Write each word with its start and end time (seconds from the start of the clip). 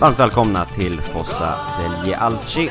Varmt 0.00 0.18
välkomna 0.18 0.64
till 0.64 1.00
Fossa 1.00 1.54
degli 1.78 2.14
Alci. 2.14 2.70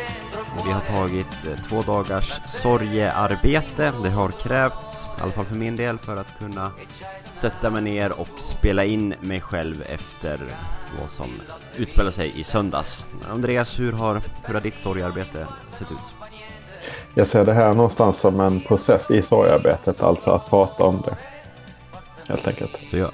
Vi 0.65 0.71
har 0.71 0.81
tagit 0.81 1.45
eh, 1.45 1.61
två 1.63 1.81
dagars 1.81 2.39
sorgearbete. 2.47 3.93
Det 4.03 4.09
har 4.09 4.29
krävts, 4.29 5.05
i 5.19 5.21
alla 5.21 5.31
fall 5.31 5.45
för 5.45 5.55
min 5.55 5.75
del, 5.75 5.97
för 5.97 6.17
att 6.17 6.39
kunna 6.39 6.71
sätta 7.33 7.69
mig 7.69 7.81
ner 7.81 8.11
och 8.11 8.27
spela 8.37 8.85
in 8.85 9.13
mig 9.21 9.41
själv 9.41 9.83
efter 9.89 10.39
vad 10.99 11.09
som 11.09 11.27
utspelade 11.75 12.11
sig 12.11 12.39
i 12.39 12.43
söndags. 12.43 13.05
Andreas, 13.29 13.79
hur 13.79 13.91
har, 13.91 14.21
hur 14.43 14.53
har 14.53 14.61
ditt 14.61 14.79
sorgearbete 14.79 15.47
sett 15.69 15.91
ut? 15.91 16.13
Jag 17.13 17.27
ser 17.27 17.45
det 17.45 17.53
här 17.53 17.73
någonstans 17.73 18.17
som 18.17 18.39
en 18.39 18.61
process 18.61 19.11
i 19.11 19.21
sorgearbetet, 19.21 20.03
alltså 20.03 20.31
att 20.31 20.49
prata 20.49 20.83
om 20.83 21.01
det. 21.01 21.17
Helt 22.27 22.47
enkelt. 22.47 22.71
Så 22.85 22.97
ja, 22.97 23.11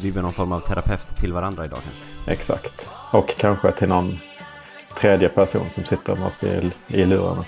vi 0.00 0.12
blir 0.12 0.22
någon 0.22 0.32
form 0.32 0.52
av 0.52 0.60
terapeut 0.60 1.16
till 1.16 1.32
varandra 1.32 1.64
idag 1.64 1.78
kanske? 1.82 2.15
Exakt. 2.26 2.90
Och 3.10 3.34
kanske 3.38 3.72
till 3.72 3.88
någon 3.88 4.18
tredje 5.00 5.28
person 5.28 5.70
som 5.70 5.84
sitter 5.84 6.16
med 6.16 6.26
oss 6.26 6.44
i, 6.44 6.70
i 6.86 7.04
lurarna. 7.04 7.44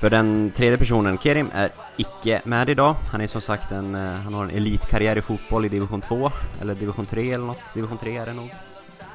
För 0.00 0.10
den 0.10 0.52
tredje 0.56 0.78
personen, 0.78 1.18
Kerim, 1.18 1.50
är 1.54 1.70
icke 1.96 2.40
med 2.44 2.68
idag. 2.68 2.94
Han 3.12 3.20
är 3.20 3.26
som 3.26 3.40
sagt 3.40 3.72
en, 3.72 3.94
eh, 3.94 4.12
han 4.12 4.34
har 4.34 4.44
en 4.44 4.50
elitkarriär 4.50 5.18
i 5.18 5.22
fotboll 5.22 5.64
i 5.64 5.68
division 5.68 6.00
2, 6.00 6.30
eller 6.60 6.74
division 6.74 7.06
3 7.06 7.32
eller 7.32 7.46
något. 7.46 7.74
Division 7.74 7.98
3 7.98 8.16
är 8.16 8.26
det 8.26 8.32
nog. 8.32 8.54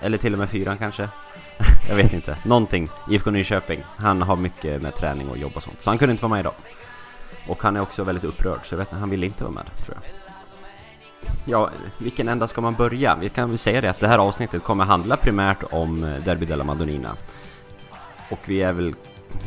Eller 0.01 0.17
till 0.17 0.33
och 0.33 0.39
med 0.39 0.49
4 0.49 0.77
kanske. 0.77 1.09
jag 1.89 1.95
vet 1.95 2.13
inte. 2.13 2.37
Någonting. 2.45 2.89
IFK 3.11 3.31
Nyköping. 3.31 3.83
Han 3.97 4.21
har 4.21 4.35
mycket 4.35 4.81
med 4.81 4.95
träning 4.95 5.29
och 5.29 5.37
jobb 5.37 5.51
och 5.55 5.63
sånt. 5.63 5.81
Så 5.81 5.89
han 5.89 5.97
kunde 5.97 6.11
inte 6.11 6.23
vara 6.23 6.33
med 6.33 6.39
idag. 6.39 6.53
Och 7.47 7.63
han 7.63 7.75
är 7.75 7.81
också 7.81 8.03
väldigt 8.03 8.23
upprörd, 8.23 8.59
så 8.63 8.73
jag 8.73 8.77
vet, 8.77 8.87
inte, 8.87 8.99
han 8.99 9.09
ville 9.09 9.25
inte 9.25 9.43
vara 9.43 9.53
med, 9.53 9.65
tror 9.85 9.97
jag. 10.01 10.24
Ja, 11.45 11.69
vilken 11.97 12.27
ända 12.27 12.47
ska 12.47 12.61
man 12.61 12.73
börja? 12.73 13.15
Vi 13.21 13.29
kan 13.29 13.49
väl 13.49 13.57
säga 13.57 13.81
det 13.81 13.89
att 13.89 13.99
det 13.99 14.07
här 14.07 14.17
avsnittet 14.17 14.63
kommer 14.63 14.83
handla 14.83 15.17
primärt 15.17 15.63
om 15.71 16.03
eh, 16.03 16.23
Derby 16.23 16.45
della 16.45 16.63
Madonnina. 16.63 17.15
Och 18.29 18.39
vi 18.45 18.61
är 18.61 18.73
väl 18.73 18.95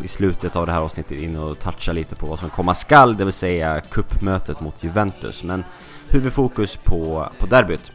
i 0.03 0.09
slutet 0.09 0.57
av 0.57 0.67
det 0.67 0.73
här 0.73 0.81
avsnittet 0.81 1.21
inne 1.21 1.39
och 1.39 1.59
touchar 1.59 1.93
lite 1.93 2.15
på 2.15 2.27
vad 2.27 2.39
som 2.39 2.51
komma 2.51 2.75
skall, 2.75 3.17
det 3.17 3.25
vill 3.25 3.33
säga 3.33 3.81
kuppmötet 3.81 4.61
mot 4.61 4.85
Juventus. 4.85 5.45
Men 5.45 5.65
huvudfokus 6.09 6.77
på, 6.77 7.29
på 7.39 7.47
derbyt. 7.47 7.93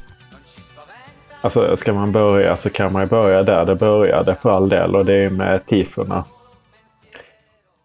Alltså 1.41 1.77
ska 1.77 1.93
man 1.93 2.11
börja 2.11 2.57
så 2.57 2.69
kan 2.69 2.93
man 2.93 3.01
ju 3.01 3.07
börja 3.07 3.43
där 3.43 3.65
det 3.65 3.75
började 3.75 4.35
för 4.35 4.49
all 4.49 4.69
del 4.69 4.95
och 4.95 5.05
det 5.05 5.13
är 5.13 5.29
med 5.29 5.65
tifona. 5.65 6.25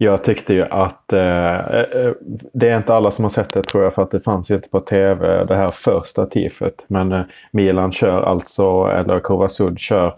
Jag 0.00 0.24
tyckte 0.24 0.54
ju 0.54 0.62
att 0.62 1.12
eh, 1.12 1.20
eh, 1.20 1.80
eh, 1.80 2.12
det 2.52 2.68
är 2.68 2.76
inte 2.76 2.94
alla 2.94 3.10
som 3.10 3.24
har 3.24 3.30
sett 3.30 3.52
det 3.52 3.62
tror 3.62 3.84
jag 3.84 3.94
för 3.94 4.02
att 4.02 4.10
det 4.10 4.20
fanns 4.20 4.50
ju 4.50 4.54
inte 4.54 4.68
på 4.68 4.80
tv 4.80 5.44
det 5.44 5.54
här 5.54 5.68
första 5.68 6.26
tifet. 6.26 6.84
Men 6.88 7.12
eh, 7.12 7.22
Milan 7.50 7.92
kör 7.92 8.22
alltså, 8.22 8.90
eller 8.94 9.20
Kovasud 9.20 9.78
kör 9.78 10.14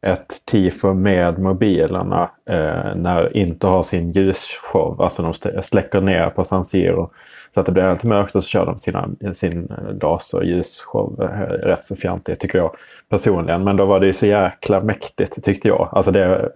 ett 0.00 0.42
tifo 0.46 0.94
med 0.94 1.38
mobilerna 1.38 2.30
eh, 2.50 2.94
när 2.96 3.36
inte 3.36 3.66
har 3.66 3.82
sin 3.82 4.12
ljusshow. 4.12 5.02
Alltså 5.02 5.22
de 5.22 5.34
släcker 5.62 6.00
ner 6.00 6.30
på 6.30 6.44
San 6.44 6.64
Siro 6.64 7.10
så 7.54 7.60
att 7.60 7.66
det 7.66 7.72
blir 7.72 7.82
helt 7.82 8.04
mörkt 8.04 8.34
och 8.34 8.44
så 8.44 8.48
kör 8.48 8.66
de 8.66 8.78
sina, 8.78 9.08
sin 9.32 9.72
laserljusshow 10.02 11.22
eh, 11.22 11.66
rätt 11.66 11.84
så 11.84 11.96
fjantigt 11.96 12.40
tycker 12.40 12.58
jag 12.58 12.76
personligen. 13.08 13.64
Men 13.64 13.76
då 13.76 13.84
var 13.84 14.00
det 14.00 14.06
ju 14.06 14.12
så 14.12 14.26
jäkla 14.26 14.80
mäktigt 14.80 15.44
tyckte 15.44 15.68
jag. 15.68 15.88
Alltså 15.92 16.10
det 16.10 16.50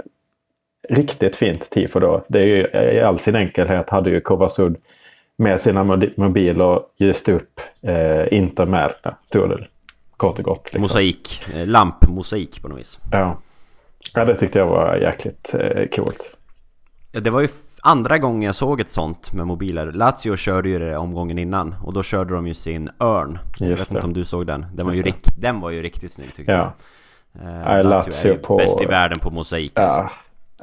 riktigt 0.88 1.36
fint 1.36 1.70
tifo 1.70 2.00
då. 2.00 2.24
Det 2.28 2.38
är 2.38 2.46
ju, 2.46 2.66
I 2.96 3.00
all 3.00 3.18
sin 3.18 3.36
enkelhet 3.36 3.90
hade 3.90 4.10
ju 4.10 4.20
Kovasud 4.20 4.76
med 5.38 5.60
sina 5.60 5.84
mobiler 6.16 6.80
ljust 6.96 7.28
upp 7.28 7.60
eh, 7.82 8.38
Inter 8.38 8.66
med, 8.66 8.94
stod 9.24 9.50
det 9.50 9.66
kort 10.16 10.38
och 10.38 10.44
gott. 10.44 10.64
Liksom. 10.64 10.80
Mosaik, 10.80 11.44
eh, 11.54 11.66
lampmosaik 11.66 12.62
på 12.62 12.68
något 12.68 12.78
vis. 12.78 12.98
Ja. 13.12 13.38
ja, 14.14 14.24
det 14.24 14.36
tyckte 14.36 14.58
jag 14.58 14.66
var 14.66 14.96
jäkligt 14.96 15.54
eh, 15.54 15.88
coolt. 15.88 16.36
Ja, 17.12 17.20
det 17.20 17.30
var 17.30 17.40
ju 17.40 17.48
andra 17.82 18.18
gången 18.18 18.42
jag 18.42 18.54
såg 18.54 18.80
ett 18.80 18.88
sånt 18.88 19.32
med 19.32 19.46
mobiler. 19.46 19.92
Lazio 19.92 20.36
körde 20.36 20.68
ju 20.68 20.78
det 20.78 20.96
omgången 20.96 21.38
innan 21.38 21.74
och 21.84 21.92
då 21.92 22.02
körde 22.02 22.34
de 22.34 22.46
ju 22.46 22.54
sin 22.54 22.90
Örn. 23.00 23.38
Jag 23.58 23.68
vet 23.68 23.78
det. 23.78 23.94
inte 23.94 24.06
om 24.06 24.12
du 24.12 24.24
såg 24.24 24.46
den. 24.46 24.66
Den 24.74 24.86
var, 24.86 24.94
ju 24.94 25.02
rikt, 25.02 25.28
den 25.40 25.60
var 25.60 25.70
ju 25.70 25.82
riktigt 25.82 26.12
snygg 26.12 26.34
tyckte 26.36 26.52
ja. 26.52 26.74
jag. 27.32 27.78
Eh, 27.78 27.84
Lazio, 27.84 27.88
Lazio 27.88 28.30
är 28.30 28.34
ju 28.34 28.38
på... 28.38 28.56
bäst 28.56 28.82
i 28.82 28.86
världen 28.86 29.18
på 29.18 29.30
mosaik. 29.30 29.72
Ja, 29.74 29.82
alltså. 29.82 30.14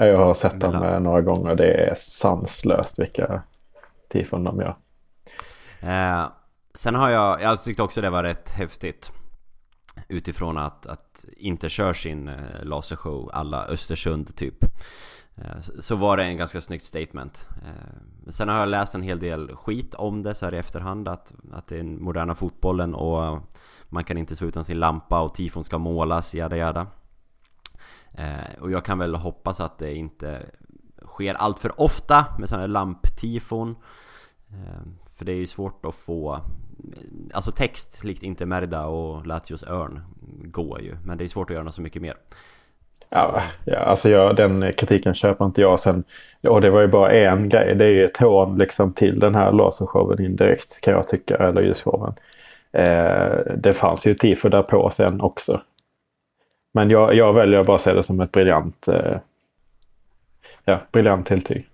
Jag 0.06 0.18
har 0.18 0.34
sett 0.34 0.60
dem 0.60 0.72
Mellan... 0.72 1.04
några 1.04 1.22
gånger. 1.22 1.56
Det 1.56 1.74
är 1.74 1.96
sanslöst 1.96 3.00
vilka 3.00 3.42
tifon 4.08 4.44
de 4.44 4.60
gör. 4.60 4.76
Eh, 5.80 6.28
sen 6.74 6.96
har 6.96 7.10
jag, 7.10 7.42
jag 7.42 7.64
tyckte 7.64 7.84
också 7.84 8.02
det 8.02 8.10
var 8.10 8.24
rätt 8.24 8.50
häftigt. 8.50 9.12
Utifrån 10.08 10.58
att, 10.58 10.86
att 10.86 11.26
inte 11.38 11.70
kör 11.70 11.94
sin 11.94 12.28
eh, 12.28 12.36
lasershow 12.64 13.30
alla 13.34 13.66
Östersund 13.66 14.36
typ. 14.36 14.64
Eh, 15.36 15.60
så 15.80 15.96
var 15.96 16.18
det 16.18 16.24
en 16.24 16.38
ganska 16.38 16.62
snyggt 16.62 16.86
statement. 16.86 17.50
Eh, 17.66 18.30
sen 18.30 18.50
har 18.50 18.60
jag 18.60 18.70
läst 18.70 18.96
en 18.96 19.04
hel 19.04 19.20
del 19.20 19.56
skit 19.56 19.96
om 19.96 20.24
det 20.24 20.36
så 20.36 20.46
här 20.46 20.54
i 20.54 20.58
efterhand. 20.58 21.08
Att, 21.08 21.34
att 21.52 21.68
det 21.68 21.76
är 21.76 21.84
den 21.84 22.04
moderna 22.04 22.36
fotbollen 22.36 22.96
och 22.96 23.40
man 23.90 24.04
kan 24.04 24.18
inte 24.18 24.36
stå 24.36 24.46
utan 24.46 24.66
sin 24.66 24.80
lampa 24.80 25.22
och 25.22 25.34
tifon 25.34 25.64
ska 25.64 25.78
målas, 25.78 26.36
jada 26.36 26.58
jada. 26.58 26.88
Eh, 28.20 28.62
och 28.62 28.72
jag 28.72 28.86
kan 28.86 29.00
väl 29.00 29.16
hoppas 29.16 29.60
att 29.60 29.78
det 29.78 29.94
inte 29.94 30.42
sker 31.06 31.34
allt 31.34 31.60
för 31.60 31.82
ofta 31.82 32.26
med 32.40 32.50
sådana 32.50 32.62
här 32.62 32.68
lamptifon. 32.68 33.76
Eh, 34.50 34.82
för 35.18 35.26
det 35.26 35.32
är 35.32 35.36
ju 35.36 35.48
svårt 35.48 35.86
att 35.86 35.96
få 35.96 36.40
Alltså 37.34 37.52
text 37.52 38.04
likt 38.04 38.24
inte 38.24 38.46
Merda 38.46 38.86
och 38.86 39.28
Latios 39.28 39.64
Örn 39.64 40.02
går 40.44 40.82
ju 40.82 40.96
Men 41.04 41.18
det 41.18 41.24
är 41.24 41.28
svårt 41.28 41.50
att 41.50 41.54
göra 41.54 41.64
något 41.64 41.76
så 41.76 41.82
mycket 41.82 42.02
mer 42.02 42.16
Ja, 43.10 43.42
ja 43.66 43.78
alltså 43.78 44.10
jag, 44.10 44.36
den 44.36 44.74
kritiken 44.74 45.14
köper 45.14 45.46
inte 45.46 45.62
jag 45.62 45.80
sen. 45.80 46.04
Och 46.44 46.62
det 46.62 46.70
var 46.70 46.82
ju 46.82 46.88
bara 46.88 47.12
en 47.12 47.50
grej. 47.50 47.76
Det 47.76 47.86
är 47.86 47.90
ju 47.90 48.06
ett 48.06 48.18
hån 48.18 48.58
liksom 48.58 48.94
till 48.94 49.20
den 49.20 49.36
här 49.36 49.52
lasershowen 49.52 50.26
indirekt 50.26 50.82
kan 50.82 50.94
jag 50.94 51.08
tycka. 51.08 51.36
Eller 51.36 51.62
ljusshowen. 51.62 52.14
Eh, 52.72 53.56
det 53.58 53.74
fanns 53.74 54.06
ju 54.06 54.14
tifo 54.14 54.50
där 54.50 54.64
på 54.64 54.90
sen 54.90 55.22
också. 55.22 55.62
Men 56.72 56.90
jag, 56.90 57.14
jag 57.16 57.34
väljer 57.34 57.60
att 57.60 57.68
bara 57.68 57.80
se 57.80 57.94
det 57.94 58.04
som 58.04 58.20
ett 58.20 58.32
briljant, 58.32 58.88
eh, 58.88 59.18
ja, 60.66 60.82
briljant 60.92 61.28
tilltyg. 61.28 61.70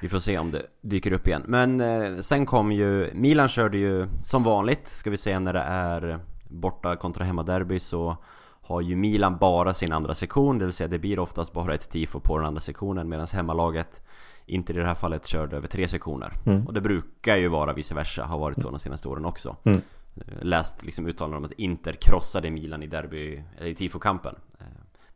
Vi 0.00 0.08
får 0.08 0.18
se 0.18 0.38
om 0.38 0.50
det 0.50 0.62
dyker 0.80 1.12
upp 1.12 1.26
igen. 1.26 1.42
Men 1.46 1.80
eh, 1.80 2.16
sen 2.20 2.46
kom 2.46 2.72
ju, 2.72 3.10
Milan 3.14 3.48
körde 3.48 3.78
ju 3.78 4.06
som 4.22 4.42
vanligt, 4.42 4.88
ska 4.88 5.10
vi 5.10 5.16
säga 5.16 5.38
när 5.38 5.52
det 5.52 5.60
är 5.60 6.18
borta 6.48 6.96
kontra 6.96 7.24
hemmaderby 7.24 7.78
så 7.78 8.16
har 8.62 8.80
ju 8.80 8.96
Milan 8.96 9.36
bara 9.38 9.74
sin 9.74 9.92
andra 9.92 10.14
sektion, 10.14 10.58
det 10.58 10.64
vill 10.64 10.74
säga 10.74 10.88
det 10.88 10.98
blir 10.98 11.18
oftast 11.18 11.52
bara 11.52 11.74
ett 11.74 11.90
tifo 11.90 12.20
på 12.20 12.38
den 12.38 12.46
andra 12.46 12.60
sektionen 12.60 13.08
medan 13.08 13.26
hemmalaget 13.32 14.02
inte 14.46 14.72
i 14.72 14.76
det 14.76 14.86
här 14.86 14.94
fallet 14.94 15.26
körde 15.26 15.56
över 15.56 15.68
tre 15.68 15.88
sektioner. 15.88 16.32
Mm. 16.46 16.66
Och 16.66 16.72
det 16.72 16.80
brukar 16.80 17.36
ju 17.36 17.48
vara 17.48 17.72
vice 17.72 17.94
versa, 17.94 18.24
har 18.24 18.38
varit 18.38 18.62
så 18.62 18.70
de 18.70 18.78
senaste 18.78 19.08
åren 19.08 19.24
också. 19.24 19.56
Mm. 19.64 19.80
Eh, 20.16 20.44
läst 20.44 20.84
liksom 20.84 21.06
uttalanden 21.06 21.38
om 21.38 21.44
att 21.44 21.52
Inter 21.52 21.92
krossade 21.92 22.50
Milan 22.50 22.82
i 22.82 22.86
derby, 22.86 23.42
eller 23.58 23.68
i 23.68 23.74
tifokampen. 23.74 24.34
Eh, 24.60 24.66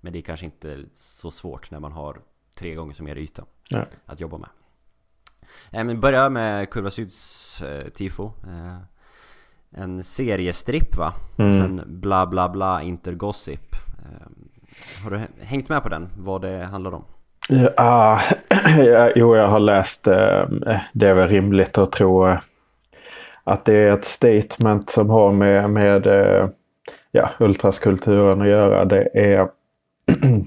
men 0.01 0.13
det 0.13 0.19
är 0.19 0.23
kanske 0.23 0.47
inte 0.47 0.85
så 0.93 1.31
svårt 1.31 1.71
när 1.71 1.81
man 1.81 1.93
har 1.93 2.21
tre 2.57 2.75
gånger 2.75 2.93
så 2.93 3.03
mer 3.03 3.17
yta 3.17 3.45
ja. 3.69 3.87
att 4.07 4.21
jobba 4.21 4.39
med. 4.39 4.49
Eh, 5.71 5.85
men 5.85 6.01
börja 6.01 6.31
med 6.31 6.71
Kurva 6.71 6.91
Syds 6.91 7.63
tifo. 7.95 8.33
En 9.71 10.05
seriestripp 10.05 10.97
va? 10.97 11.15
Mm. 11.39 11.61
Sen 11.61 11.83
bla 11.87 12.27
bla 12.27 12.49
bla 12.49 12.83
Inter 12.83 13.13
Gossip. 13.13 13.77
Har 15.05 15.11
du 15.11 15.21
hängt 15.41 15.69
med 15.69 15.83
på 15.83 15.89
den? 15.89 16.09
Vad 16.19 16.43
det 16.43 16.65
handlar 16.65 16.95
om? 16.95 17.05
Ja, 17.49 18.21
jo, 19.15 19.37
jag 19.37 19.49
har 19.49 19.61
läst. 19.61 20.05
Det 20.93 21.09
är 21.09 21.15
väl 21.15 21.29
rimligt 21.29 21.79
att 21.79 21.93
tro 21.93 22.39
att 23.47 23.65
det 23.65 23.75
är 23.75 23.93
ett 23.93 24.05
statement 24.05 24.91
som 24.91 25.11
har 25.11 25.33
med, 25.33 25.71
med 25.71 26.07
eh, 26.07 26.49
ja, 27.13 27.31
ultraskulturen 27.39 28.41
att 28.41 28.49
göra. 28.49 28.85
Det 28.85 29.09
är 29.15 29.49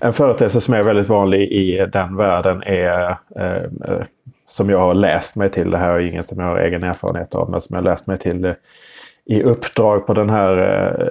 en 0.00 0.12
företeelse 0.12 0.60
som 0.60 0.74
är 0.74 0.82
väldigt 0.82 1.08
vanlig 1.08 1.52
i 1.52 1.86
den 1.92 2.16
världen 2.16 2.62
är 2.62 3.16
eh, 3.36 3.64
eh, 3.84 4.02
som 4.46 4.70
jag 4.70 4.78
har 4.78 4.94
läst 4.94 5.36
mig 5.36 5.50
till, 5.50 5.70
det 5.70 5.78
här 5.78 5.88
är 5.88 5.98
ingen 5.98 6.22
som 6.22 6.38
jag 6.38 6.46
har 6.46 6.58
egen 6.58 6.82
erfarenhet 6.82 7.34
av, 7.34 7.50
men 7.50 7.60
som 7.60 7.74
jag 7.74 7.82
har 7.82 7.90
läst 7.90 8.06
mig 8.06 8.18
till 8.18 8.44
eh, 8.44 8.52
i 9.24 9.42
uppdrag 9.42 10.06
på 10.06 10.14
den 10.14 10.30
här 10.30 10.58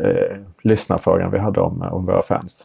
eh, 0.06 0.38
lyssnarfrågan 0.62 1.32
vi 1.32 1.40
hade 1.40 1.62
om, 1.62 1.82
om 1.82 2.06
våra 2.06 2.22
fans. 2.22 2.64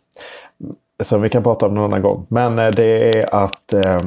Som 1.03 1.23
vi 1.23 1.29
kan 1.29 1.43
prata 1.43 1.67
om 1.67 1.75
någon 1.75 1.85
annan 1.85 2.03
gång. 2.03 2.27
Men 2.29 2.59
eh, 2.59 2.71
det 2.71 3.19
är 3.19 3.35
att 3.35 3.73
eh, 3.73 4.01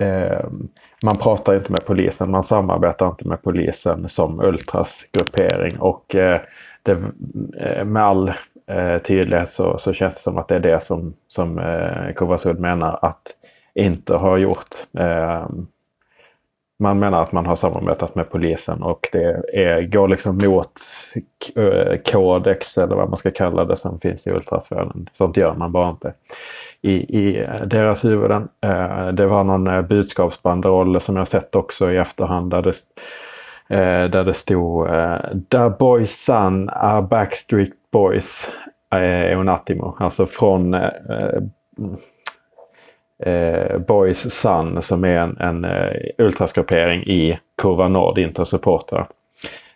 Ehm, 0.00 0.68
man 1.02 1.16
pratar 1.16 1.56
inte 1.56 1.72
med 1.72 1.84
polisen, 1.84 2.30
man 2.30 2.42
samarbetar 2.42 3.06
inte 3.06 3.28
med 3.28 3.42
polisen 3.42 4.08
som 4.08 4.40
Ultras 4.40 5.04
gruppering 5.12 5.80
och 5.80 6.14
eh, 6.14 6.40
det, 6.82 7.02
eh, 7.58 7.84
med 7.84 8.02
all 8.02 8.28
eh, 8.66 8.98
tydlighet 8.98 9.50
så, 9.50 9.78
så, 9.78 9.92
känns 9.92 10.14
det 10.14 10.20
som 10.20 10.38
att 10.38 10.48
det 10.48 10.54
är 10.54 10.60
det 10.60 10.82
som, 10.82 11.14
som 11.28 11.60
Kovasud 12.16 12.60
menar 12.60 12.98
att 13.02 13.22
inte 13.74 14.14
har 14.14 14.38
gjort. 14.38 14.68
Ehm, 14.98 15.66
man 16.78 16.98
menar 16.98 17.22
att 17.22 17.32
man 17.32 17.46
har 17.46 17.56
samarbetat 17.56 18.14
med 18.14 18.30
polisen 18.30 18.82
och 18.82 19.08
det 19.12 19.42
är, 19.52 19.82
går 19.82 20.08
liksom 20.08 20.38
mot 20.38 20.72
kodex 22.12 22.78
eller 22.78 22.96
vad 22.96 23.08
man 23.08 23.16
ska 23.16 23.30
kalla 23.30 23.64
det 23.64 23.76
som 23.76 24.00
finns 24.00 24.26
i 24.26 24.30
ultrasfären. 24.30 25.08
Sånt 25.12 25.36
gör 25.36 25.54
man 25.54 25.72
bara 25.72 25.90
inte 25.90 26.14
i, 26.82 27.18
i 27.18 27.40
eh, 27.40 27.62
deras 27.66 28.04
huvuden. 28.04 28.48
Eh, 28.60 29.08
det 29.08 29.26
var 29.26 29.44
någon 29.44 29.66
eh, 29.66 29.82
budskapsbanderoll 29.82 31.00
som 31.00 31.16
jag 31.16 31.28
sett 31.28 31.54
också 31.54 31.92
i 31.92 31.96
efterhand 31.96 32.50
där 32.50 32.62
det, 32.62 32.74
eh, 33.76 34.10
där 34.10 34.24
det 34.24 34.34
stod 34.34 34.88
eh, 34.88 35.16
“The 35.50 35.70
boys 35.78 36.24
son 36.24 36.68
are 36.68 37.02
Backstreet 37.02 37.72
Boys 37.92 38.50
eh, 38.94 39.00
Eonatimo”. 39.00 39.96
Alltså 39.98 40.26
från 40.26 40.74
eh, 40.74 41.40
Boys 43.78 44.34
Sun 44.34 44.82
som 44.82 45.04
är 45.04 45.18
en, 45.18 45.36
en 45.40 45.64
eh, 45.64 46.98
i 47.08 47.38
Kurva 47.62 47.88
Nord, 47.88 48.18
Intersupportrar 48.18 49.06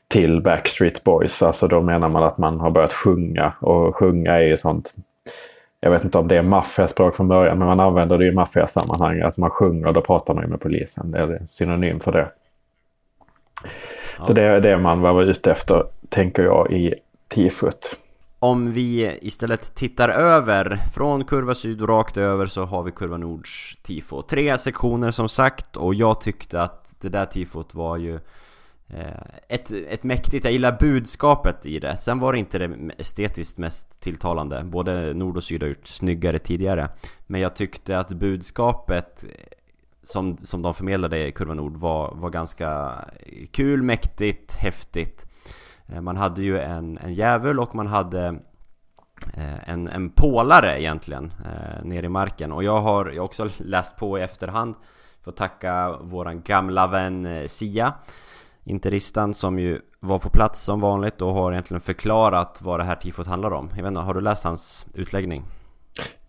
till 0.08 0.40
Backstreet 0.40 1.04
Boys. 1.04 1.42
Alltså 1.42 1.68
då 1.68 1.80
menar 1.80 2.08
man 2.08 2.22
att 2.22 2.38
man 2.38 2.60
har 2.60 2.70
börjat 2.70 2.92
sjunga 2.92 3.52
och 3.60 3.96
sjunga 3.96 4.32
är 4.32 4.42
ju 4.42 4.56
sånt 4.56 4.94
jag 5.84 5.90
vet 5.90 6.04
inte 6.04 6.18
om 6.18 6.28
det 6.28 6.36
är 6.36 6.42
maffiaspråk 6.42 7.16
från 7.16 7.28
början, 7.28 7.58
men 7.58 7.68
man 7.68 7.80
använder 7.80 8.18
det 8.18 8.26
i 8.26 8.32
maffiasammanhang. 8.32 9.20
Att 9.20 9.36
man 9.36 9.50
sjunger, 9.50 9.92
då 9.92 10.00
pratar 10.00 10.34
man 10.34 10.50
med 10.50 10.60
polisen. 10.60 11.10
Det 11.10 11.18
är 11.18 11.46
synonym 11.46 12.00
för 12.00 12.12
det. 12.12 12.28
Ja. 14.18 14.24
Så 14.24 14.32
det 14.32 14.42
är 14.42 14.60
det 14.60 14.78
man 14.78 15.00
var 15.00 15.22
ute 15.22 15.52
efter, 15.52 15.84
tänker 16.08 16.42
jag, 16.42 16.72
i 16.72 16.94
tifut. 17.28 17.96
Om 18.38 18.72
vi 18.72 19.18
istället 19.22 19.74
tittar 19.74 20.08
över 20.08 20.78
från 20.94 21.24
kurva 21.24 21.54
syd 21.54 21.82
och 21.82 21.88
rakt 21.88 22.16
över 22.16 22.46
så 22.46 22.64
har 22.64 22.82
vi 22.82 22.90
kurva 22.90 23.16
nords 23.16 23.76
tifo. 23.82 24.22
Tre 24.22 24.58
sektioner 24.58 25.10
som 25.10 25.28
sagt 25.28 25.76
och 25.76 25.94
jag 25.94 26.20
tyckte 26.20 26.60
att 26.60 26.94
det 27.00 27.08
där 27.08 27.24
tifot 27.24 27.74
var 27.74 27.96
ju 27.96 28.20
Eh, 28.96 29.12
ett, 29.48 29.70
ett 29.70 30.04
mäktigt, 30.04 30.44
jag 30.44 30.52
gillar 30.52 30.76
budskapet 30.80 31.66
i 31.66 31.78
det. 31.78 31.96
Sen 31.96 32.18
var 32.18 32.32
det 32.32 32.38
inte 32.38 32.58
det 32.58 32.94
estetiskt 32.98 33.58
mest 33.58 34.00
tilltalande. 34.00 34.62
Både 34.64 35.14
nord 35.14 35.36
och 35.36 35.44
syd 35.44 35.62
har 35.62 35.68
gjort 35.68 35.86
snyggare 35.86 36.38
tidigare. 36.38 36.88
Men 37.26 37.40
jag 37.40 37.56
tyckte 37.56 37.98
att 37.98 38.08
budskapet 38.08 39.24
eh, 39.24 39.30
som, 40.02 40.36
som 40.36 40.62
de 40.62 40.74
förmedlade 40.74 41.26
i 41.26 41.32
kurva 41.32 41.54
nord 41.54 41.76
var, 41.76 42.14
var 42.14 42.30
ganska 42.30 42.98
kul, 43.50 43.82
mäktigt, 43.82 44.54
häftigt. 44.54 45.26
Eh, 45.86 46.00
man 46.00 46.16
hade 46.16 46.42
ju 46.42 46.58
en, 46.58 46.98
en 46.98 47.14
djävul 47.14 47.60
och 47.60 47.74
man 47.74 47.86
hade 47.86 48.38
en, 49.66 49.88
en 49.88 50.10
pålare 50.10 50.82
egentligen 50.82 51.34
nere 51.82 52.06
i 52.06 52.08
marken 52.08 52.52
och 52.52 52.64
jag 52.64 52.80
har 52.80 53.10
jag 53.10 53.24
också 53.24 53.48
läst 53.58 53.96
på 53.96 54.18
i 54.18 54.22
efterhand 54.22 54.74
För 55.22 55.30
att 55.30 55.36
tacka 55.36 55.96
våran 56.00 56.42
gamla 56.42 56.86
vän 56.86 57.48
Sia 57.48 57.94
Interistan 58.64 59.34
som 59.34 59.58
ju 59.58 59.80
var 60.00 60.18
på 60.18 60.30
plats 60.30 60.62
som 60.62 60.80
vanligt 60.80 61.22
och 61.22 61.34
har 61.34 61.52
egentligen 61.52 61.80
förklarat 61.80 62.58
vad 62.62 62.80
det 62.80 62.84
här 62.84 62.96
tifot 62.96 63.26
handlar 63.26 63.50
om. 63.50 63.68
Jag 63.76 63.82
vet 63.82 63.88
inte, 63.88 64.00
har 64.00 64.14
du 64.14 64.20
läst 64.20 64.44
hans 64.44 64.86
utläggning? 64.94 65.44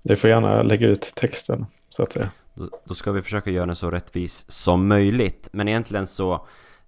Du 0.03 0.15
får 0.15 0.29
gärna 0.29 0.63
lägga 0.63 0.87
ut 0.87 1.13
texten 1.15 1.65
så 1.89 2.03
att 2.03 2.11
säga. 2.11 2.29
Då, 2.53 2.69
då 2.85 2.93
ska 2.93 3.11
vi 3.11 3.21
försöka 3.21 3.49
göra 3.49 3.65
den 3.65 3.75
så 3.75 3.91
rättvis 3.91 4.51
som 4.51 4.87
möjligt. 4.87 5.49
Men 5.51 5.67
egentligen 5.67 6.07
så 6.07 6.33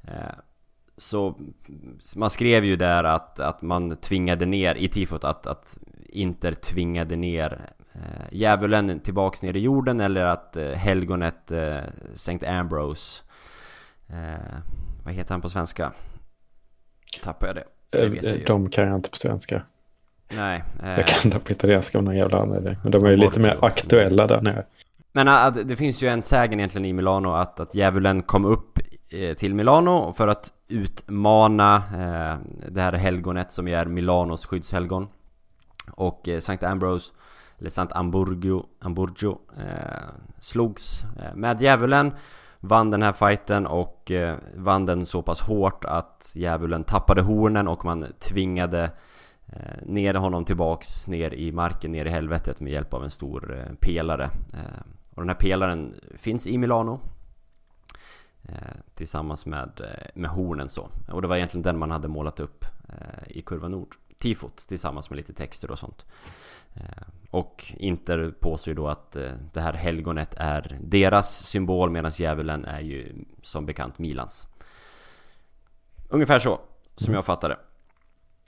eh, 0.04 0.12
så 0.98 1.40
man 2.16 2.30
skrev 2.30 2.66
ju 2.66 2.76
där 2.76 3.04
att, 3.04 3.40
att 3.40 3.62
man 3.62 3.96
tvingade 3.96 4.46
ner 4.46 4.76
i 4.76 4.88
tifot 4.88 5.24
att, 5.24 5.48
att 5.48 5.78
Inter 6.10 6.54
tvingade 6.54 7.16
ner 7.16 7.70
eh, 7.94 8.28
djävulen 8.32 9.00
tillbaks 9.00 9.42
ner 9.42 9.56
i 9.56 9.60
jorden 9.60 10.00
eller 10.00 10.26
att 10.26 10.58
eh, 10.58 10.72
helgonet 10.72 11.52
eh, 11.52 11.78
Sankt 12.14 12.44
Ambrose 12.44 13.24
eh, 14.10 14.58
Vad 15.08 15.16
heter 15.16 15.32
han 15.32 15.42
på 15.42 15.50
svenska? 15.50 15.92
Tappar 17.24 17.48
jag 17.48 17.56
det? 17.56 17.64
det 17.90 18.10
vet 18.10 18.24
jag 18.24 18.38
ju. 18.38 18.44
De 18.44 18.70
kan 18.70 18.88
jag 18.88 18.96
inte 18.96 19.10
på 19.10 19.18
svenska 19.18 19.62
Nej 20.30 20.64
eh, 20.84 20.90
Jag 20.90 21.08
kan 21.08 21.32
det 21.32 21.40
på 21.40 21.52
italienska 21.52 21.98
av 21.98 22.04
någon 22.04 22.18
jävla 22.18 22.42
anledning 22.42 22.76
Men 22.84 22.92
de 22.92 23.06
är 23.06 23.10
ju 23.10 23.18
lite 23.18 23.40
mer 23.40 23.60
aktuella 23.62 24.28
där 24.28 24.42
nere 24.42 24.66
men 25.12 25.28
att 25.28 25.68
det 25.68 25.76
finns 25.76 26.04
ju 26.04 26.08
en 26.08 26.22
sägen 26.22 26.60
egentligen 26.60 26.86
i 26.86 26.94
Milano 26.94 27.34
att, 27.34 27.60
att 27.60 27.76
djävulen 27.76 28.22
kom 28.22 28.46
upp 28.46 28.80
Eh, 29.10 29.34
till 29.34 29.56
Milano 29.56 30.12
för 30.12 30.28
att 30.28 30.52
utmana 30.68 31.76
eh, 31.76 32.38
det 32.72 32.82
här 32.82 32.94
helgonet 32.94 33.52
som 33.52 33.68
är 33.68 33.86
Milanos 33.86 34.46
skyddshelgon. 34.46 35.08
Och 35.92 36.30
eh, 36.30 36.40
Sankt 36.40 36.64
Ambrose, 36.64 37.14
eller 37.60 37.70
Sankt 37.70 37.94
Amburgio, 37.94 38.66
Amburgio 38.82 39.38
eh, 39.58 40.10
slogs 40.40 41.04
eh, 41.04 41.36
med 41.36 41.62
djävulen. 41.62 42.12
Vann 42.60 42.90
den 42.90 43.02
här 43.02 43.14
fighten 43.14 43.68
och 43.68 44.12
eh, 44.12 44.38
vann 44.56 44.86
den 44.86 45.06
så 45.06 45.22
pass 45.22 45.42
hårt 45.42 45.86
att 45.86 46.32
djävulen 46.36 46.84
tappade 46.84 47.22
hornen 47.22 47.68
och 47.68 47.86
man 47.86 48.06
tvingade 48.20 48.92
eh, 49.48 49.86
ner 49.86 50.14
honom 50.14 50.46
tillbaks 50.46 51.08
ner 51.08 51.34
i 51.34 51.52
marken, 51.52 51.92
ner 51.92 52.06
i 52.06 52.10
helvetet 52.10 52.60
med 52.60 52.74
hjälp 52.74 52.94
av 52.94 53.04
en 53.04 53.12
stor 53.12 53.58
eh, 53.58 53.76
pelare. 53.80 54.24
Eh, 54.54 54.82
och 55.16 55.22
den 55.22 55.30
här 55.30 55.36
pelaren 55.36 55.94
finns 56.16 56.48
i 56.48 56.58
Milano 56.58 57.00
Eh, 58.48 58.78
tillsammans 58.94 59.46
med, 59.46 59.82
eh, 59.84 60.08
med 60.14 60.30
hornen 60.30 60.70
så. 60.70 60.90
Och 61.12 61.22
det 61.22 61.28
var 61.28 61.36
egentligen 61.36 61.64
den 61.64 61.78
man 61.78 61.92
hade 61.92 62.08
målat 62.08 62.40
upp 62.40 62.66
eh, 62.90 63.38
i 63.38 63.42
kurva 63.42 63.68
nord. 63.68 63.96
Tifot 64.18 64.58
tillsammans 64.58 65.10
med 65.10 65.18
lite 65.18 65.34
texter 65.34 65.72
och 65.72 65.80
sånt. 65.80 66.06
Och 67.30 67.74
Inter 67.78 68.34
påstår 68.40 68.72
ju 68.72 68.76
då 68.76 68.88
att 68.88 69.12
det 69.54 69.62
här 69.62 69.74
helgonet 69.74 70.34
är 70.38 70.80
deras 70.82 71.46
symbol 71.46 71.90
medan 71.90 72.12
djävulen 72.14 72.66
är 72.66 72.82
ju 72.82 73.26
som 73.42 73.66
bekant 73.66 74.00
Milans. 74.00 74.48
Ungefär 76.10 76.40
så, 76.40 76.60
som 76.96 77.14
jag 77.14 77.26
fattar 77.26 77.50
det. 77.50 77.58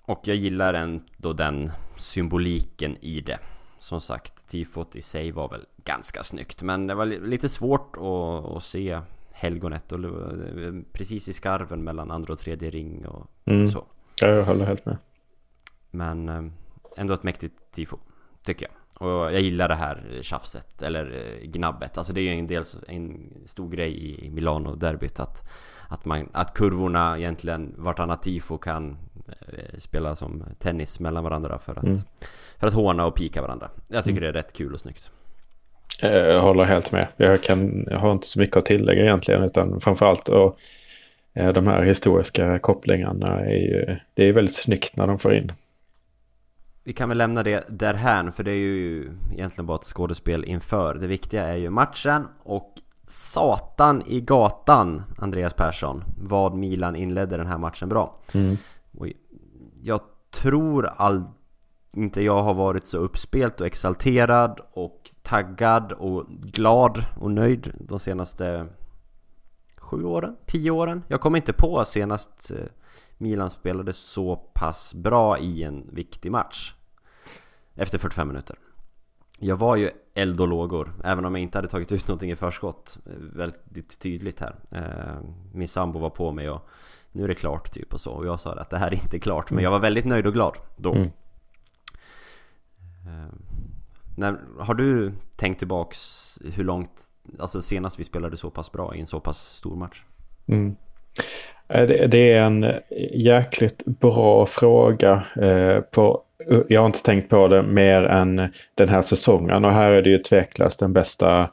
Och 0.06 0.22
jag 0.24 0.36
gillar 0.36 0.74
ändå 0.74 1.34
den 1.34 1.72
symboliken 1.98 2.98
i 3.02 3.22
det. 3.22 3.40
Som 3.80 4.02
sagt, 4.02 4.48
tifot 4.48 4.96
i 4.96 5.02
sig 5.02 5.31
var 5.31 5.50
väl 5.50 5.66
ganska 5.84 6.24
snyggt. 6.24 6.62
Men 6.62 6.88
det 6.88 6.96
var 6.96 7.06
lite 7.06 7.50
svårt 7.50 7.96
att, 7.98 8.56
att 8.56 8.64
se 8.64 9.02
helgonet 9.31 9.92
och 9.92 10.00
precis 10.92 11.30
i 11.30 11.34
skarven 11.34 11.84
mellan 11.84 12.12
andra 12.12 12.34
och 12.34 12.40
tredje 12.40 12.70
ring 12.70 13.08
och 13.08 13.28
mm. 13.46 13.68
så. 13.68 13.86
jag 14.22 14.44
håller 14.44 14.66
helt 14.66 14.86
med. 14.86 14.98
Men 15.92 16.30
eh, 16.30 16.44
ändå 16.98 17.14
ett 17.14 17.24
mäktigt 17.24 17.71
tifo, 17.71 17.98
tycker 18.46 18.68
jag. 18.68 18.80
Och 19.00 19.34
jag 19.34 19.42
gillar 19.42 19.68
det 19.68 19.76
här 19.76 20.19
tjafset, 20.22 20.81
eller 20.81 21.06
eh, 21.06 21.48
gnabbet. 21.48 21.98
Alltså 21.98 22.14
det 22.14 22.22
är 22.22 22.24
ju 22.24 22.40
en, 22.40 22.48
del, 22.48 22.64
en 22.88 23.34
stor 23.46 23.69
grej 23.69 24.26
i 24.26 24.30
Milano-derbyt 24.30 25.19
att, 25.19 25.50
att, 25.90 26.06
man, 26.06 26.30
att 26.31 26.54
kurvorna 26.54 27.18
egentligen, 27.18 27.74
vartannat 27.78 28.24
tifo 28.24 28.58
kan 28.58 28.98
eh, 29.28 29.78
spela 29.78 30.16
som 30.16 30.44
tennis 30.60 31.00
mellan 31.00 31.24
varandra 31.24 31.60
för 31.60 31.72
att, 31.72 31.84
mm. 31.84 31.98
för 32.60 32.68
att 32.68 32.74
håna 32.74 33.06
och 33.06 33.16
pika 33.16 33.42
varandra. 33.42 33.69
Jag 33.88 34.04
tycker 34.04 34.22
mm. 34.22 34.34
det 34.34 34.40
är 34.40 34.44
rätt 34.44 34.54
kul 34.54 34.74
och 34.74 34.80
snyggt. 34.80 35.12
Jag 36.02 36.42
håller 36.42 36.64
helt 36.64 36.92
med. 36.92 37.08
Jag, 37.18 37.44
kan, 37.44 37.88
jag 37.90 38.00
har 38.00 38.12
inte 38.12 38.28
så 38.28 38.40
mycket 38.40 38.58
att 38.58 38.66
tillägga 38.66 39.02
egentligen 39.02 39.44
utan 39.44 39.81
framförallt 39.81 40.30
och, 40.30 40.60
de 41.34 41.68
här 41.68 41.84
historiska 41.84 42.60
kopplingarna 42.60 43.40
är 43.40 43.56
ju, 43.56 43.98
det 44.14 44.24
är 44.24 44.34
väldigt 44.34 44.56
snyggt 44.56 44.98
när 44.98 45.08
de 45.08 45.19
får 45.19 45.34
in. 45.34 45.52
Vi 46.83 46.94
kan 46.94 47.09
väl 47.09 47.18
lämna 47.18 47.44
det 47.44 47.66
därhän 47.69 48.31
för 48.31 48.44
det 48.44 48.52
är 48.52 48.56
ju 48.56 49.12
egentligen 49.31 49.66
bara 49.66 49.78
ett 49.78 49.83
skådespel 49.83 50.45
inför. 50.45 50.95
Det 50.95 51.07
viktiga 51.07 51.45
är 51.45 51.56
ju 51.56 51.69
matchen 51.69 52.28
och 52.44 52.74
satan 53.07 54.04
i 54.06 54.21
gatan 54.21 55.04
Andreas 55.18 55.54
Persson 55.54 56.04
vad 56.18 56.54
Milan 56.56 56.95
inledde 56.95 57.38
den 57.38 57.48
här 57.48 57.57
matchen 57.57 57.90
bra. 57.90 58.19
Mm. 58.33 58.57
jag 59.81 60.02
tror 60.31 60.86
all, 60.86 61.24
inte 61.94 62.21
jag 62.21 62.44
har 62.44 62.54
varit 62.54 62.88
så 62.88 62.98
uppspelt 62.98 63.62
och 63.62 63.68
exalterad 63.68 64.59
och 64.71 65.12
taggad 65.21 65.92
och 65.92 66.28
glad 66.28 67.06
och 67.19 67.31
nöjd 67.31 67.74
de 67.80 68.00
senaste 68.00 68.68
sju 69.78 70.04
åren, 70.04 70.36
tio 70.45 70.71
åren. 70.71 71.04
Jag 71.07 71.21
kommer 71.21 71.38
inte 71.38 71.54
på 71.54 71.86
senast 71.86 72.52
eh, 72.52 72.57
Milan 73.21 73.49
spelade 73.49 73.94
så 73.94 74.35
pass 74.35 74.94
bra 74.94 75.38
i 75.38 75.64
en 75.64 75.90
viktig 75.92 76.31
match. 76.31 76.73
Efter 77.76 77.97
45 77.97 78.28
minuter. 78.28 78.56
Jag 79.40 79.57
var 79.57 79.76
ju 79.76 79.90
eld 80.14 80.42
och 80.42 80.47
lågor, 80.47 80.94
även 81.04 81.26
om 81.26 81.35
jag 81.35 81.42
inte 81.42 81.57
hade 81.57 81.68
tagit 81.68 81.92
ut 81.92 82.07
någonting 82.07 82.31
i 82.31 82.35
förskott. 82.35 82.97
Väldigt 83.33 83.99
tydligt 83.99 84.40
här. 84.40 84.56
Eh, 84.71 85.30
min 85.54 85.68
sambo 85.68 85.99
var 85.99 86.09
på 86.09 86.31
mig 86.31 86.49
och 86.49 86.69
nu 87.11 87.23
är 87.23 87.28
det 87.28 87.35
klart 87.35 87.71
typ 87.71 87.94
och 87.94 88.02
så. 88.02 88.11
Och 88.11 88.26
jag 88.26 88.40
sa 88.40 88.54
att 88.54 88.69
det 88.69 88.78
här 88.78 88.88
är 88.88 88.94
inte 88.94 89.19
klart. 89.19 89.52
Men 89.52 89.64
jag 89.64 89.71
var 89.71 89.80
väldigt 89.80 90.06
nöjd 90.06 90.28
och 90.28 90.33
glad 90.33 90.57
då. 90.78 90.94
Mm. 90.94 91.09
Eh, 93.07 93.33
när, 94.18 94.40
har 94.59 94.73
du 94.73 95.14
tänkt 95.35 95.59
tillbaks 95.59 96.40
hur 96.45 96.64
långt, 96.64 97.02
alltså 97.40 97.61
senast 97.61 97.99
vi 97.99 98.04
spelade 98.04 98.38
så 98.38 98.49
pass 98.49 98.71
bra 98.71 98.95
i 98.95 98.99
en 98.99 99.07
så 99.07 99.19
pass 99.19 99.56
stor 99.56 99.76
match? 99.76 100.04
Mm. 100.45 100.76
Eh, 101.69 101.88
det 101.88 102.33
är 102.33 102.42
en 102.42 102.73
jäkligt 103.14 103.85
bra 103.85 104.45
fråga. 104.45 105.23
Eh, 105.42 105.80
på, 105.80 106.21
jag 106.68 106.81
har 106.81 106.85
inte 106.85 107.04
tänkt 107.04 107.30
på 107.30 107.47
det 107.47 107.64
mer 107.64 108.04
än 108.04 108.49
den 108.76 108.90
här 108.90 109.02
säsongen 109.02 109.66
och 109.66 109.71
här 109.71 109.92
är 109.92 110.02
det 110.02 110.09
ju 110.09 110.18
tveklöst 110.18 110.80
den 110.80 110.94
bästa 110.94 111.49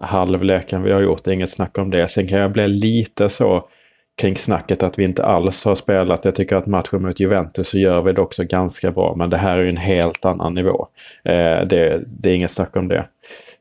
halvleken 0.00 0.82
vi 0.82 0.92
har 0.92 1.00
gjort, 1.00 1.26
inget 1.26 1.50
snack 1.50 1.78
om 1.78 1.90
det. 1.90 2.08
Sen 2.08 2.28
kan 2.28 2.38
jag 2.38 2.52
bli 2.52 2.68
lite 2.68 3.28
så 3.28 3.68
kring 4.16 4.36
snacket 4.36 4.82
att 4.82 4.98
vi 4.98 5.04
inte 5.04 5.24
alls 5.24 5.64
har 5.64 5.74
spelat. 5.74 6.24
Jag 6.24 6.34
tycker 6.34 6.56
att 6.56 6.66
matchen 6.66 7.02
mot 7.02 7.20
Juventus 7.20 7.68
så 7.68 7.78
gör 7.78 8.02
vi 8.02 8.12
det 8.12 8.20
också 8.20 8.44
ganska 8.44 8.90
bra, 8.90 9.14
men 9.16 9.30
det 9.30 9.36
här 9.36 9.58
är 9.58 9.62
ju 9.62 9.68
en 9.68 9.76
helt 9.76 10.24
annan 10.24 10.54
nivå. 10.54 10.86
Eh, 11.24 11.60
det, 11.66 12.02
det, 12.06 12.30
är 12.30 12.34
inget 12.34 12.50
snack 12.50 12.76
om 12.76 12.88
det. 12.88 13.08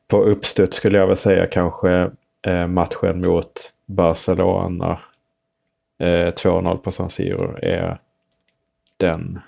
På 0.08 0.24
uppstuds 0.24 0.78
skulle 0.78 0.98
jag 0.98 1.08
väl 1.08 1.18
säga 1.18 1.46
kanske 1.46 2.10
eh, 2.48 2.68
matchen 2.68 3.22
mot 3.22 3.72
Barcelona 3.86 5.00
2-0 6.06 6.78
på 6.78 6.92
San 6.92 7.10
Siro 7.10 7.58
är 7.62 8.00
den 8.98 9.40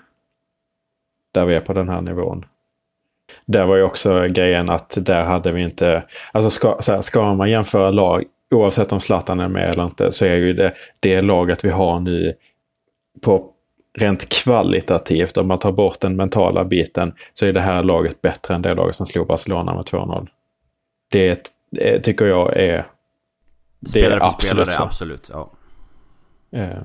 där 1.32 1.44
vi 1.44 1.54
är 1.54 1.60
på 1.60 1.72
den 1.72 1.88
här 1.88 2.00
nivån. 2.00 2.44
Där 3.44 3.66
var 3.66 3.76
ju 3.76 3.82
också 3.82 4.28
grejen 4.28 4.70
att 4.70 4.98
där 5.00 5.24
hade 5.24 5.52
vi 5.52 5.62
inte, 5.62 6.02
alltså 6.32 6.50
ska, 6.50 6.76
så 6.80 6.92
här, 6.92 7.02
ska 7.02 7.34
man 7.34 7.50
jämföra 7.50 7.90
lag, 7.90 8.24
oavsett 8.50 8.92
om 8.92 9.00
Zlatan 9.00 9.40
är 9.40 9.48
med 9.48 9.68
eller 9.68 9.84
inte, 9.84 10.12
så 10.12 10.24
är 10.24 10.34
ju 10.34 10.52
det, 10.52 10.74
det 11.00 11.20
laget 11.20 11.64
vi 11.64 11.70
har 11.70 12.00
nu 12.00 12.34
på 13.22 13.52
rent 13.98 14.28
kvalitativt, 14.28 15.36
om 15.36 15.48
man 15.48 15.58
tar 15.58 15.72
bort 15.72 16.00
den 16.00 16.16
mentala 16.16 16.64
biten, 16.64 17.14
så 17.34 17.46
är 17.46 17.52
det 17.52 17.60
här 17.60 17.82
laget 17.82 18.22
bättre 18.22 18.54
än 18.54 18.62
det 18.62 18.74
laget 18.74 18.96
som 18.96 19.06
slog 19.06 19.26
Barcelona 19.26 19.74
med 19.74 19.84
2-0. 19.84 20.28
Det, 21.10 21.52
det 21.70 22.00
tycker 22.00 22.26
jag 22.26 22.56
är... 22.56 22.86
Spelare 23.88 24.20
för 24.20 24.26
absolut 24.26 24.50
spelare, 24.50 24.70
så. 24.70 24.82
absolut. 24.82 25.30
Ja. 25.32 25.50
Eh, 26.50 26.82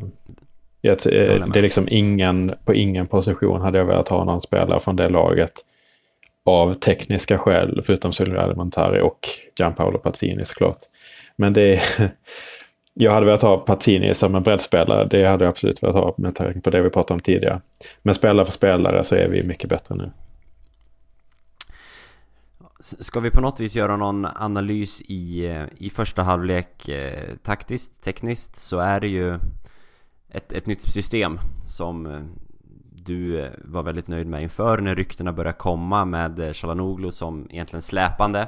jag, 0.82 0.98
det 1.04 1.60
är 1.60 1.62
liksom 1.62 1.88
ingen, 1.92 2.54
på 2.66 2.74
ingen 2.74 3.08
position 3.08 3.62
hade 3.62 3.78
jag 3.78 3.86
velat 3.86 4.08
ha 4.08 4.24
någon 4.24 4.42
spelare 4.42 4.80
från 4.80 4.96
det 4.96 5.10
laget 5.10 5.54
av 6.46 6.74
tekniska 6.74 7.38
skäl, 7.38 7.82
förutom 7.84 8.14
Silvio 8.14 8.40
Alimentari 8.40 9.02
och 9.02 9.30
Gianpaolo 9.56 9.98
Pazzini 9.98 10.46
såklart. 10.46 10.78
Men 11.36 11.54
det 11.54 11.76
är, 11.76 11.82
jag 12.94 13.12
hade 13.12 13.26
velat 13.26 13.42
ha 13.42 13.58
Pazzini 13.58 14.14
som 14.14 14.36
en 14.36 14.44
breddspelare. 14.44 15.08
Det 15.10 15.26
hade 15.26 15.46
jag 15.46 15.50
absolut 15.50 15.84
velat 15.84 15.96
ha 15.96 16.14
med 16.18 16.36
tanke 16.36 16.62
på 16.62 16.70
det 16.70 16.82
vi 16.82 16.90
pratade 16.90 17.14
om 17.14 17.20
tidigare. 17.20 17.62
Men 18.02 18.16
spelare 18.16 18.46
för 18.46 18.52
spelare 18.52 19.04
så 19.04 19.16
är 19.16 19.28
vi 19.28 19.44
mycket 19.44 19.70
bättre 19.70 19.96
nu. 19.96 20.12
Ska 22.82 23.20
vi 23.20 23.32
på 23.32 23.42
något 23.42 23.60
vis 23.60 23.76
göra 23.76 23.98
någon 23.98 24.26
analys 24.26 25.02
i, 25.02 25.48
i 25.78 25.90
första 25.90 26.24
halvlek 26.24 26.90
eh, 26.90 27.36
taktiskt, 27.44 28.04
tekniskt 28.04 28.56
så 28.56 28.80
är 28.80 29.00
det 29.00 29.08
ju 29.08 29.40
ett, 30.30 30.54
ett 30.54 30.66
nytt 30.66 30.82
system 30.82 31.40
som 31.68 32.06
eh, 32.06 32.22
du 32.92 33.42
eh, 33.42 33.52
var 33.58 33.84
väldigt 33.84 34.08
nöjd 34.08 34.28
med 34.28 34.44
inför 34.44 34.78
när 34.78 34.96
ryktena 34.96 35.34
började 35.34 35.58
komma 35.58 36.06
med 36.06 36.56
Chalanoglu 36.56 37.08
eh, 37.08 37.12
som 37.12 37.48
egentligen 37.50 37.82
släpande 37.82 38.48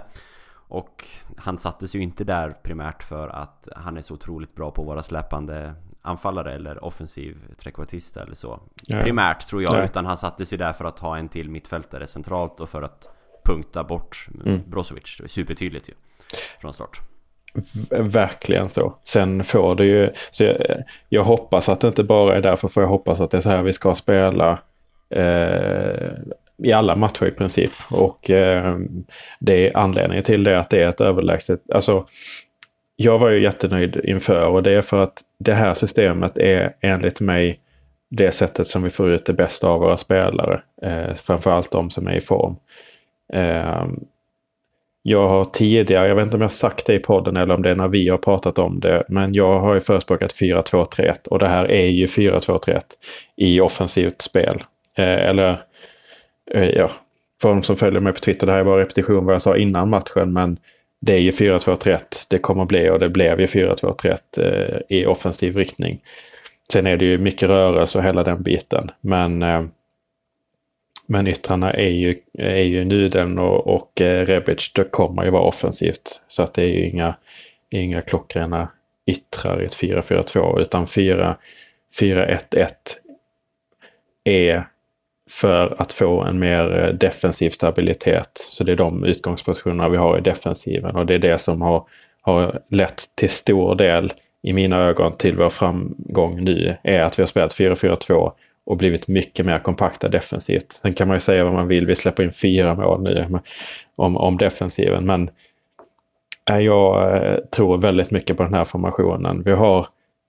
och 0.55 1.05
han 1.37 1.57
sattes 1.57 1.95
ju 1.95 2.01
inte 2.01 2.23
där 2.23 2.49
primärt 2.63 3.03
för 3.03 3.27
att 3.27 3.67
han 3.75 3.97
är 3.97 4.01
så 4.01 4.13
otroligt 4.13 4.55
bra 4.55 4.71
på 4.71 4.83
våra 4.83 5.03
släpande 5.03 5.73
anfallare 6.01 6.53
eller 6.53 6.83
offensiv 6.83 7.37
trekvartist 7.57 8.17
eller 8.17 8.35
så 8.35 8.59
ja. 8.83 9.01
Primärt 9.01 9.47
tror 9.47 9.63
jag, 9.63 9.73
ja. 9.73 9.83
utan 9.83 10.05
han 10.05 10.17
sattes 10.17 10.53
ju 10.53 10.57
där 10.57 10.73
för 10.73 10.85
att 10.85 10.99
ha 10.99 11.17
en 11.17 11.29
till 11.29 11.49
mittfältare 11.49 12.07
centralt 12.07 12.59
och 12.59 12.69
för 12.69 12.81
att 12.81 13.09
punkta 13.45 13.83
bort 13.83 14.27
mm. 14.45 14.61
Brozovic. 14.67 15.17
Det 15.17 15.23
är 15.23 15.27
supertydligt 15.27 15.89
ju 15.89 15.93
från 16.61 16.73
start 16.73 17.01
Verkligen 17.89 18.69
så. 18.69 18.97
Sen 19.03 19.43
får 19.43 19.75
det 19.75 19.85
ju, 19.85 20.09
så 20.31 20.43
jag, 20.43 20.57
jag, 21.09 21.23
hoppas 21.23 21.69
att 21.69 21.81
det 21.81 21.87
inte 21.87 22.03
bara 22.03 22.35
är 22.35 22.41
därför, 22.41 22.67
för 22.67 22.81
jag 22.81 22.87
hoppas 22.87 23.21
att 23.21 23.31
det 23.31 23.37
är 23.37 23.41
så 23.41 23.49
här 23.49 23.63
vi 23.63 23.73
ska 23.73 23.95
spela 23.95 24.59
eh, 25.09 26.11
i 26.63 26.71
alla 26.71 26.95
matcher 26.95 27.25
i 27.25 27.31
princip. 27.31 27.71
Och 27.91 28.29
eh, 28.29 28.77
det 29.39 29.67
är 29.67 29.77
anledningen 29.77 30.23
till 30.23 30.43
det 30.43 30.59
att 30.59 30.69
det 30.69 30.83
är 30.83 30.87
ett 30.87 31.01
överlägset, 31.01 31.61
alltså 31.73 32.05
jag 32.95 33.19
var 33.19 33.29
ju 33.29 33.43
jättenöjd 33.43 34.01
inför 34.03 34.47
och 34.47 34.63
det 34.63 34.71
är 34.71 34.81
för 34.81 35.03
att 35.03 35.21
det 35.39 35.53
här 35.53 35.73
systemet 35.73 36.37
är 36.37 36.75
enligt 36.81 37.19
mig 37.19 37.59
det 38.09 38.31
sättet 38.31 38.67
som 38.67 38.83
vi 38.83 38.89
får 38.89 39.11
ut 39.11 39.25
det 39.25 39.33
bästa 39.33 39.67
av 39.67 39.79
våra 39.79 39.97
spelare. 39.97 40.61
Eh, 40.81 41.15
framförallt 41.15 41.71
de 41.71 41.89
som 41.89 42.07
är 42.07 42.15
i 42.15 42.21
form. 42.21 42.55
Eh, 43.33 43.85
jag 45.05 45.29
har 45.29 45.45
tidigare, 45.45 46.07
jag 46.07 46.15
vet 46.15 46.23
inte 46.23 46.37
om 46.37 46.41
jag 46.41 46.51
sagt 46.51 46.85
det 46.85 46.93
i 46.93 46.99
podden 46.99 47.37
eller 47.37 47.55
om 47.55 47.61
det 47.61 47.69
är 47.69 47.75
när 47.75 47.87
vi 47.87 48.09
har 48.09 48.17
pratat 48.17 48.59
om 48.59 48.79
det, 48.79 49.03
men 49.07 49.33
jag 49.33 49.59
har 49.59 49.73
ju 49.73 49.79
förespråkat 49.79 50.33
4-2-3-1 50.33 51.27
och 51.27 51.39
det 51.39 51.47
här 51.47 51.71
är 51.71 51.87
ju 51.87 52.05
4-2-3-1 52.05 52.81
i 53.35 53.59
offensivt 53.59 54.21
spel. 54.21 54.63
Eh, 54.97 55.29
eller 55.29 55.63
eh, 56.51 56.69
ja, 56.69 56.91
för 57.41 57.49
de 57.49 57.63
som 57.63 57.75
följer 57.75 57.99
mig 57.99 58.13
på 58.13 58.19
Twitter, 58.19 58.47
det 58.47 58.53
här 58.53 58.59
är 58.59 58.63
bara 58.63 58.81
repetition 58.81 59.25
vad 59.25 59.35
jag 59.35 59.41
sa 59.41 59.57
innan 59.57 59.89
matchen, 59.89 60.33
men 60.33 60.57
det 61.01 61.13
är 61.13 61.19
ju 61.19 61.31
4-2-3-1 61.31 61.99
det 62.29 62.37
kommer 62.37 62.65
bli 62.65 62.89
och 62.89 62.99
det 62.99 63.09
blev 63.09 63.39
ju 63.39 63.45
4-2-3-1 63.45 64.17
eh, 64.37 64.97
i 64.97 65.05
offensiv 65.05 65.57
riktning. 65.57 66.01
Sen 66.71 66.87
är 66.87 66.97
det 66.97 67.05
ju 67.05 67.17
mycket 67.17 67.49
rörelse 67.49 67.97
och 67.97 68.03
hela 68.03 68.23
den 68.23 68.43
biten, 68.43 68.91
men 69.01 69.43
eh, 69.43 69.63
men 71.13 71.27
yttrarna 71.27 71.73
är 71.73 71.89
ju, 71.89 72.19
är 72.33 72.61
ju 72.61 72.85
Nudeln 72.85 73.39
och, 73.39 73.67
och 73.67 74.01
eh, 74.01 74.25
Rebic, 74.25 74.71
det 74.73 74.83
kommer 74.83 75.23
ju 75.23 75.29
vara 75.29 75.43
offensivt. 75.43 76.21
Så 76.27 76.43
att 76.43 76.53
det 76.53 76.61
är 76.61 76.67
ju 76.67 76.89
inga, 76.89 77.15
inga 77.69 78.01
klockrena 78.01 78.67
yttrar 79.05 79.61
i 79.61 79.65
ett 79.65 79.75
4-4-2 79.75 80.61
utan 80.61 80.85
4-1-1 80.85 81.35
är 84.23 84.63
för 85.29 85.75
att 85.81 85.93
få 85.93 86.21
en 86.21 86.39
mer 86.39 86.83
eh, 86.83 86.93
defensiv 86.93 87.49
stabilitet. 87.49 88.31
Så 88.37 88.63
det 88.63 88.71
är 88.71 88.75
de 88.75 89.03
utgångspositionerna 89.03 89.89
vi 89.89 89.97
har 89.97 90.17
i 90.17 90.21
defensiven 90.21 90.95
och 90.95 91.05
det 91.05 91.13
är 91.13 91.19
det 91.19 91.37
som 91.37 91.61
har, 91.61 91.87
har 92.21 92.59
lett 92.69 93.03
till 93.15 93.29
stor 93.29 93.75
del 93.75 94.13
i 94.41 94.53
mina 94.53 94.77
ögon 94.77 95.17
till 95.17 95.35
vår 95.35 95.49
framgång 95.49 96.43
nu 96.43 96.77
är 96.83 97.01
att 97.01 97.19
vi 97.19 97.23
har 97.23 97.27
spelat 97.27 97.55
4-4-2 97.55 98.31
och 98.65 98.77
blivit 98.77 99.07
mycket 99.07 99.45
mer 99.45 99.59
kompakta 99.59 100.09
defensivt. 100.09 100.71
Sen 100.71 100.93
kan 100.93 101.07
man 101.07 101.15
ju 101.15 101.19
säga 101.21 101.43
vad 101.43 101.53
man 101.53 101.67
vill, 101.67 101.85
vi 101.85 101.95
släpper 101.95 102.23
in 102.23 102.33
fyra 102.33 102.75
mål 102.75 103.03
nu 103.03 103.39
om, 103.95 104.17
om 104.17 104.37
defensiven, 104.37 105.05
men 105.05 105.29
eh, 106.49 106.59
jag 106.59 107.17
eh, 107.17 107.37
tror 107.37 107.77
väldigt 107.77 108.11
mycket 108.11 108.37
på 108.37 108.43
den 108.43 108.53
här 108.53 108.65
formationen. 108.65 109.43
Vi 109.43 109.51
har 109.51 109.87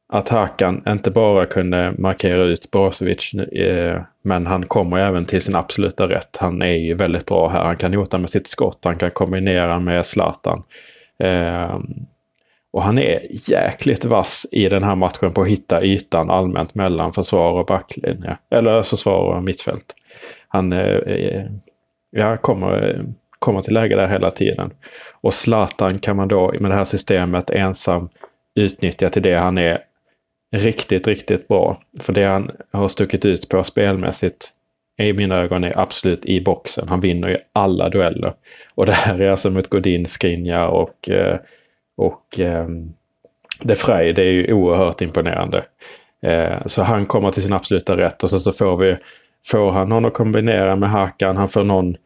att 0.08 0.28
Hakan 0.28 0.82
inte 0.88 1.10
bara 1.10 1.46
kunde 1.46 1.94
markera 1.98 2.42
ut 2.42 2.70
Brozovic, 2.70 3.34
eh, 3.34 4.02
men 4.22 4.46
han 4.46 4.66
kommer 4.66 4.98
även 4.98 5.24
till 5.24 5.42
sin 5.42 5.56
absoluta 5.56 6.08
rätt. 6.08 6.36
Han 6.40 6.62
är 6.62 6.74
ju 6.74 6.94
väldigt 6.94 7.26
bra 7.26 7.48
här. 7.48 7.64
Han 7.64 7.76
kan 7.76 7.94
hota 7.94 8.18
med 8.18 8.30
sitt 8.30 8.46
skott, 8.46 8.78
han 8.84 8.98
kan 8.98 9.10
kombinera 9.10 9.80
med 9.80 10.06
Zlatan. 10.06 10.62
Eh, 11.18 11.78
och 12.74 12.82
han 12.82 12.98
är 12.98 13.26
jäkligt 13.30 14.04
vass 14.04 14.46
i 14.52 14.68
den 14.68 14.82
här 14.82 14.94
matchen 14.96 15.32
på 15.32 15.42
att 15.42 15.48
hitta 15.48 15.84
ytan 15.84 16.30
allmänt 16.30 16.74
mellan 16.74 17.12
försvar 17.12 17.52
och 17.52 17.66
backlinje. 17.66 18.38
Eller 18.50 18.82
försvar 18.82 19.36
och 19.36 19.42
mittfält. 19.42 19.94
Han 20.48 20.72
eh, 20.72 20.96
eh, 20.96 21.46
ja, 22.10 22.36
kommer, 22.36 23.04
kommer 23.38 23.62
till 23.62 23.74
läge 23.74 23.96
där 23.96 24.08
hela 24.08 24.30
tiden. 24.30 24.70
Och 25.20 25.34
Zlatan 25.34 25.98
kan 25.98 26.16
man 26.16 26.28
då 26.28 26.54
med 26.60 26.70
det 26.70 26.74
här 26.74 26.84
systemet 26.84 27.50
ensam 27.50 28.08
utnyttja 28.54 29.08
till 29.08 29.22
det 29.22 29.34
han 29.34 29.58
är 29.58 29.78
riktigt, 30.56 31.06
riktigt 31.06 31.48
bra. 31.48 31.80
För 32.00 32.12
det 32.12 32.24
han 32.24 32.50
har 32.72 32.88
stuckit 32.88 33.24
ut 33.24 33.48
på 33.48 33.64
spelmässigt 33.64 34.50
i 35.02 35.12
mina 35.12 35.36
ögon 35.36 35.64
är 35.64 35.78
absolut 35.78 36.24
i 36.24 36.40
boxen. 36.40 36.88
Han 36.88 37.00
vinner 37.00 37.28
ju 37.28 37.38
alla 37.52 37.88
dueller. 37.88 38.34
Och 38.74 38.86
det 38.86 38.92
här 38.92 39.20
är 39.20 39.30
alltså 39.30 39.50
mot 39.50 39.68
Godin, 39.68 40.06
Skriniar 40.06 40.66
och 40.66 41.10
eh, 41.10 41.38
och 41.96 42.40
eh, 42.40 42.68
De 43.62 43.74
Frey, 43.74 44.12
det 44.12 44.22
är 44.22 44.32
ju 44.32 44.52
oerhört 44.52 45.00
imponerande. 45.00 45.64
Eh, 46.22 46.66
så 46.66 46.82
han 46.82 47.06
kommer 47.06 47.30
till 47.30 47.42
sin 47.42 47.52
absoluta 47.52 47.96
rätt 47.96 48.22
och 48.22 48.30
sen 48.30 48.40
så 48.40 48.52
får 48.52 48.76
vi 48.76 48.96
Får 49.46 49.70
han 49.70 49.88
någon 49.88 50.04
att 50.04 50.14
kombinera 50.14 50.76
med 50.76 50.90
Hakan, 50.90 51.36
han 51.36 51.48
får 51.48 51.64
någon 51.64 51.96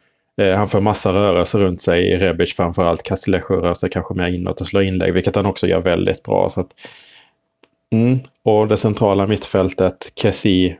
eh, 0.41 0.57
han 0.57 0.69
får 0.69 0.81
massa 0.81 1.13
rörelse 1.13 1.59
runt 1.59 1.83
sig 1.83 2.09
i 2.09 2.17
Rebic 2.17 2.55
framförallt. 2.55 3.03
Castillejo 3.03 3.61
rör 3.61 3.75
sig 3.75 3.91
kanske 3.91 4.15
mer 4.15 4.27
inåt 4.27 4.61
och 4.61 4.67
slår 4.67 4.83
inlägg, 4.83 5.15
vilket 5.15 5.37
han 5.37 5.47
också 5.47 5.67
gör 5.67 5.81
väldigt 5.81 6.23
bra. 6.23 6.49
Så 6.51 6.61
att, 6.61 6.71
mm. 7.93 8.19
Och 8.43 8.69
det 8.69 8.77
centrala 8.77 9.27
mittfältet, 9.27 10.13
Kessi, 10.15 10.77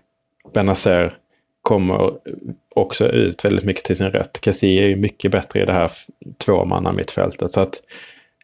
Benazer, 0.55 1.17
kommer 1.63 2.13
också 2.75 3.09
ut 3.09 3.45
väldigt 3.45 3.65
mycket 3.65 3.85
till 3.85 3.97
sin 3.97 4.11
rätt. 4.11 4.39
Kessi 4.45 4.79
är 4.79 4.87
ju 4.87 4.97
mycket 4.97 5.31
bättre 5.33 5.63
i 5.63 5.65
det 5.65 5.73
här 5.73 5.91
tvåmanna 6.39 6.93
mittfältet. 6.93 7.51
Så 7.51 7.61
att 7.61 7.75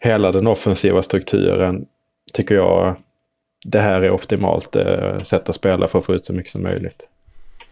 hela 0.04 0.32
den 0.32 0.46
offensiva 0.46 1.02
strukturen 1.02 1.87
tycker 2.32 2.54
jag 2.54 2.96
det 3.66 3.80
här 3.80 4.02
är 4.02 4.11
optimalt 4.11 4.76
eh, 4.76 5.18
sätt 5.23 5.49
att 5.49 5.54
spela 5.54 5.88
för 5.88 5.99
att 5.99 6.04
få 6.04 6.14
ut 6.14 6.25
så 6.25 6.32
mycket 6.32 6.52
som 6.52 6.62
möjligt. 6.62 7.08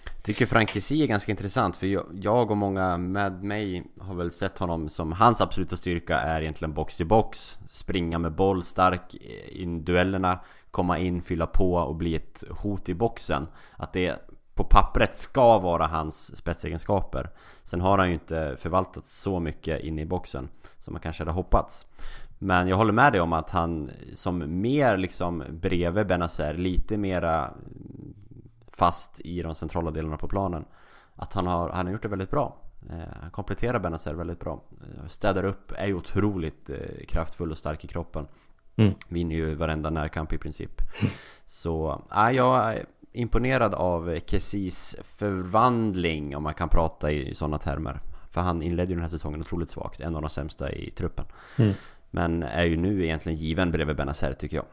Jag 0.04 0.22
tycker 0.22 0.46
Frankesi 0.46 1.02
är 1.02 1.06
ganska 1.06 1.32
intressant 1.32 1.76
för 1.76 1.86
jag 2.12 2.50
och 2.50 2.56
många 2.56 2.96
med 2.96 3.44
mig 3.44 3.82
har 4.00 4.14
väl 4.14 4.30
sett 4.30 4.58
honom 4.58 4.88
som 4.88 5.12
hans 5.12 5.40
absoluta 5.40 5.76
styrka 5.76 6.18
är 6.18 6.40
egentligen 6.40 6.74
box 6.74 6.96
till 6.96 7.06
box 7.06 7.58
Springa 7.68 8.18
med 8.18 8.32
boll, 8.32 8.62
stark 8.62 9.14
i 9.48 9.64
duellerna 9.64 10.38
Komma 10.70 10.98
in, 10.98 11.22
fylla 11.22 11.46
på 11.46 11.74
och 11.74 11.94
bli 11.94 12.14
ett 12.14 12.44
hot 12.50 12.88
i 12.88 12.94
boxen 12.94 13.46
Att 13.76 13.92
det 13.92 14.18
på 14.62 14.69
pappret 14.69 15.14
ska 15.14 15.59
vara 15.59 15.87
hans 15.87 16.37
spetsegenskaper. 16.37 17.31
Sen 17.64 17.81
har 17.81 17.99
han 17.99 18.09
ju 18.09 18.14
inte 18.14 18.57
förvaltat 18.59 19.04
så 19.04 19.40
mycket 19.40 19.81
inne 19.81 20.02
i 20.02 20.07
boxen 20.07 20.49
som 20.78 20.92
man 20.92 21.00
kanske 21.00 21.21
hade 21.23 21.33
hoppats. 21.33 21.87
Men 22.38 22.69
jag 22.69 22.76
håller 22.76 22.92
med 22.92 23.12
dig 23.12 23.21
om 23.21 23.33
att 23.33 23.50
han 23.50 23.90
som 24.14 24.61
mer 24.61 24.97
liksom 24.97 25.45
bredvid 25.50 26.07
Benazer, 26.07 26.54
lite 26.54 26.97
mera 26.97 27.50
fast 28.73 29.21
i 29.21 29.42
de 29.42 29.54
centrala 29.54 29.90
delarna 29.90 30.16
på 30.16 30.28
planen. 30.28 30.64
Att 31.14 31.33
han 31.33 31.47
har, 31.47 31.69
han 31.71 31.87
har 31.87 31.92
gjort 31.92 32.02
det 32.02 32.09
väldigt 32.09 32.31
bra. 32.31 32.57
Eh, 32.90 33.16
han 33.23 33.31
kompletterar 33.31 33.78
Benazer 33.78 34.14
väldigt 34.14 34.40
bra. 34.40 34.62
Eh, 34.83 35.07
städar 35.07 35.45
upp, 35.45 35.73
är 35.76 35.87
ju 35.87 35.95
otroligt 35.95 36.71
eh, 36.71 37.07
kraftfull 37.09 37.50
och 37.50 37.59
stark 37.59 37.85
i 37.85 37.88
kroppen. 37.88 38.26
Mm. 38.76 38.95
Vinner 39.09 39.37
ju 39.37 39.54
varenda 39.54 39.90
närkamp 39.90 40.33
i 40.33 40.38
princip. 40.38 40.81
Mm. 41.00 41.12
Så 41.47 42.02
äh, 42.16 42.31
jag 42.31 42.78
imponerad 43.12 43.75
av 43.75 44.19
Kessis 44.26 44.97
förvandling 45.19 46.37
om 46.37 46.42
man 46.42 46.54
kan 46.54 46.69
prata 46.69 47.12
i 47.12 47.35
sådana 47.35 47.59
termer. 47.59 48.00
För 48.31 48.40
han 48.40 48.62
inledde 48.62 48.88
ju 48.88 48.95
den 48.95 49.02
här 49.02 49.09
säsongen 49.09 49.40
otroligt 49.40 49.71
svagt, 49.71 50.00
en 50.00 50.16
av 50.16 50.23
de 50.23 50.31
sämsta 50.31 50.73
i 50.73 50.90
truppen. 50.90 51.25
Mm. 51.59 51.73
Men 52.11 52.42
är 52.42 52.64
ju 52.64 52.76
nu 52.76 53.04
egentligen 53.04 53.38
given 53.38 53.71
bredvid 53.71 53.97
Benazer 53.97 54.33
tycker 54.33 54.57
jag. 54.57 54.64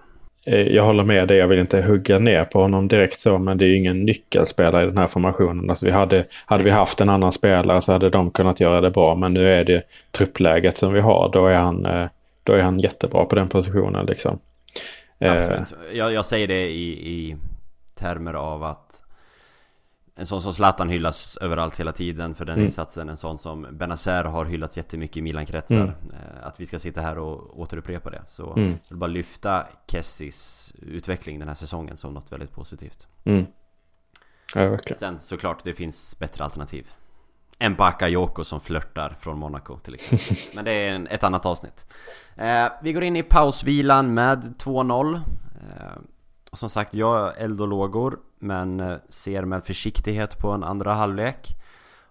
Eh, 0.46 0.67
jag 0.67 0.84
håller 0.84 1.03
med 1.03 1.27
dig, 1.27 1.38
jag 1.38 1.48
vill 1.48 1.60
inte 1.60 1.81
hugga 1.81 2.19
ner 2.19 2.46
på 2.46 2.62
honom 2.62 2.88
direkt 2.88 3.19
så, 3.19 3.38
men 3.38 3.58
det 3.58 3.65
är 3.65 3.67
ju 3.67 3.77
ingen 3.77 4.05
nyckelspelare 4.05 4.84
i 4.84 4.86
den 4.86 4.98
här 4.98 5.08
formationen. 5.08 5.69
Alltså 5.69 5.86
vi 5.86 5.91
hade, 5.91 6.25
hade 6.46 6.63
vi 6.63 6.69
haft 6.69 7.01
en 7.01 7.10
annan 7.10 7.31
spelare 7.31 7.81
så 7.81 7.91
hade 7.91 8.10
de 8.10 8.31
kunnat 8.31 8.60
göra 8.60 8.81
det 8.81 8.91
bra, 8.91 9.15
men 9.15 9.34
nu 9.34 9.51
är 9.51 9.63
det 9.63 9.84
truppläget 10.12 10.77
som 10.77 10.93
vi 10.93 11.00
har, 11.00 11.29
då 11.34 11.48
är 11.48 11.55
han, 11.55 11.86
eh, 11.86 12.08
då 12.43 12.53
är 12.53 12.62
han 12.62 12.79
jättebra 12.79 13.25
på 13.25 13.36
den 13.36 13.50
positionen 13.50 14.05
liksom. 14.05 14.39
Eh, 15.19 15.34
Absolut. 15.34 15.74
Jag, 15.93 16.13
jag 16.13 16.25
säger 16.25 16.48
det 16.48 16.69
i, 16.69 16.89
i 16.89 17.36
termer 17.99 18.33
av 18.33 18.63
att 18.63 19.03
en 20.19 20.25
sån 20.25 20.41
som 20.41 20.53
Zlatan 20.53 20.89
hyllas 20.89 21.37
överallt 21.37 21.79
hela 21.79 21.91
tiden 21.91 22.35
för 22.35 22.45
den 22.45 22.55
mm. 22.55 22.65
insatsen. 22.65 23.09
En 23.09 23.17
sån 23.17 23.37
som 23.37 23.67
Benazer 23.71 24.23
har 24.23 24.45
hyllats 24.45 24.77
jättemycket 24.77 25.17
i 25.17 25.21
Milan-kretsar. 25.21 25.77
Mm. 25.77 25.89
Eh, 25.89 26.47
att 26.47 26.59
vi 26.59 26.65
ska 26.65 26.79
sitta 26.79 27.01
här 27.01 27.17
och 27.17 27.59
återupprepa 27.59 28.09
det. 28.09 28.21
Så 28.27 28.53
mm. 28.53 28.69
jag 28.69 28.89
vill 28.89 28.97
bara 28.97 29.07
lyfta 29.07 29.67
Kessis 29.87 30.73
utveckling 30.81 31.39
den 31.39 31.47
här 31.47 31.55
säsongen 31.55 31.97
som 31.97 32.13
något 32.13 32.31
väldigt 32.31 32.51
positivt. 32.51 33.07
Mm. 33.23 33.45
Ja, 34.55 34.77
Sen 34.97 35.19
såklart, 35.19 35.63
det 35.63 35.73
finns 35.73 36.19
bättre 36.19 36.43
alternativ. 36.43 36.87
En 37.59 37.75
Bakayoko 37.75 38.43
som 38.43 38.59
flörtar 38.59 39.15
från 39.19 39.39
Monaco 39.39 39.79
till 39.79 39.93
exempel. 39.93 40.37
Men 40.55 40.65
det 40.65 40.71
är 40.71 40.91
en, 40.91 41.07
ett 41.07 41.23
annat 41.23 41.45
avsnitt. 41.45 41.85
Eh, 42.35 42.67
vi 42.81 42.93
går 42.93 43.03
in 43.03 43.15
i 43.15 43.23
pausvilan 43.23 44.13
med 44.13 44.53
2-0. 44.57 45.15
Eh, 45.15 45.21
som 46.53 46.69
sagt, 46.69 46.93
jag 46.93 47.41
eld 47.41 47.61
och 47.61 47.67
lågor 47.67 48.19
men 48.39 48.79
eh, 48.79 48.97
ser 49.09 49.45
med 49.45 49.63
försiktighet 49.63 50.39
på 50.39 50.51
en 50.51 50.63
andra 50.63 50.93
halvlek. 50.93 51.55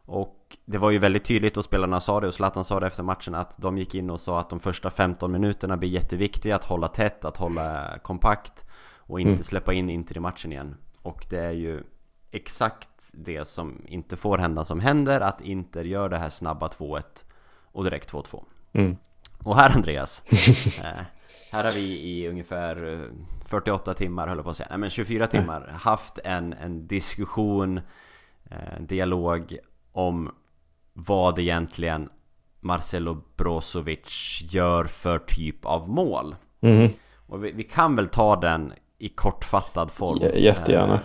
Och 0.05 0.57
det 0.65 0.79
var 0.79 0.91
ju 0.91 0.99
väldigt 0.99 1.25
tydligt 1.25 1.57
och 1.57 1.65
spelarna 1.65 2.01
sa 2.01 2.21
det 2.21 2.27
och 2.27 2.35
Zlatan 2.35 2.65
sa 2.65 2.81
det 2.81 2.87
efter 2.87 3.03
matchen 3.03 3.35
att 3.35 3.59
de 3.59 3.79
gick 3.79 3.95
in 3.95 4.11
och 4.11 4.21
sa 4.21 4.41
att 4.41 4.51
de 4.51 4.61
första 4.61 4.91
15 4.91 5.33
minuterna 5.33 5.77
blir 5.77 5.89
jätteviktiga 5.89 6.57
att 6.57 6.65
hålla 6.65 6.89
tätt, 6.89 7.25
att 7.25 7.37
hålla 7.37 7.99
kompakt 8.03 8.65
och 8.97 9.21
inte 9.21 9.29
mm. 9.29 9.43
släppa 9.43 9.73
in 9.73 9.91
Inter 9.91 10.17
i 10.17 10.21
matchen 10.21 10.53
igen. 10.53 10.77
Och 11.03 11.27
det 11.31 11.39
är 11.39 11.53
ju 11.53 11.83
exakt 12.31 12.89
det 13.13 13.49
som 13.49 13.83
inte 13.87 14.17
får 14.17 14.39
hända 14.39 14.65
som 14.65 14.81
händer, 14.81 15.21
att 15.21 15.41
Inter 15.41 15.85
gör 15.85 16.09
det 16.09 16.19
här 16.19 16.29
snabba 16.29 16.69
2-1 16.69 17.03
och 17.73 17.85
direkt 17.85 18.13
2-2. 18.13 18.45
Mm. 18.73 18.97
Och 19.45 19.57
här 19.57 19.71
Andreas, 19.77 20.25
eh, 20.83 21.01
här 21.53 21.65
har 21.65 21.73
vi 21.73 22.01
i 22.01 22.29
ungefär 22.29 23.09
48 23.47 23.91
eh, 23.91 23.97
timmar, 23.97 24.29
höll 24.29 24.39
jag 24.39 24.45
på 24.45 24.51
att 24.51 24.57
säga, 24.57 24.69
nej 24.71 24.79
men 24.79 24.91
24 24.91 25.27
timmar 25.27 25.67
haft 25.81 26.19
en, 26.25 26.53
en 26.53 26.87
diskussion, 26.87 27.81
en 28.51 28.59
eh, 28.59 28.81
dialog 28.81 29.57
om 29.93 30.31
vad 30.93 31.39
egentligen 31.39 32.09
Marcelo 32.61 33.23
Brozovic 33.37 34.41
gör 34.43 34.85
för 34.85 35.19
typ 35.19 35.65
av 35.65 35.89
mål. 35.89 36.37
Mm. 36.61 36.91
Och 37.27 37.45
vi, 37.45 37.53
vi, 37.53 37.65
kan 37.65 37.97
väl 37.97 38.09
ta 38.09 38.37
den 38.37 38.73
i 38.99 39.09
kortfattad 39.09 39.91
form. 39.91 40.19
J 40.19 40.45
jättegärna. 40.45 40.95
Eh, 40.95 41.01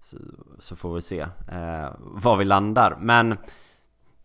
så, 0.00 0.16
så, 0.58 0.76
får 0.76 0.94
vi 0.94 1.00
se 1.00 1.20
eh, 1.52 1.90
var 1.98 2.36
vi 2.36 2.44
landar. 2.44 2.96
Men 3.00 3.36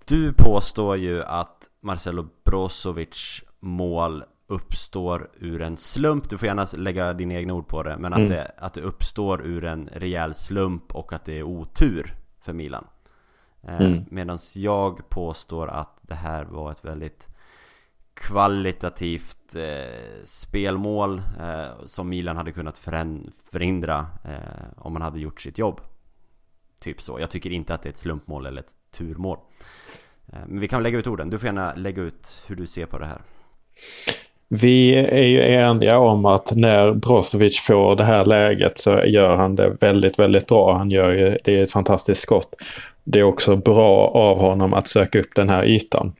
du 0.05 0.33
påstår 0.33 0.97
ju 0.97 1.23
att 1.23 1.69
Marcelo 1.81 2.27
Brozovic 2.43 3.43
mål 3.59 4.23
uppstår 4.47 5.29
ur 5.39 5.61
en 5.61 5.77
slump. 5.77 6.29
Du 6.29 6.37
får 6.37 6.47
gärna 6.47 6.67
lägga 6.77 7.13
dina 7.13 7.33
egna 7.33 7.53
ord 7.53 7.67
på 7.67 7.83
det. 7.83 7.97
Men 7.97 8.13
att, 8.13 8.19
mm. 8.19 8.31
det, 8.31 8.51
att 8.57 8.73
det 8.73 8.81
uppstår 8.81 9.45
ur 9.45 9.65
en 9.65 9.89
rejäl 9.93 10.33
slump 10.33 10.95
och 10.95 11.13
att 11.13 11.25
det 11.25 11.39
är 11.39 11.43
otur 11.43 12.15
för 12.39 12.53
Milan. 12.53 12.87
Eh, 13.63 13.81
mm. 13.81 14.05
Medan 14.09 14.37
jag 14.55 15.09
påstår 15.09 15.67
att 15.67 15.99
det 16.01 16.15
här 16.15 16.43
var 16.43 16.71
ett 16.71 16.85
väldigt 16.85 17.27
kvalitativt 18.13 19.55
eh, 19.55 20.23
spelmål 20.23 21.21
eh, 21.39 21.85
som 21.85 22.09
Milan 22.09 22.37
hade 22.37 22.51
kunnat 22.51 22.77
förhindra 23.51 24.07
eh, 24.25 24.67
om 24.77 24.93
man 24.93 25.01
hade 25.01 25.19
gjort 25.19 25.41
sitt 25.41 25.57
jobb. 25.57 25.81
Typ 26.79 27.01
så. 27.01 27.19
Jag 27.19 27.29
tycker 27.29 27.49
inte 27.49 27.73
att 27.73 27.81
det 27.81 27.89
är 27.89 27.91
ett 27.91 27.97
slumpmål 27.97 28.45
eller 28.45 28.61
ett 28.61 28.75
turmål. 28.91 29.37
Eh, 30.27 30.39
men 30.47 30.59
vi 30.59 30.67
kan 30.67 30.83
lägga 30.83 30.97
ut 30.97 31.07
orden. 31.07 31.29
Du 31.29 31.39
får 31.39 31.45
gärna 31.45 31.73
lägga 31.73 32.01
ut 32.01 32.43
hur 32.47 32.55
du 32.55 32.65
ser 32.65 32.85
på 32.85 32.97
det 32.97 33.05
här. 33.05 33.21
Vi 34.47 34.95
är 34.95 35.23
ju 35.23 35.39
eniga 35.39 35.97
om 35.97 36.25
att 36.25 36.51
när 36.55 36.91
Brozovic 36.91 37.59
får 37.59 37.95
det 37.95 38.03
här 38.03 38.25
läget 38.25 38.77
så 38.77 39.03
gör 39.05 39.35
han 39.35 39.55
det 39.55 39.69
väldigt, 39.81 40.19
väldigt 40.19 40.47
bra. 40.47 40.77
Han 40.77 40.91
gör 40.91 41.11
ju, 41.11 41.37
det 41.43 41.57
är 41.57 41.63
ett 41.63 41.71
fantastiskt 41.71 42.21
skott. 42.21 42.55
Det 43.03 43.19
är 43.19 43.23
också 43.23 43.55
bra 43.55 44.07
av 44.07 44.37
honom 44.37 44.73
att 44.73 44.87
söka 44.87 45.19
upp 45.19 45.35
den 45.35 45.49
här 45.49 45.65
ytan. 45.65 46.13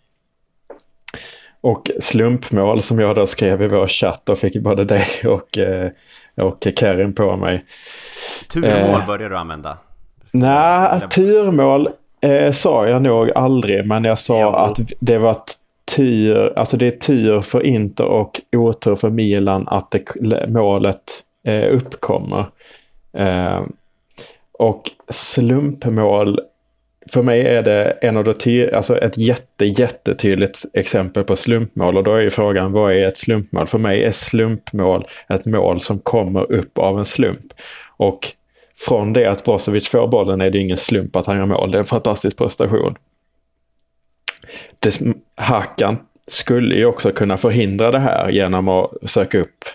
Och 1.61 1.91
slumpmål 1.99 2.81
som 2.81 2.99
jag 2.99 3.15
då 3.15 3.25
skrev 3.25 3.61
i 3.61 3.67
vår 3.67 3.87
chatt 3.87 4.29
och 4.29 4.37
fick 4.37 4.61
både 4.61 4.85
dig 4.85 5.07
och, 5.25 5.57
eh, 5.57 5.89
och 6.35 6.67
Karin 6.75 7.15
på 7.15 7.37
mig. 7.37 7.65
Turmål 8.49 9.01
eh, 9.01 9.07
börjar 9.07 9.29
du 9.29 9.37
använda? 9.37 9.77
Nej, 10.33 10.99
turmål 11.09 11.89
eh, 12.21 12.51
sa 12.51 12.87
jag 12.87 13.01
nog 13.01 13.31
aldrig 13.31 13.87
men 13.87 14.03
jag 14.03 14.19
sa 14.19 14.41
jo. 14.41 14.49
att 14.49 14.79
det 14.99 15.17
var 15.17 15.31
tur, 15.85 16.53
alltså 16.59 16.77
det 16.77 16.87
är 16.87 16.91
tur 16.91 17.41
för 17.41 17.65
Inter 17.65 18.05
och 18.05 18.41
otur 18.51 18.95
för 18.95 19.09
Milan 19.09 19.67
att 19.67 19.91
det, 19.91 20.47
målet 20.47 21.23
eh, 21.47 21.73
uppkommer. 21.73 22.45
Eh, 23.13 23.61
och 24.51 24.91
slumpmål, 25.09 26.39
för 27.11 27.23
mig 27.23 27.41
är 27.41 27.63
det 27.63 27.91
en 27.91 28.17
av 28.17 28.23
de 28.23 28.33
ty- 28.33 28.71
alltså 28.71 28.97
ett 28.97 29.17
jätte, 29.17 29.65
jättetydligt 29.65 30.65
exempel 30.73 31.23
på 31.23 31.35
slumpmål 31.35 31.97
och 31.97 32.03
då 32.03 32.13
är 32.13 32.21
ju 32.21 32.29
frågan 32.29 32.71
vad 32.71 32.91
är 32.91 33.07
ett 33.07 33.17
slumpmål? 33.17 33.67
För 33.67 33.77
mig 33.77 34.03
är 34.03 34.11
slumpmål 34.11 35.05
ett 35.29 35.45
mål 35.45 35.79
som 35.79 35.99
kommer 35.99 36.51
upp 36.51 36.77
av 36.77 36.99
en 36.99 37.05
slump. 37.05 37.53
Och 37.97 38.27
från 38.87 39.13
det 39.13 39.25
att 39.25 39.43
Brozovic 39.43 39.89
får 39.89 40.07
bollen 40.07 40.41
är 40.41 40.49
det 40.49 40.59
ingen 40.59 40.77
slump 40.77 41.15
att 41.15 41.25
han 41.25 41.37
gör 41.37 41.45
mål. 41.45 41.71
Det 41.71 41.77
är 41.77 41.79
en 41.79 41.85
fantastisk 41.85 42.37
prestation 42.37 42.95
det, 44.79 44.99
Hakan 45.35 45.97
skulle 46.27 46.75
ju 46.75 46.85
också 46.85 47.11
kunna 47.11 47.37
förhindra 47.37 47.91
det 47.91 47.99
här 47.99 48.29
genom 48.29 48.67
att 48.67 48.91
söka 49.03 49.39
upp 49.39 49.65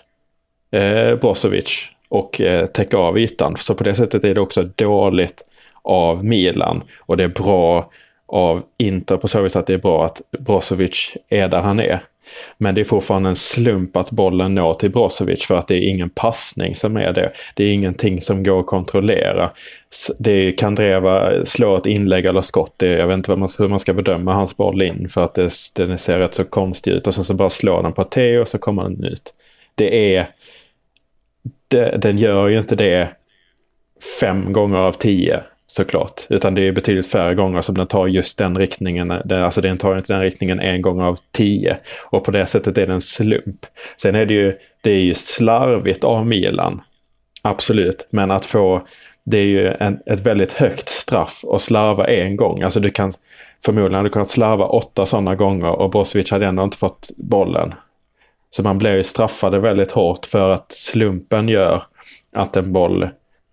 eh, 0.71 1.15
Brozovic 1.15 1.89
och 2.09 2.41
eh, 2.41 2.67
täcka 2.67 2.97
av 2.97 3.19
ytan. 3.19 3.57
Så 3.57 3.75
på 3.75 3.85
det 3.85 3.95
sättet 3.95 4.25
är 4.25 4.35
det 4.35 4.41
också 4.41 4.63
dåligt 4.63 5.45
av 5.83 6.25
Milan 6.25 6.83
och 6.99 7.17
det 7.17 7.25
är 7.25 7.29
bra 7.29 7.91
av 8.27 8.63
Inter 8.79 9.17
på 9.17 9.29
så 9.29 9.43
vis 9.43 9.57
att 9.57 9.67
det 9.67 9.75
är 9.75 9.79
bra 9.79 10.07
att 10.07 10.23
Brozovic 10.39 11.17
är 11.29 11.49
där 11.49 11.61
han 11.61 11.81
är. 11.81 12.03
Men 12.59 12.75
det 12.75 12.81
är 12.81 12.85
fortfarande 12.85 13.29
en 13.29 13.37
slump 13.37 13.97
att 13.97 14.11
bollen 14.11 14.55
når 14.55 14.75
till 14.75 14.91
Brozovic 14.91 15.47
för 15.47 15.55
att 15.55 15.69
det 15.69 15.75
är 15.75 15.89
ingen 15.89 16.11
passning 16.11 16.75
som 16.75 16.97
är 16.97 17.13
det. 17.13 17.33
Det 17.55 17.65
är 17.65 17.73
ingenting 17.73 18.21
som 18.21 18.45
går 18.45 18.61
att 18.61 18.67
kontrollera. 18.67 19.51
Det 20.19 20.53
kan 20.53 20.75
Dreva 20.75 21.45
slå 21.45 21.77
ett 21.77 21.87
inlägg 21.87 22.25
eller 22.25 22.41
skott. 22.41 22.75
Det, 22.77 22.87
jag 22.87 23.07
vet 23.07 23.15
inte 23.15 23.37
man, 23.37 23.49
hur 23.59 23.69
man 23.69 23.79
ska 23.79 23.93
bedöma 23.93 24.35
hans 24.35 24.57
boll 24.57 24.83
in 24.83 25.09
för 25.09 25.25
att 25.25 25.35
det, 25.35 25.53
den 25.75 25.99
ser 25.99 26.19
rätt 26.19 26.35
så 26.35 26.45
konstig 26.45 26.91
ut 26.91 27.07
och 27.07 27.15
så, 27.15 27.25
så 27.25 27.35
bara 27.35 27.51
slår 27.51 27.83
den 27.83 27.93
på 27.93 28.05
T 28.05 28.39
och 28.39 28.49
så 28.49 28.59
kommer 28.59 28.83
den 28.83 29.05
ut. 29.05 29.35
Det 29.75 30.17
är... 30.17 30.29
Det, 31.69 31.99
den 32.03 32.19
gör 32.19 32.49
ju 32.49 32.59
inte 32.59 32.77
det 32.77 33.09
fem 34.21 34.53
gånger 34.53 34.79
av 34.79 34.93
tio 34.93 35.43
såklart. 35.71 36.27
Utan 36.29 36.55
det 36.55 36.69
är 36.69 36.73
betydligt 36.73 37.07
färre 37.07 37.35
gånger 37.35 37.63
som 37.63 37.75
den 37.75 37.87
tar 37.87 38.07
just 38.07 38.39
den 38.39 38.59
riktningen. 38.59 39.11
alltså 39.31 39.61
den 39.61 39.79
tar 39.79 39.97
inte 39.97 40.13
den 40.13 40.23
riktningen 40.23 40.61
en 40.61 40.83
gång 40.83 41.01
av 41.01 41.19
tio. 41.33 41.77
Och 42.11 42.25
på 42.25 42.31
det 42.31 42.47
sättet 42.47 42.79
är 42.79 42.87
det 42.87 42.93
en 42.93 43.01
slump. 43.01 43.67
Sen 43.97 44.15
är 44.15 44.27
det 44.27 44.35
ju, 44.35 44.55
det 44.81 44.91
är 44.91 44.99
just 44.99 45.29
slarvigt 45.29 46.05
av 46.05 46.27
Milan. 46.27 46.81
Absolut, 47.43 48.09
men 48.11 48.31
att 48.31 48.47
få, 48.47 48.83
det 49.25 49.39
är 49.39 49.45
ju 49.45 49.69
en, 49.69 50.01
ett 50.07 50.21
väldigt 50.21 50.53
högt 50.53 50.89
straff 50.89 51.45
att 51.53 51.63
slarva 51.63 52.07
en 52.07 52.37
gång. 52.37 52.63
Alltså 52.63 52.81
du 52.81 52.91
kan, 52.91 53.13
förmodligen 53.65 53.95
hade 53.95 54.09
du 54.09 54.13
kunnat 54.13 54.31
slarva 54.31 54.67
åtta 54.67 55.07
sådana 55.07 55.35
gånger 55.35 55.71
och 55.71 55.91
Brozovic 55.91 56.31
hade 56.31 56.47
ändå 56.47 56.63
inte 56.63 56.77
fått 56.77 57.11
bollen. 57.17 57.75
Så 58.51 58.63
man 58.63 58.79
blir 58.79 58.97
ju 58.97 59.03
straffade 59.03 59.59
väldigt 59.59 59.93
hårt 59.93 60.27
för 60.27 60.51
att 60.51 60.73
slumpen 60.73 61.49
gör 61.49 61.83
att 62.33 62.57
en 62.57 62.73
boll 62.73 63.09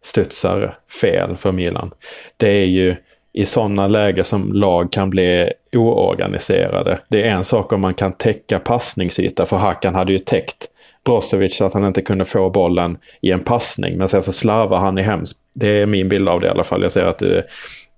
studsar 0.08 0.78
fel 1.02 1.38
för 1.38 1.52
Milan. 1.52 1.92
Det 2.38 2.50
är 2.50 2.66
ju 2.66 2.96
i 3.34 3.46
sådana 3.46 3.88
lägen 3.88 4.26
som 4.26 4.54
lag 4.54 4.92
kan 4.92 5.10
bli 5.10 5.54
oorganiserade. 5.72 7.00
Det 7.08 7.24
är 7.24 7.30
en 7.32 7.44
sak 7.44 7.74
om 7.74 7.82
man 7.82 7.94
kan 7.94 8.14
täcka 8.14 8.60
passningsyta, 8.60 9.46
för 9.46 9.58
Hakan 9.58 9.96
hade 9.96 10.12
ju 10.12 10.20
täckt 10.20 10.68
Brozovic 11.06 11.58
så 11.58 11.66
att 11.66 11.74
han 11.74 11.86
inte 11.86 12.02
kunde 12.02 12.26
få 12.26 12.50
bollen 12.50 12.98
i 13.22 13.32
en 13.32 13.44
passning. 13.44 13.98
Men 13.98 14.10
sen 14.10 14.24
så 14.24 14.32
slarvar 14.32 14.78
han 14.78 14.98
i 14.98 15.02
hems. 15.02 15.36
Det 15.54 15.68
är 15.68 15.86
min 15.86 16.10
bild 16.10 16.30
av 16.30 16.40
det 16.40 16.48
i 16.48 16.50
alla 16.50 16.64
fall. 16.64 16.82
Jag 16.82 16.92
ser 16.92 17.04
att 17.04 17.20
du 17.20 17.44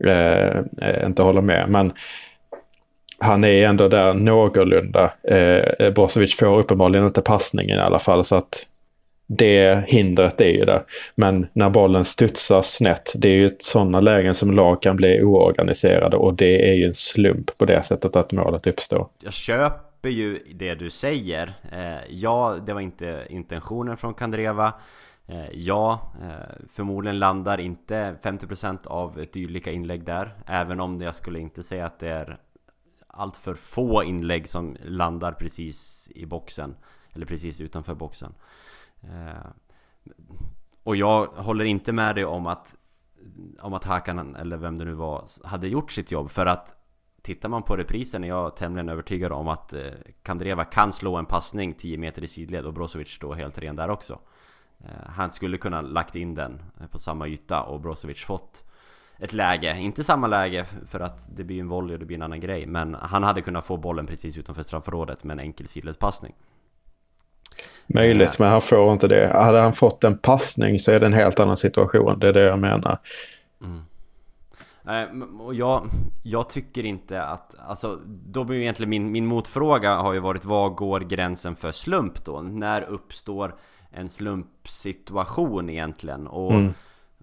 eh, 0.05 0.57
eh 0.81 1.05
inte 1.05 1.21
håller 1.21 1.41
med. 1.41 1.69
Men 1.69 1.91
han 3.19 3.43
är 3.43 3.67
ändå 3.67 3.87
där 3.87 4.13
någorlunda. 4.13 5.11
Eh, 5.23 5.57
eh, 5.79 5.93
Brozovic 5.93 6.35
får 6.35 6.59
uppenbarligen 6.59 7.05
inte 7.05 7.21
passningen 7.21 7.79
i 7.79 7.81
alla 7.81 7.99
fall. 7.99 8.23
Så 8.23 8.35
att 8.35 8.65
det 9.31 9.83
hindret 9.87 10.41
är 10.41 10.49
ju 10.49 10.65
där. 10.65 10.83
Men 11.15 11.47
när 11.53 11.69
bollen 11.69 12.05
studsar 12.05 12.61
snett, 12.61 13.13
det 13.15 13.27
är 13.27 13.35
ju 13.35 13.49
sådana 13.59 13.99
lägen 13.99 14.35
som 14.35 14.51
lag 14.51 14.81
kan 14.81 14.95
bli 14.95 15.23
oorganiserade 15.23 16.17
och 16.17 16.33
det 16.33 16.69
är 16.69 16.73
ju 16.73 16.85
en 16.85 16.93
slump 16.93 17.57
på 17.57 17.65
det 17.65 17.83
sättet 17.83 18.15
att 18.15 18.31
målet 18.31 18.67
uppstår. 18.67 19.07
Jag 19.19 19.33
köper 19.33 20.09
ju 20.09 20.39
det 20.55 20.75
du 20.75 20.89
säger. 20.89 21.53
Eh, 21.71 22.05
ja, 22.09 22.57
det 22.65 22.73
var 22.73 22.81
inte 22.81 23.25
intentionen 23.29 23.97
från 23.97 24.13
Kandreva. 24.13 24.73
Eh, 25.27 25.51
ja, 25.53 26.13
eh, 26.21 26.65
förmodligen 26.71 27.19
landar 27.19 27.59
inte 27.59 28.15
50% 28.23 28.87
av 28.87 29.25
dylika 29.33 29.71
inlägg 29.71 30.03
där. 30.03 30.33
Även 30.45 30.79
om 30.79 31.01
jag 31.01 31.15
skulle 31.15 31.39
inte 31.39 31.63
säga 31.63 31.85
att 31.85 31.99
det 31.99 32.09
är 32.09 32.37
allt 33.07 33.37
för 33.37 33.53
få 33.53 34.03
inlägg 34.03 34.47
som 34.47 34.77
landar 34.83 35.31
precis 35.31 36.11
i 36.15 36.25
boxen. 36.25 36.75
Eller 37.13 37.25
precis 37.25 37.61
utanför 37.61 37.95
boxen. 37.95 38.33
Eh, 39.01 39.49
och 40.83 40.95
jag 40.95 41.25
håller 41.25 41.65
inte 41.65 41.91
med 41.91 42.15
dig 42.15 42.25
om 42.25 42.47
att 42.47 42.75
om 43.61 43.73
att 43.73 43.83
Hakan, 43.83 44.35
eller 44.35 44.57
vem 44.57 44.77
det 44.77 44.85
nu 44.85 44.93
var, 44.93 45.23
hade 45.43 45.67
gjort 45.67 45.91
sitt 45.91 46.11
jobb. 46.11 46.29
För 46.29 46.45
att 46.45 46.75
tittar 47.21 47.49
man 47.49 47.63
på 47.63 47.77
reprisen 47.77 48.23
är 48.23 48.27
jag 48.27 48.55
tämligen 48.55 48.89
övertygad 48.89 49.31
om 49.31 49.47
att 49.47 49.73
eh, 49.73 49.81
Kandreva 50.23 50.63
kan 50.63 50.93
slå 50.93 51.15
en 51.15 51.25
passning 51.25 51.73
10 51.73 51.97
meter 51.97 52.23
i 52.23 52.27
sidled 52.27 52.65
och 52.65 52.73
Brozovic 52.73 53.09
står 53.09 53.33
helt 53.33 53.57
ren 53.57 53.75
där 53.75 53.89
också. 53.89 54.19
Eh, 54.79 55.09
han 55.09 55.31
skulle 55.31 55.57
kunna 55.57 55.81
lagt 55.81 56.15
in 56.15 56.35
den 56.35 56.61
eh, 56.81 56.87
på 56.87 56.99
samma 56.99 57.27
yta 57.27 57.63
och 57.63 57.81
Brozovic 57.81 58.25
fått 58.25 58.63
ett 59.17 59.33
läge, 59.33 59.77
inte 59.77 60.03
samma 60.03 60.27
läge 60.27 60.65
för 60.65 60.99
att 60.99 61.37
det 61.37 61.43
blir 61.43 61.59
en 61.59 61.67
volley 61.67 61.93
och 61.93 61.99
det 61.99 62.05
blir 62.05 62.17
en 62.17 62.23
annan 62.23 62.39
grej 62.39 62.65
Men 62.65 62.95
han 62.95 63.23
hade 63.23 63.41
kunnat 63.41 63.65
få 63.65 63.77
bollen 63.77 64.07
precis 64.07 64.37
utanför 64.37 64.63
straffområdet 64.63 65.23
med 65.23 65.33
en 65.33 65.39
enkel 65.39 65.67
sidledspassning 65.67 66.35
Möjligt, 67.87 68.39
men 68.39 68.49
han 68.49 68.61
får 68.61 68.93
inte 68.93 69.07
det. 69.07 69.27
Hade 69.33 69.59
han 69.59 69.73
fått 69.73 70.03
en 70.03 70.17
passning 70.17 70.79
så 70.79 70.91
är 70.91 70.99
det 70.99 71.05
en 71.05 71.13
helt 71.13 71.39
annan 71.39 71.57
situation. 71.57 72.19
Det 72.19 72.27
är 72.27 72.33
det 72.33 72.41
jag 72.41 72.59
menar. 72.59 72.99
Mm. 73.61 75.39
Och 75.39 75.53
jag, 75.53 75.89
jag 76.23 76.49
tycker 76.49 76.85
inte 76.85 77.23
att, 77.23 77.55
alltså 77.67 77.99
då 78.05 78.43
blir 78.43 78.59
egentligen 78.59 78.89
min, 78.89 79.11
min 79.11 79.25
motfråga 79.25 79.95
har 79.95 80.13
ju 80.13 80.19
varit 80.19 80.45
var 80.45 80.69
går 80.69 80.99
gränsen 80.99 81.55
för 81.55 81.71
slump 81.71 82.25
då? 82.25 82.41
När 82.41 82.81
uppstår 82.81 83.55
en 83.91 84.09
slumpsituation 84.09 85.69
egentligen? 85.69 86.27
Och 86.27 86.53
mm. 86.53 86.73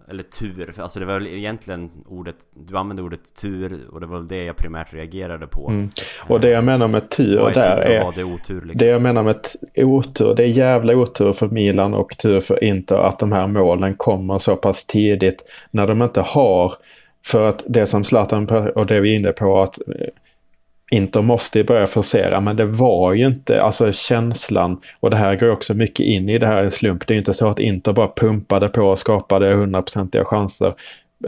Eller 0.09 0.23
tur, 0.23 0.73
alltså 0.77 0.99
det 0.99 1.05
var 1.05 1.13
väl 1.13 1.27
egentligen 1.27 1.91
ordet 2.05 2.35
Du 2.53 2.77
använde 2.77 3.03
ordet 3.03 3.35
tur 3.41 3.79
och 3.91 3.99
det 3.99 4.05
var 4.05 4.17
väl 4.17 4.27
det 4.27 4.43
jag 4.43 4.55
primärt 4.55 4.93
reagerade 4.93 5.47
på 5.47 5.69
mm. 5.69 5.89
Och 6.27 6.39
det 6.39 6.49
jag 6.49 6.63
menar 6.63 6.87
med 6.87 7.09
tur 7.09 7.49
är 7.49 7.53
där 7.53 7.77
är 7.77 8.03
var 8.03 8.13
det, 8.15 8.23
otur, 8.23 8.61
liksom? 8.61 8.77
det 8.77 8.85
jag 8.85 9.01
menar 9.01 9.23
med 9.23 9.47
otur, 9.75 10.35
det 10.35 10.43
är 10.43 10.47
jävla 10.47 10.95
otur 10.95 11.33
för 11.33 11.47
Milan 11.47 11.93
och 11.93 12.17
tur 12.17 12.39
för 12.39 12.63
Inter 12.63 12.95
att 12.95 13.19
de 13.19 13.31
här 13.31 13.47
målen 13.47 13.95
kommer 13.95 14.37
så 14.37 14.55
pass 14.55 14.85
tidigt 14.85 15.43
när 15.71 15.87
de 15.87 16.01
inte 16.01 16.21
har 16.21 16.73
för 17.25 17.47
att 17.47 17.63
det 17.67 17.85
som 17.85 18.03
Zlatan 18.03 18.47
och 18.75 18.85
det 18.85 18.99
vi 18.99 19.11
är 19.11 19.15
inne 19.15 19.31
på 19.31 19.61
att 19.61 19.79
Inter 20.91 21.21
måste 21.21 21.63
börja 21.63 21.87
forcera, 21.87 22.41
men 22.41 22.55
det 22.55 22.65
var 22.65 23.13
ju 23.13 23.25
inte, 23.25 23.61
alltså 23.61 23.91
känslan, 23.91 24.81
och 24.99 25.09
det 25.09 25.15
här 25.15 25.35
går 25.35 25.49
också 25.49 25.73
mycket 25.73 26.05
in 26.05 26.29
i 26.29 26.37
det 26.37 26.47
här 26.47 26.63
en 26.63 26.71
slump. 26.71 27.07
Det 27.07 27.11
är 27.11 27.15
ju 27.15 27.19
inte 27.19 27.33
så 27.33 27.49
att 27.49 27.59
Inter 27.59 27.93
bara 27.93 28.07
pumpade 28.07 28.69
på 28.69 28.81
och 28.81 28.99
skapade 28.99 29.53
hundraprocentiga 29.53 30.25
chanser 30.25 30.73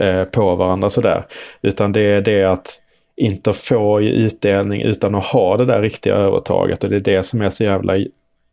eh, 0.00 0.24
på 0.24 0.56
varandra 0.56 0.90
sådär. 0.90 1.26
Utan 1.62 1.92
det 1.92 2.00
är 2.00 2.20
det 2.20 2.44
att 2.44 2.80
Inter 3.16 3.52
får 3.52 4.02
ju 4.02 4.10
utdelning 4.10 4.82
utan 4.82 5.14
att 5.14 5.24
ha 5.24 5.56
det 5.56 5.64
där 5.64 5.82
riktiga 5.82 6.14
övertaget 6.14 6.84
och 6.84 6.90
det 6.90 6.96
är 6.96 7.00
det 7.00 7.22
som 7.22 7.40
är 7.40 7.50
så 7.50 7.64
jävla 7.64 7.96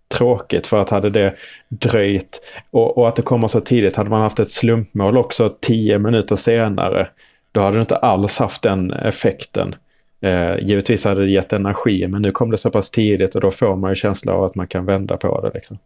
tråkigt 0.07 0.67
för 0.67 0.79
att 0.79 0.89
hade 0.89 1.09
det 1.09 1.35
dröjt 1.69 2.41
och, 2.71 2.97
och 2.97 3.07
att 3.07 3.15
det 3.15 3.21
kommer 3.21 3.47
så 3.47 3.59
tidigt, 3.59 3.95
hade 3.95 4.09
man 4.09 4.21
haft 4.21 4.39
ett 4.39 4.51
slumpmål 4.51 5.17
också 5.17 5.55
tio 5.61 5.99
minuter 5.99 6.35
senare, 6.35 7.07
då 7.51 7.61
hade 7.61 7.77
det 7.77 7.81
inte 7.81 7.95
alls 7.95 8.37
haft 8.37 8.61
den 8.61 8.93
effekten. 8.93 9.75
Eh, 10.19 10.57
givetvis 10.59 11.03
hade 11.03 11.21
det 11.21 11.31
gett 11.31 11.53
energi 11.53 12.07
men 12.07 12.21
nu 12.21 12.31
kom 12.31 12.51
det 12.51 12.57
så 12.57 12.71
pass 12.71 12.89
tidigt 12.89 13.35
och 13.35 13.41
då 13.41 13.51
får 13.51 13.75
man 13.75 13.91
ju 13.91 13.95
känsla 13.95 14.33
av 14.33 14.43
att 14.43 14.55
man 14.55 14.67
kan 14.67 14.85
vända 14.85 15.17
på 15.17 15.41
det 15.41 15.51
liksom. 15.53 15.77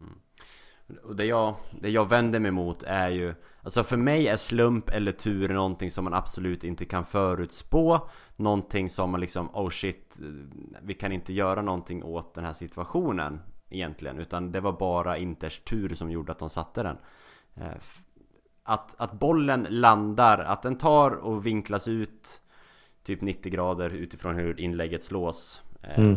Mm. 0.00 0.12
Och 1.04 1.16
det 1.16 1.24
jag, 1.24 1.54
det 1.80 1.90
jag 1.90 2.08
vänder 2.08 2.40
mig 2.40 2.50
mot 2.50 2.82
är 2.82 3.08
ju 3.08 3.34
Alltså 3.64 3.84
för 3.84 3.96
mig 3.96 4.28
är 4.28 4.36
slump 4.36 4.90
eller 4.90 5.12
tur 5.12 5.48
någonting 5.48 5.90
som 5.90 6.04
man 6.04 6.14
absolut 6.14 6.64
inte 6.64 6.84
kan 6.84 7.04
förutspå 7.04 8.08
Någonting 8.36 8.90
som 8.90 9.10
man 9.10 9.20
liksom, 9.20 9.50
oh 9.54 9.70
shit 9.70 10.18
Vi 10.82 10.94
kan 10.94 11.12
inte 11.12 11.32
göra 11.32 11.62
någonting 11.62 12.04
åt 12.04 12.34
den 12.34 12.44
här 12.44 12.52
situationen 12.52 13.40
Egentligen, 13.70 14.18
utan 14.18 14.52
det 14.52 14.60
var 14.60 14.72
bara 14.72 15.16
Inters 15.16 15.58
tur 15.58 15.94
som 15.94 16.10
gjorde 16.10 16.32
att 16.32 16.38
de 16.38 16.50
satte 16.50 16.82
den 16.82 16.96
eh, 17.54 17.76
att, 18.64 19.00
att 19.00 19.12
bollen 19.12 19.66
landar, 19.70 20.38
att 20.38 20.62
den 20.62 20.78
tar 20.78 21.10
och 21.10 21.46
vinklas 21.46 21.88
ut 21.88 22.41
typ 23.04 23.20
90 23.20 23.52
grader 23.52 23.90
utifrån 23.90 24.34
hur 24.34 24.60
inlägget 24.60 25.02
slås 25.02 25.62
eh, 25.82 25.98
mm. 25.98 26.16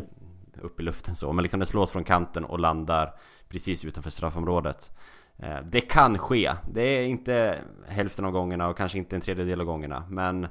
upp 0.61 0.79
i 0.79 0.83
luften 0.83 1.15
så. 1.15 1.33
Men 1.33 1.43
liksom 1.43 1.59
det 1.59 1.65
slås 1.65 1.91
från 1.91 2.03
kanten 2.03 2.45
och 2.45 2.59
landar 2.59 3.13
precis 3.47 3.85
utanför 3.85 4.09
straffområdet. 4.09 4.91
Eh, 5.37 5.57
det 5.63 5.81
kan 5.81 6.17
ske. 6.17 6.51
Det 6.73 6.81
är 6.81 7.07
inte 7.07 7.59
hälften 7.87 8.25
av 8.25 8.31
gångerna 8.31 8.67
och 8.67 8.77
kanske 8.77 8.97
inte 8.97 9.15
en 9.15 9.21
tredjedel 9.21 9.59
av 9.59 9.65
gångerna. 9.65 10.03
Men 10.09 10.47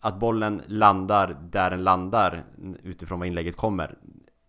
att 0.00 0.20
bollen 0.20 0.62
landar 0.66 1.38
där 1.42 1.70
den 1.70 1.84
landar 1.84 2.44
utifrån 2.82 3.18
var 3.18 3.26
inlägget 3.26 3.56
kommer 3.56 3.98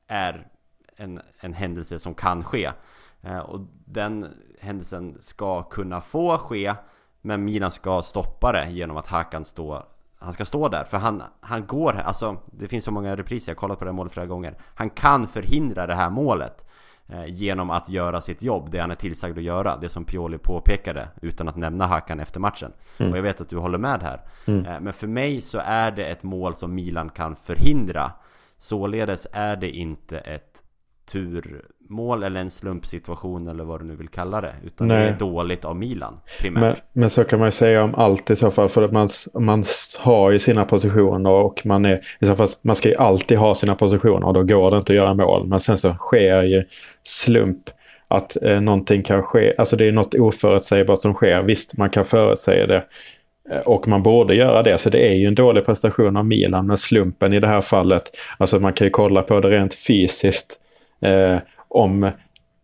är 0.07 0.47
en, 0.95 1.21
en 1.39 1.53
händelse 1.53 1.99
som 1.99 2.15
kan 2.15 2.43
ske. 2.43 2.71
Eh, 3.21 3.39
och 3.39 3.59
den 3.85 4.27
händelsen 4.59 5.17
ska 5.19 5.63
kunna 5.63 6.01
få 6.01 6.37
ske 6.37 6.75
men 7.21 7.45
Milan 7.45 7.71
ska 7.71 8.01
stoppa 8.01 8.51
det 8.51 8.69
genom 8.69 8.97
att 8.97 9.07
Hakan 9.07 9.45
står 9.45 9.85
han 10.23 10.33
ska 10.33 10.45
stå 10.45 10.69
där. 10.69 10.83
För 10.83 10.97
han, 10.97 11.23
han 11.41 11.65
går, 11.65 11.93
alltså 11.95 12.37
det 12.45 12.67
finns 12.67 12.85
så 12.85 12.91
många 12.91 13.15
repriser, 13.15 13.51
jag 13.51 13.55
har 13.55 13.59
kollat 13.59 13.79
på 13.79 13.85
det 13.85 13.91
här 13.91 13.95
målet 13.95 14.13
flera 14.13 14.27
gånger. 14.27 14.57
Han 14.75 14.89
kan 14.89 15.27
förhindra 15.27 15.87
det 15.87 15.95
här 15.95 16.09
målet. 16.09 16.65
Eh, 17.07 17.25
genom 17.25 17.69
att 17.69 17.89
göra 17.89 18.21
sitt 18.21 18.43
jobb, 18.43 18.69
det 18.71 18.79
han 18.79 18.91
är 18.91 18.95
tillsagd 18.95 19.37
att 19.37 19.43
göra. 19.43 19.77
Det 19.77 19.89
som 19.89 20.05
Pioli 20.05 20.37
påpekade 20.37 21.07
utan 21.21 21.47
att 21.47 21.55
nämna 21.55 21.87
Hakan 21.87 22.19
efter 22.19 22.39
matchen. 22.39 22.73
Mm. 22.97 23.11
Och 23.11 23.17
jag 23.17 23.23
vet 23.23 23.41
att 23.41 23.49
du 23.49 23.57
håller 23.57 23.77
med 23.77 24.01
här. 24.03 24.21
Mm. 24.47 24.65
Eh, 24.65 24.79
men 24.79 24.93
för 24.93 25.07
mig 25.07 25.41
så 25.41 25.61
är 25.65 25.91
det 25.91 26.05
ett 26.05 26.23
mål 26.23 26.55
som 26.55 26.75
Milan 26.75 27.09
kan 27.09 27.35
förhindra. 27.35 28.11
Således 28.57 29.27
är 29.31 29.55
det 29.55 29.69
inte 29.69 30.19
ett 30.19 30.62
turmål 31.11 32.23
eller 32.23 32.41
en 32.41 32.49
slumpsituation 32.49 33.47
eller 33.47 33.63
vad 33.63 33.81
du 33.81 33.85
nu 33.85 33.95
vill 33.95 34.07
kalla 34.07 34.41
det. 34.41 34.53
Utan 34.65 34.87
Nej. 34.87 34.97
det 34.97 35.09
är 35.09 35.19
dåligt 35.19 35.65
av 35.65 35.75
Milan 35.75 36.19
primärt. 36.41 36.61
Men, 36.61 36.75
men, 36.93 37.09
så 37.09 37.23
kan 37.23 37.39
man 37.39 37.47
ju 37.47 37.51
säga 37.51 37.83
om 37.83 37.95
allt 37.95 38.29
i 38.29 38.35
så 38.35 38.51
fall. 38.51 38.69
För 38.69 38.83
att 38.83 38.91
man, 38.91 39.09
man 39.39 39.63
har 39.99 40.31
ju 40.31 40.39
sina 40.39 40.65
positioner 40.65 41.29
och 41.29 41.65
man 41.65 41.85
är 41.85 42.01
i 42.19 42.25
så 42.25 42.35
fall, 42.35 42.47
man 42.61 42.75
ska 42.75 42.89
ju 42.89 42.95
alltid 42.95 43.37
ha 43.37 43.55
sina 43.55 43.75
positioner 43.75 44.27
och 44.27 44.33
då 44.33 44.43
går 44.43 44.71
det 44.71 44.77
inte 44.77 44.93
att 44.93 44.97
göra 44.97 45.13
mål. 45.13 45.47
Men 45.47 45.59
sen 45.59 45.77
så 45.77 45.93
sker 45.93 46.43
ju 46.43 46.63
slump 47.03 47.69
att 48.07 48.43
eh, 48.43 48.61
någonting 48.61 49.03
kan 49.03 49.23
ske. 49.23 49.53
Alltså 49.57 49.75
det 49.75 49.87
är 49.87 49.91
något 49.91 50.15
oförutsägbart 50.15 51.01
som 51.01 51.13
sker. 51.13 51.43
Visst, 51.43 51.77
man 51.77 51.89
kan 51.89 52.05
förutsäga 52.05 52.67
det. 52.67 52.83
Eh, 53.49 53.59
och 53.59 53.87
man 53.87 54.03
borde 54.03 54.35
göra 54.35 54.63
det, 54.63 54.77
så 54.77 54.89
det 54.89 55.09
är 55.09 55.13
ju 55.13 55.27
en 55.27 55.35
dålig 55.35 55.65
prestation 55.65 56.17
av 56.17 56.25
Milan. 56.25 56.67
Men 56.67 56.77
slumpen 56.77 57.33
i 57.33 57.39
det 57.39 57.47
här 57.47 57.61
fallet, 57.61 58.03
alltså 58.37 58.59
man 58.59 58.73
kan 58.73 58.87
ju 58.87 58.91
kolla 58.91 59.21
på 59.21 59.39
det 59.39 59.49
rent 59.49 59.73
fysiskt 59.73 60.59
eh, 61.03 61.37
om 61.67 62.11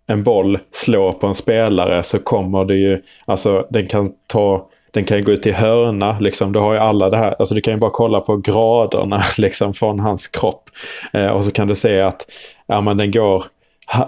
en 0.07 0.23
boll 0.23 0.59
slår 0.71 1.11
på 1.11 1.27
en 1.27 1.35
spelare 1.35 2.03
så 2.03 2.19
kommer 2.19 2.65
det 2.65 2.75
ju, 2.75 3.01
alltså 3.25 3.67
den 3.69 3.87
kan 3.87 4.09
ta 4.27 4.69
den 4.91 5.05
kan 5.05 5.17
ju 5.17 5.23
gå 5.23 5.31
ut 5.31 5.43
till 5.43 5.53
hörna, 5.53 6.19
liksom. 6.19 6.51
Du 6.51 6.59
har 6.59 6.73
ju 6.73 6.79
alla 6.79 7.09
det 7.09 7.17
här, 7.17 7.35
alltså 7.39 7.55
du 7.55 7.61
kan 7.61 7.73
ju 7.73 7.79
bara 7.79 7.91
kolla 7.91 8.19
på 8.19 8.37
graderna 8.37 9.21
liksom 9.37 9.73
från 9.73 9.99
hans 9.99 10.27
kropp. 10.27 10.69
Eh, 11.13 11.27
och 11.27 11.43
så 11.43 11.51
kan 11.51 11.67
du 11.67 11.75
se 11.75 12.01
att 12.01 12.25
ja, 12.67 12.81
men 12.81 12.97
den 12.97 13.11
går, 13.11 13.43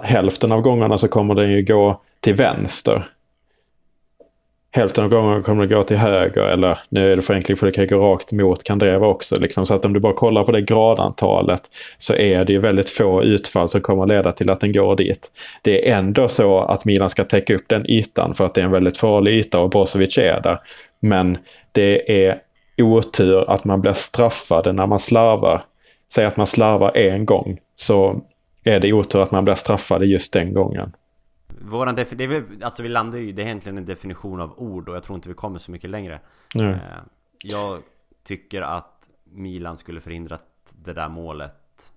hälften 0.02 0.52
av 0.52 0.60
gångerna 0.60 0.98
så 0.98 1.08
kommer 1.08 1.34
den 1.34 1.50
ju 1.50 1.62
gå 1.62 2.00
till 2.20 2.34
vänster 2.34 3.08
hälften 4.74 5.04
av 5.04 5.10
gångerna 5.10 5.42
kommer 5.42 5.66
det 5.66 5.74
gå 5.74 5.82
till 5.82 5.96
höger 5.96 6.42
eller 6.42 6.78
nu 6.88 7.12
är 7.12 7.16
det 7.16 7.22
förenkling 7.22 7.56
för 7.56 7.66
det 7.66 7.72
kan 7.72 7.86
gå 7.86 7.98
rakt 7.98 8.32
mot 8.32 8.64
Kandreva 8.64 9.06
också. 9.06 9.36
Liksom. 9.36 9.66
Så 9.66 9.74
att 9.74 9.84
om 9.84 9.92
du 9.92 10.00
bara 10.00 10.12
kollar 10.12 10.44
på 10.44 10.52
det 10.52 10.60
gradantalet 10.60 11.62
så 11.98 12.14
är 12.14 12.44
det 12.44 12.52
ju 12.52 12.58
väldigt 12.58 12.90
få 12.90 13.22
utfall 13.22 13.68
som 13.68 13.80
kommer 13.80 14.06
leda 14.06 14.32
till 14.32 14.50
att 14.50 14.60
den 14.60 14.72
går 14.72 14.96
dit. 14.96 15.32
Det 15.62 15.88
är 15.88 15.98
ändå 15.98 16.28
så 16.28 16.58
att 16.58 16.84
Milan 16.84 17.10
ska 17.10 17.24
täcka 17.24 17.54
upp 17.54 17.68
den 17.68 17.90
ytan 17.90 18.34
för 18.34 18.46
att 18.46 18.54
det 18.54 18.60
är 18.60 18.64
en 18.64 18.70
väldigt 18.70 18.98
farlig 18.98 19.32
yta 19.32 19.60
och 19.60 19.70
Brozovic 19.70 20.18
är 20.18 20.40
där. 20.40 20.58
Men 21.00 21.38
det 21.72 22.26
är 22.26 22.38
otur 22.78 23.50
att 23.50 23.64
man 23.64 23.80
blir 23.80 23.92
straffad 23.92 24.74
när 24.74 24.86
man 24.86 24.98
slarvar. 24.98 25.64
Säg 26.14 26.24
att 26.24 26.36
man 26.36 26.46
slarvar 26.46 26.96
en 26.96 27.24
gång 27.24 27.58
så 27.76 28.20
är 28.64 28.80
det 28.80 28.92
otur 28.92 29.22
att 29.22 29.30
man 29.30 29.44
blir 29.44 29.54
straffad 29.54 30.04
just 30.04 30.32
den 30.32 30.54
gången. 30.54 30.92
Våran 31.64 31.94
det 31.94 32.12
är 32.12 32.26
väl, 32.26 32.62
alltså 32.62 32.82
vi 32.82 32.88
landar 32.88 33.18
ju, 33.18 33.32
det 33.32 33.42
är 33.42 33.46
egentligen 33.46 33.78
en 33.78 33.84
definition 33.84 34.40
av 34.40 34.58
ord 34.58 34.88
och 34.88 34.94
jag 34.94 35.02
tror 35.02 35.16
inte 35.16 35.28
vi 35.28 35.34
kommer 35.34 35.58
så 35.58 35.70
mycket 35.70 35.90
längre. 35.90 36.20
Mm. 36.54 36.78
Jag 37.42 37.82
tycker 38.22 38.62
att 38.62 39.10
Milan 39.24 39.76
skulle 39.76 40.00
förhindrat 40.00 40.44
det 40.70 40.92
där 40.92 41.08
målet. 41.08 41.92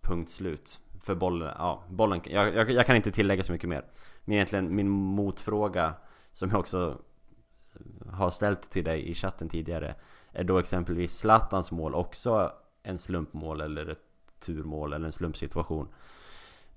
Punkt 0.00 0.30
slut. 0.30 0.80
För 1.00 1.14
bollen, 1.14 1.52
ja, 1.58 1.84
bollen, 1.88 2.20
jag, 2.24 2.54
jag, 2.54 2.70
jag 2.70 2.86
kan 2.86 2.96
inte 2.96 3.10
tillägga 3.10 3.44
så 3.44 3.52
mycket 3.52 3.68
mer. 3.68 3.84
Men 4.24 4.34
egentligen 4.34 4.74
min 4.74 4.88
motfråga, 4.88 5.94
som 6.32 6.50
jag 6.50 6.60
också 6.60 6.98
har 8.10 8.30
ställt 8.30 8.70
till 8.70 8.84
dig 8.84 9.10
i 9.10 9.14
chatten 9.14 9.48
tidigare, 9.48 9.94
är 10.32 10.44
då 10.44 10.58
exempelvis 10.58 11.18
Zlatans 11.18 11.72
mål 11.72 11.94
också 11.94 12.52
en 12.82 12.98
slumpmål 12.98 13.60
eller 13.60 13.86
ett 13.86 13.98
turmål 14.40 14.92
eller 14.92 15.06
en 15.06 15.12
slumpsituation? 15.12 15.88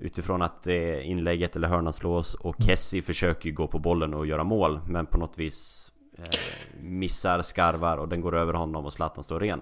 Utifrån 0.03 0.41
att 0.41 0.63
det 0.63 1.03
inlägget 1.03 1.55
eller 1.55 1.67
hörnan 1.67 1.93
slås 1.93 2.33
och 2.33 2.55
Kessie 2.59 3.01
försöker 3.01 3.49
ju 3.49 3.55
gå 3.55 3.67
på 3.67 3.79
bollen 3.79 4.13
och 4.13 4.25
göra 4.25 4.43
mål 4.43 4.79
Men 4.87 5.05
på 5.05 5.17
något 5.17 5.37
vis 5.37 5.91
eh, 6.17 6.39
Missar, 6.81 7.41
skarvar 7.41 7.97
och 7.97 8.07
den 8.07 8.21
går 8.21 8.37
över 8.37 8.53
honom 8.53 8.85
och 8.85 8.93
Zlatan 8.93 9.23
står 9.23 9.39
ren 9.39 9.61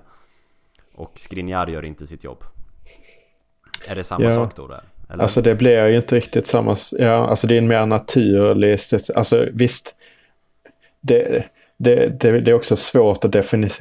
Och 0.96 1.12
Skriniar 1.16 1.68
gör 1.68 1.86
inte 1.86 2.08
sitt 2.08 2.24
jobb 2.24 2.44
Är 3.88 3.96
det 3.96 4.04
samma 4.04 4.24
ja. 4.24 4.32
sak 4.32 4.56
då 4.56 4.68
där? 4.68 4.84
Eller? 5.10 5.24
Alltså 5.24 5.42
det 5.42 5.56
blir 5.56 5.88
ju 5.88 5.96
inte 5.96 6.16
riktigt 6.16 6.48
samma, 6.48 6.76
ja 6.92 7.28
alltså 7.28 7.48
det 7.48 7.54
är 7.54 7.58
en 7.58 7.68
mer 7.68 7.86
naturlig, 7.86 8.80
alltså 9.16 9.48
visst 9.54 9.96
det, 11.02 11.46
det, 11.78 12.08
det, 12.08 12.40
det 12.40 12.52
är 12.52 12.56
också 12.56 12.76
svårt 12.76 13.26
att 13.26 13.32
definiera, 13.32 13.72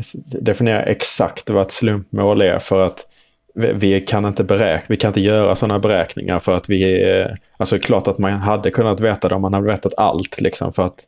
definiera 0.41 0.83
exakt 0.83 1.51
vad 1.51 1.63
ett 1.63 1.73
slumpmål 1.73 2.43
är 2.43 2.59
för 2.59 2.81
att 2.81 3.07
vi 3.55 4.01
kan 4.01 4.25
inte 4.25 4.45
beräkna, 4.45 4.87
vi 4.89 4.97
kan 4.97 5.09
inte 5.09 5.21
göra 5.21 5.55
sådana 5.55 5.79
beräkningar 5.79 6.39
för 6.39 6.53
att 6.57 6.69
vi, 6.69 7.03
är... 7.03 7.37
alltså 7.57 7.79
klart 7.79 8.09
att 8.09 8.19
man 8.19 8.33
hade 8.33 8.71
kunnat 8.71 9.01
veta 9.01 9.29
det 9.29 9.35
om 9.35 9.43
man 9.43 9.55
hade 9.55 9.67
vetat 9.67 9.95
allt 9.97 10.41
liksom 10.41 10.73
för 10.73 10.87
att 10.87 11.07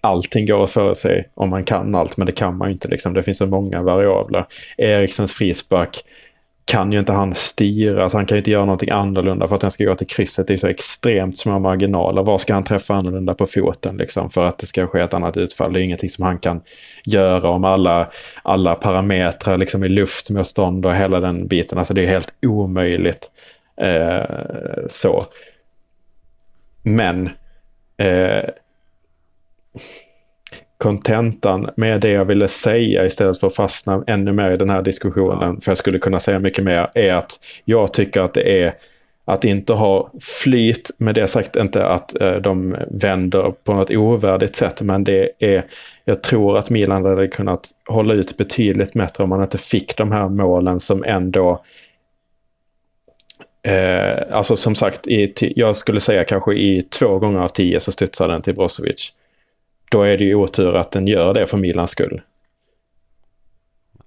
allting 0.00 0.46
går 0.46 0.64
att 0.64 0.70
föra 0.70 0.94
sig 0.94 1.28
om 1.34 1.50
man 1.50 1.64
kan 1.64 1.94
allt 1.94 2.16
men 2.16 2.26
det 2.26 2.32
kan 2.32 2.56
man 2.56 2.68
ju 2.68 2.72
inte 2.72 2.88
liksom. 2.88 3.14
Det 3.14 3.22
finns 3.22 3.38
så 3.38 3.46
många 3.46 3.82
variabler. 3.82 4.44
Eriksens 4.76 5.32
frispark 5.32 6.04
kan 6.64 6.92
ju 6.92 6.98
inte 6.98 7.12
han 7.12 7.34
styra, 7.34 8.08
så 8.08 8.16
han 8.16 8.26
kan 8.26 8.36
ju 8.36 8.40
inte 8.40 8.50
göra 8.50 8.64
någonting 8.64 8.90
annorlunda 8.90 9.48
för 9.48 9.54
att 9.54 9.60
den 9.60 9.70
ska 9.70 9.84
gå 9.84 9.96
till 9.96 10.06
krysset. 10.06 10.46
Det 10.46 10.54
är 10.54 10.58
så 10.58 10.66
extremt 10.66 11.38
små 11.38 11.58
marginaler. 11.58 12.22
Var 12.22 12.38
ska 12.38 12.54
han 12.54 12.64
träffa 12.64 12.94
annorlunda 12.94 13.34
på 13.34 13.46
foten 13.46 13.96
liksom 13.96 14.30
för 14.30 14.46
att 14.46 14.58
det 14.58 14.66
ska 14.66 14.86
ske 14.86 15.00
ett 15.00 15.14
annat 15.14 15.36
utfall? 15.36 15.72
Det 15.72 15.80
är 15.80 15.82
ingenting 15.82 16.10
som 16.10 16.24
han 16.24 16.38
kan 16.38 16.60
göra 17.04 17.48
om 17.48 17.64
alla, 17.64 18.10
alla 18.42 18.74
parametrar 18.74 19.58
liksom 19.58 19.84
i 19.84 19.88
luftmotstånd 19.88 20.86
och 20.86 20.94
hela 20.94 21.20
den 21.20 21.46
biten. 21.46 21.78
Alltså 21.78 21.94
det 21.94 22.04
är 22.04 22.08
helt 22.08 22.34
omöjligt. 22.42 23.30
Eh, 23.76 24.86
så. 24.90 25.24
Men 26.82 27.30
eh, 27.96 28.44
kontentan 30.82 31.70
med 31.76 32.00
det 32.00 32.10
jag 32.10 32.24
ville 32.24 32.48
säga 32.48 33.06
istället 33.06 33.40
för 33.40 33.46
att 33.46 33.54
fastna 33.54 34.04
ännu 34.06 34.32
mer 34.32 34.50
i 34.50 34.56
den 34.56 34.70
här 34.70 34.82
diskussionen, 34.82 35.60
för 35.60 35.70
jag 35.70 35.78
skulle 35.78 35.98
kunna 35.98 36.20
säga 36.20 36.38
mycket 36.38 36.64
mer, 36.64 36.90
är 36.94 37.14
att 37.14 37.40
jag 37.64 37.92
tycker 37.92 38.20
att 38.20 38.34
det 38.34 38.62
är 38.62 38.74
att 39.24 39.44
inte 39.44 39.72
ha 39.72 40.10
flyt, 40.20 40.90
med 40.98 41.14
det 41.14 41.28
sagt 41.28 41.56
inte 41.56 41.86
att 41.86 42.20
eh, 42.20 42.34
de 42.34 42.76
vänder 42.90 43.52
på 43.64 43.74
något 43.74 43.90
ovärdigt 43.90 44.56
sätt, 44.56 44.82
men 44.82 45.04
det 45.04 45.30
är, 45.38 45.64
jag 46.04 46.22
tror 46.22 46.58
att 46.58 46.70
Milan 46.70 47.04
hade 47.04 47.28
kunnat 47.28 47.68
hålla 47.88 48.14
ut 48.14 48.36
betydligt 48.36 48.92
bättre 48.92 49.24
om 49.24 49.30
man 49.30 49.42
inte 49.42 49.58
fick 49.58 49.96
de 49.96 50.12
här 50.12 50.28
målen 50.28 50.80
som 50.80 51.04
ändå 51.04 51.64
Eh, 53.64 54.36
alltså 54.36 54.56
som 54.56 54.74
sagt, 54.74 55.06
i, 55.06 55.52
jag 55.56 55.76
skulle 55.76 56.00
säga 56.00 56.24
kanske 56.24 56.54
i 56.54 56.82
två 56.82 57.18
gånger 57.18 57.40
av 57.40 57.48
tio 57.48 57.80
så 57.80 57.92
studsar 57.92 58.28
den 58.28 58.42
till 58.42 58.54
Brozovic 58.54 59.12
då 59.92 60.02
är 60.02 60.16
det 60.16 60.24
ju 60.24 60.34
otur 60.34 60.76
att 60.76 60.90
den 60.90 61.06
gör 61.06 61.34
det 61.34 61.46
för 61.46 61.56
Milans 61.56 61.90
skull. 61.90 62.20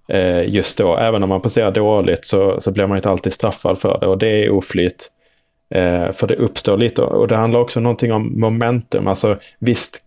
Eh, 0.08 0.50
just 0.50 0.78
då, 0.78 0.98
även 0.98 1.24
om 1.24 1.30
man 1.30 1.42
passerar 1.42 1.72
dåligt 1.72 2.26
så, 2.26 2.62
så 2.62 2.72
blir 2.72 2.88
man 2.88 2.98
inte 2.98 3.10
alltid 3.10 3.34
straffad 3.34 3.80
för 3.80 4.00
det 4.00 4.08
och 4.08 4.18
det 4.18 4.28
är 4.28 4.50
oflyt. 4.50 5.12
Eh, 5.70 6.12
för 6.12 6.28
det 6.28 6.36
uppstår 6.36 6.78
lite 6.78 7.02
och 7.02 7.28
det 7.28 7.36
handlar 7.36 7.60
också 7.60 7.80
någonting 7.80 8.14
om 8.14 8.40
momentum. 8.40 9.08
Alltså 9.08 9.38
visst, 9.60 10.02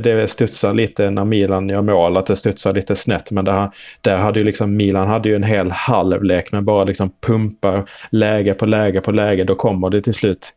det 0.00 0.30
studsar 0.30 0.74
lite 0.74 1.10
när 1.10 1.24
Milan 1.24 1.68
gör 1.68 1.82
mål, 1.82 2.16
att 2.16 2.26
det 2.26 2.36
studsar 2.36 2.72
lite 2.72 2.96
snett. 2.96 3.30
Men 3.30 3.44
där, 3.44 3.70
där 4.00 4.16
hade 4.16 4.38
ju 4.38 4.44
liksom 4.44 4.76
Milan 4.76 5.08
hade 5.08 5.28
ju 5.28 5.34
en 5.34 5.42
hel 5.42 5.70
halvlek 5.70 6.52
med 6.52 6.64
bara 6.64 6.84
liksom 6.84 7.10
pumpa 7.20 7.86
läge 8.10 8.54
på 8.54 8.66
läge 8.66 9.00
på 9.00 9.12
läge. 9.12 9.44
Då 9.44 9.54
kommer 9.54 9.90
det 9.90 10.00
till 10.00 10.14
slut 10.14 10.52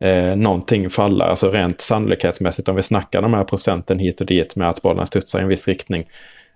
eh, 0.00 0.36
någonting 0.36 0.90
falla, 0.90 1.24
alltså 1.24 1.50
rent 1.50 1.80
sannolikhetsmässigt 1.80 2.68
om 2.68 2.76
vi 2.76 2.82
snackar 2.82 3.22
de 3.22 3.34
här 3.34 3.44
procenten 3.44 3.98
hit 3.98 4.20
och 4.20 4.26
dit 4.26 4.56
med 4.56 4.68
att 4.68 4.82
bollen 4.82 5.06
studsar 5.06 5.38
i 5.38 5.42
en 5.42 5.48
viss 5.48 5.68
riktning. 5.68 6.04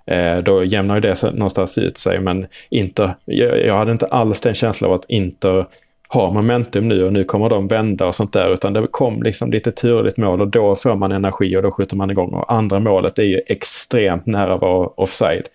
Eh, 0.07 0.39
då 0.39 0.65
jämnar 0.65 0.95
ju 0.95 1.01
det 1.01 1.23
någonstans 1.23 1.79
ut 1.79 1.99
sig 1.99 2.21
men 2.21 2.47
Inter, 2.71 3.15
jag, 3.25 3.67
jag 3.67 3.75
hade 3.75 3.93
inte 3.93 4.07
alls 4.07 4.41
den 4.41 4.55
känslan 4.55 4.91
av 4.91 4.97
att 4.97 5.05
Inter 5.09 5.67
har 6.09 6.31
momentum 6.31 6.89
nu 6.89 7.05
och 7.05 7.13
nu 7.13 7.25
kommer 7.25 7.49
de 7.49 7.69
vända 7.69 8.07
och 8.07 8.15
sånt 8.15 8.33
där 8.33 8.53
utan 8.53 8.73
det 8.73 8.87
kom 8.91 9.23
liksom 9.23 9.51
lite 9.51 9.73
turligt 9.73 10.17
mål 10.17 10.41
och 10.41 10.49
då 10.49 10.75
får 10.75 10.97
man 10.97 11.13
energi 11.13 11.57
och 11.57 11.63
då 11.63 11.71
skjuter 11.71 11.97
man 11.97 12.11
igång 12.11 12.31
och 12.33 12.53
andra 12.53 12.81
målet 12.81 13.19
är 13.19 13.23
ju 13.23 13.41
extremt 13.47 14.27
nära 14.27 14.55
att 14.55 14.61
vara 14.61 14.87
offside. 14.87 15.49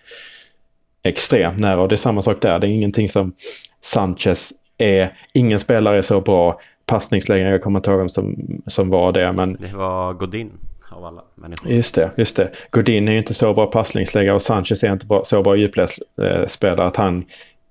Extremt 1.02 1.58
nära 1.58 1.80
och 1.80 1.88
det 1.88 1.94
är 1.94 1.96
samma 1.96 2.22
sak 2.22 2.42
där, 2.42 2.58
det 2.58 2.66
är 2.66 2.70
ingenting 2.70 3.08
som 3.08 3.32
Sanchez 3.80 4.52
är, 4.78 5.12
ingen 5.32 5.60
spelare 5.60 5.98
är 5.98 6.02
så 6.02 6.20
bra 6.20 6.60
passningslägen, 6.88 7.46
jag 7.46 7.62
kommer 7.62 7.78
inte 7.78 7.90
ihåg 7.90 7.98
vem 7.98 8.08
som, 8.08 8.36
som 8.66 8.90
var 8.90 9.12
det. 9.12 9.32
Men... 9.32 9.56
Det 9.60 9.76
var 9.76 10.12
Godin 10.12 10.50
av 10.90 11.04
alla 11.04 11.22
människor. 11.34 11.70
Just 11.70 11.94
det, 11.94 12.10
just 12.16 12.36
det. 12.36 12.50
Godin 12.70 13.08
är 13.08 13.12
ju 13.12 13.18
inte 13.18 13.34
så 13.34 13.54
bra 13.54 13.66
passningsläggare 13.66 14.34
och 14.34 14.42
Sanchez 14.42 14.84
är 14.84 14.92
inte 14.92 15.06
bra, 15.06 15.24
så 15.24 15.42
bra 15.42 15.56
djupledsspelare 15.56 16.86
att 16.86 16.96
han 16.96 17.24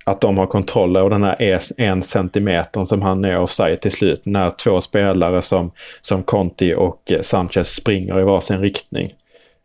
att 0.03 0.21
de 0.21 0.37
har 0.37 0.45
kontroll 0.45 0.95
över 0.95 1.09
den 1.09 1.23
här 1.23 1.59
en 1.77 2.03
centimetern 2.03 2.85
som 2.85 3.01
han 3.01 3.25
är 3.25 3.39
offside 3.39 3.81
till 3.81 3.91
slut. 3.91 4.25
När 4.25 4.49
två 4.49 4.81
spelare 4.81 5.41
som, 5.41 5.71
som 6.01 6.23
Conti 6.23 6.73
och 6.73 7.11
Sanchez 7.21 7.73
springer 7.73 8.19
i 8.19 8.23
varsin 8.23 8.61
riktning. 8.61 9.13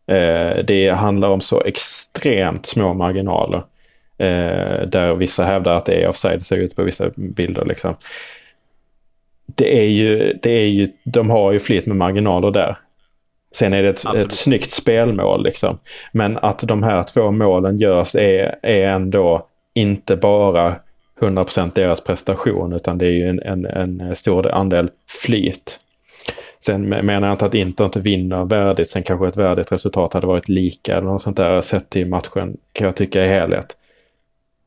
Eh, 0.06 0.64
det 0.64 0.94
handlar 0.96 1.28
om 1.28 1.40
så 1.40 1.62
extremt 1.62 2.66
små 2.66 2.94
marginaler. 2.94 3.62
Eh, 4.18 4.86
där 4.86 5.14
vissa 5.14 5.44
hävdar 5.44 5.76
att 5.76 5.86
det 5.86 6.02
är 6.02 6.08
offside, 6.08 6.38
det 6.38 6.44
ser 6.44 6.56
ut 6.56 6.76
på 6.76 6.82
vissa 6.82 7.10
bilder 7.16 7.64
liksom 7.64 7.94
det 9.46 9.78
är 9.78 9.88
ju, 9.88 10.38
det 10.42 10.50
är 10.50 10.66
ju, 10.66 10.88
de 11.04 11.30
har 11.30 11.52
ju 11.52 11.58
flit 11.58 11.86
med 11.86 11.96
marginaler 11.96 12.50
där. 12.50 12.78
Sen 13.54 13.72
är 13.72 13.82
det 13.82 13.88
ett, 13.88 14.14
ett 14.14 14.32
snyggt 14.32 14.70
spelmål 14.70 15.42
liksom. 15.42 15.78
Men 16.12 16.38
att 16.38 16.58
de 16.58 16.82
här 16.82 17.02
två 17.02 17.30
målen 17.30 17.78
görs 17.78 18.14
är, 18.14 18.58
är 18.62 18.88
ändå 18.88 19.46
inte 19.74 20.16
bara 20.16 20.74
100% 21.20 21.70
deras 21.74 22.00
prestation 22.00 22.72
utan 22.72 22.98
det 22.98 23.06
är 23.06 23.10
ju 23.10 23.28
en, 23.28 23.42
en, 23.42 23.66
en 23.66 24.16
stor 24.16 24.50
andel 24.50 24.90
flyt. 25.22 25.78
Sen 26.60 26.88
menar 26.88 27.28
jag 27.28 27.34
inte 27.34 27.46
att 27.46 27.54
Inter 27.54 27.84
inte 27.84 28.00
vinner 28.00 28.44
värdigt, 28.44 28.90
sen 28.90 29.02
kanske 29.02 29.28
ett 29.28 29.36
värdigt 29.36 29.72
resultat 29.72 30.12
hade 30.12 30.26
varit 30.26 30.48
lika 30.48 30.96
eller 30.96 31.06
något 31.06 31.22
sånt 31.22 31.36
där 31.36 31.60
sett 31.60 31.90
till 31.90 32.08
matchen 32.08 32.56
kan 32.72 32.86
jag 32.86 32.96
tycka 32.96 33.24
i 33.24 33.28
helhet. 33.28 33.76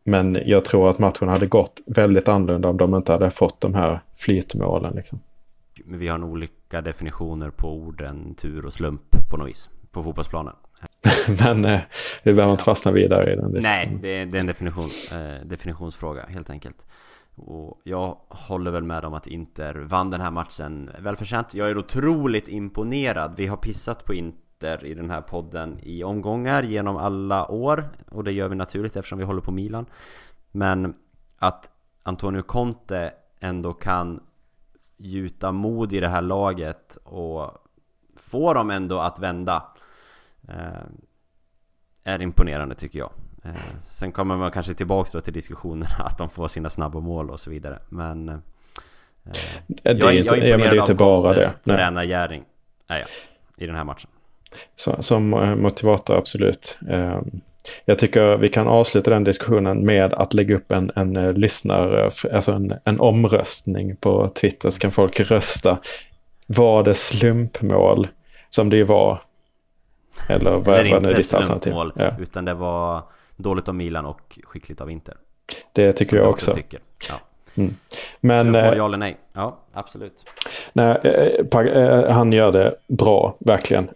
Men 0.07 0.37
jag 0.45 0.65
tror 0.65 0.89
att 0.89 0.99
matchen 0.99 1.27
hade 1.27 1.47
gått 1.47 1.81
väldigt 1.85 2.27
annorlunda 2.27 2.69
om 2.69 2.77
de 2.77 2.95
inte 2.95 3.11
hade 3.11 3.29
fått 3.29 3.61
de 3.61 3.73
här 3.73 3.99
flytmålen. 4.15 4.95
Liksom. 4.95 5.19
Vi 5.85 6.07
har 6.07 6.17
nog 6.17 6.29
olika 6.29 6.81
definitioner 6.81 7.49
på 7.49 7.73
orden 7.73 8.35
tur 8.35 8.65
och 8.65 8.73
slump 8.73 9.01
på 9.31 9.37
något 9.37 9.49
vis 9.49 9.69
på 9.91 10.03
fotbollsplanen. 10.03 10.53
Men 11.43 11.65
eh, 11.65 11.79
vi 12.23 12.33
behöver 12.33 12.51
inte 12.51 12.63
fastna 12.63 12.91
vidare 12.91 13.33
i 13.33 13.35
den 13.35 13.51
Nej, 13.61 13.97
det 14.01 14.07
är, 14.07 14.25
det 14.25 14.37
är 14.37 14.39
en 14.39 14.47
definition, 14.47 14.89
eh, 15.11 15.45
definitionsfråga 15.45 16.25
helt 16.29 16.49
enkelt. 16.49 16.85
Och 17.35 17.81
jag 17.83 18.17
håller 18.29 18.71
väl 18.71 18.83
med 18.83 19.05
om 19.05 19.13
att 19.13 19.27
Inter 19.27 19.73
vann 19.73 20.09
den 20.09 20.21
här 20.21 20.31
matchen 20.31 20.89
välförtjänt. 20.99 21.53
Jag 21.53 21.69
är 21.69 21.77
otroligt 21.77 22.47
imponerad. 22.47 23.33
Vi 23.37 23.47
har 23.47 23.57
pissat 23.57 24.05
på 24.05 24.13
Inter 24.13 24.44
i 24.65 24.93
den 24.93 25.09
här 25.09 25.21
podden 25.21 25.79
i 25.83 26.03
omgångar 26.03 26.63
genom 26.63 26.97
alla 26.97 27.51
år 27.51 27.89
och 28.11 28.23
det 28.23 28.31
gör 28.31 28.47
vi 28.47 28.55
naturligt 28.55 28.95
eftersom 28.95 29.19
vi 29.19 29.25
håller 29.25 29.41
på 29.41 29.51
Milan. 29.51 29.85
Men 30.51 30.95
att 31.37 31.69
Antonio 32.03 32.41
Conte 32.41 33.13
ändå 33.41 33.73
kan 33.73 34.23
gjuta 34.97 35.51
mod 35.51 35.93
i 35.93 35.99
det 35.99 36.07
här 36.07 36.21
laget 36.21 36.97
och 37.03 37.51
få 38.15 38.53
dem 38.53 38.69
ändå 38.69 38.99
att 38.99 39.19
vända. 39.19 39.63
Är 42.03 42.21
imponerande 42.21 42.75
tycker 42.75 42.99
jag. 42.99 43.09
Sen 43.89 44.11
kommer 44.11 44.37
man 44.37 44.51
kanske 44.51 44.73
tillbaks 44.73 45.11
då 45.11 45.21
till 45.21 45.33
diskussionen 45.33 45.87
att 45.99 46.17
de 46.17 46.29
får 46.29 46.47
sina 46.47 46.69
snabba 46.69 46.99
mål 46.99 47.29
och 47.29 47.39
så 47.39 47.49
vidare. 47.49 47.79
Men 47.89 48.25
det 49.67 49.89
är 49.89 49.95
jag, 49.95 50.15
inte, 50.15 50.35
jag 50.35 50.37
är 50.37 50.47
imponerad 50.47 50.49
ja, 50.49 50.57
det 50.57 50.77
är 50.77 50.79
inte 50.79 50.91
av 50.91 50.97
bara 50.97 51.33
Contes 51.33 51.57
tränargärning. 51.63 52.43
I 53.57 53.65
den 53.67 53.75
här 53.75 53.83
matchen. 53.83 54.09
Så, 54.75 54.95
som 54.99 55.29
motivator, 55.57 56.17
absolut. 56.17 56.77
Um, 56.89 57.41
jag 57.85 57.99
tycker 57.99 58.37
vi 58.37 58.49
kan 58.49 58.67
avsluta 58.67 59.09
den 59.11 59.23
diskussionen 59.23 59.85
med 59.85 60.13
att 60.13 60.33
lägga 60.33 60.55
upp 60.55 60.71
en, 60.71 60.91
en 60.95 61.17
uh, 61.17 61.33
lyssnare, 61.33 62.11
alltså 62.33 62.51
en, 62.51 62.73
en 62.83 62.99
omröstning 62.99 63.95
på 63.95 64.29
Twitter 64.29 64.69
så 64.69 64.79
kan 64.79 64.91
folk 64.91 65.19
rösta. 65.19 65.77
Var 66.47 66.83
det 66.83 66.93
slumpmål 66.93 68.07
som 68.49 68.69
det 68.69 68.83
var? 68.83 69.21
Eller 70.29 70.51
vad 70.51 70.65
var 70.65 70.99
nu 70.99 71.13
ditt 71.13 71.33
alternativ? 71.33 71.73
Ja. 71.95 72.11
utan 72.19 72.45
det 72.45 72.53
var 72.53 73.01
dåligt 73.35 73.67
av 73.67 73.75
Milan 73.75 74.05
och 74.05 74.39
skickligt 74.43 74.81
av 74.81 74.91
Inter. 74.91 75.17
Det 75.73 75.93
tycker 75.93 76.17
jag 76.17 76.29
också. 76.29 76.51
också 76.51 76.61
tycker. 76.61 76.79
Ja. 77.09 77.15
Mm. 77.57 77.75
Men, 78.19 78.43
Slumpmål, 78.43 78.73
eh, 78.73 78.77
ja 78.77 78.85
eller 78.85 78.97
nej? 78.97 79.17
Ja, 79.33 79.57
absolut. 79.73 80.13
Nej, 80.73 80.97
eh, 81.03 81.59
eh, 81.59 82.11
han 82.11 82.31
gör 82.31 82.51
det 82.51 82.75
bra, 82.87 83.37
verkligen. 83.39 83.87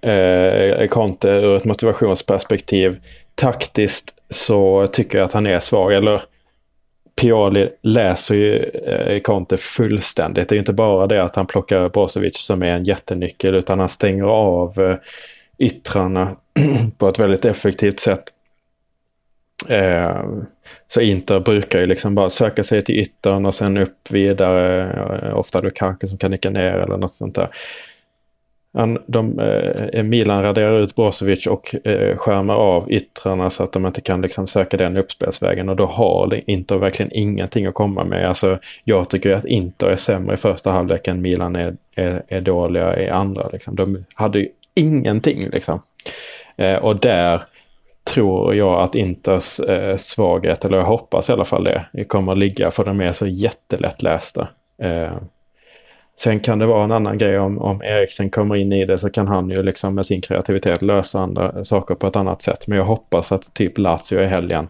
Conte 0.89 1.30
ur 1.30 1.56
ett 1.56 1.65
motivationsperspektiv. 1.65 3.00
Taktiskt 3.36 4.15
så 4.30 4.88
tycker 4.88 5.17
jag 5.17 5.26
att 5.26 5.34
han 5.34 5.48
är 5.48 5.60
svag. 5.60 5.93
Eller 5.93 6.22
Pioli 7.22 7.69
läser 7.82 8.36
ju 8.36 9.19
Conte 9.19 9.58
fullständigt. 9.58 10.50
Det 10.50 10.56
är 10.56 10.60
inte 10.60 10.74
bara 10.74 11.08
det 11.08 11.24
att 11.24 11.36
han 11.36 11.48
plockar 11.48 11.89
Brozovic 11.89 12.38
som 12.38 12.63
är 12.63 12.67
en 12.67 12.84
jättenyckel 12.84 13.56
utan 13.56 13.80
han 13.80 13.89
stänger 13.89 14.24
av 14.24 14.98
yttrarna 15.58 16.36
på 16.98 17.08
ett 17.08 17.19
väldigt 17.19 17.45
effektivt 17.45 18.00
sätt. 18.00 18.24
Eh, 19.67 20.24
så 20.88 21.02
Inter 21.02 21.39
brukar 21.39 21.80
ju 21.80 21.86
liksom 21.86 22.15
bara 22.15 22.30
söka 22.30 22.63
sig 22.63 22.84
till 22.84 23.00
yttern 23.00 23.45
och 23.45 23.56
sen 23.56 23.78
upp 23.78 24.12
vidare. 24.12 24.91
Eh, 25.24 25.38
ofta 25.38 25.62
Lukaku 25.62 26.08
som 26.08 26.17
kan 26.17 26.32
nicka 26.32 26.50
ner 26.50 26.74
eller 26.74 26.98
något 26.98 27.13
sånt 27.13 27.36
där. 27.36 27.50
de, 29.08 29.39
eh, 29.39 30.04
Milan 30.04 30.43
raderar 30.43 30.80
ut 30.80 30.95
Brozovic 30.95 31.48
och 31.48 31.76
eh, 31.88 32.17
skärmar 32.17 32.56
av 32.56 32.91
yttrarna 32.91 33.50
så 33.50 33.63
att 33.63 33.72
de 33.72 33.86
inte 33.86 34.02
kan 34.02 34.22
liksom 34.22 34.48
söka 34.48 34.78
den 34.78 34.98
uppspelsvägen 34.98 35.69
och 35.69 35.76
då 35.76 35.86
har 35.86 36.41
Inter 36.50 36.78
verkligen 36.78 37.12
ingenting 37.12 37.65
att 37.65 37.74
komma 37.74 38.04
med. 38.04 38.28
Alltså, 38.28 38.60
jag 38.84 39.10
tycker 39.10 39.32
att 39.32 39.45
Inter 39.45 39.88
är 39.88 39.95
sämre 39.95 40.34
i 40.34 40.38
första 40.38 40.72
halvlek 40.72 41.08
än 41.08 41.22
Milan 41.22 41.56
är, 41.56 41.76
är, 41.95 42.24
är 42.28 42.41
dåliga 42.41 43.00
i 43.00 43.10
andra. 43.10 43.50
Liksom. 43.54 43.76
De 43.76 44.06
hade 44.13 44.39
ju 44.39 44.48
ingenting 44.76 45.50
liksom. 45.50 45.82
Eh, 46.58 46.76
och 46.76 47.00
där 47.00 47.41
tror 48.13 48.56
jag 48.56 48.82
att 48.82 48.95
Inters 48.95 49.60
eh, 49.60 49.98
svaghet, 49.98 50.65
eller 50.65 50.78
jag 50.78 50.86
hoppas 50.86 51.30
i 51.30 51.32
alla 51.32 51.45
fall 51.45 51.63
det, 51.63 52.04
kommer 52.08 52.32
att 52.32 52.38
ligga 52.38 52.72
för 52.72 52.86
de 52.86 53.02
är 53.02 53.12
så 53.12 53.28
jättelättlästa. 53.28 54.48
Eh, 54.82 55.12
sen 56.19 56.39
kan 56.39 56.60
det 56.60 56.65
vara 56.65 56.84
en 56.84 56.91
annan 56.91 57.17
grej 57.17 57.39
om, 57.39 57.60
om 57.60 57.82
Eriksen 57.82 58.30
kommer 58.30 58.56
in 58.56 58.74
i 58.74 58.86
det 58.86 58.98
så 58.98 59.10
kan 59.10 59.28
han 59.28 59.50
ju 59.50 59.63
liksom 59.63 59.95
med 59.95 60.06
sin 60.06 60.22
kreativitet 60.22 60.82
lösa 60.82 61.19
andra 61.19 61.63
saker 61.63 61.95
på 61.95 62.08
ett 62.08 62.15
annat 62.15 62.41
sätt. 62.41 62.67
Men 62.67 62.78
jag 62.78 62.86
hoppas 62.86 63.32
att 63.32 63.54
typ 63.54 63.78
Lazio 63.78 64.22
i 64.22 64.26
helgen 64.26 64.67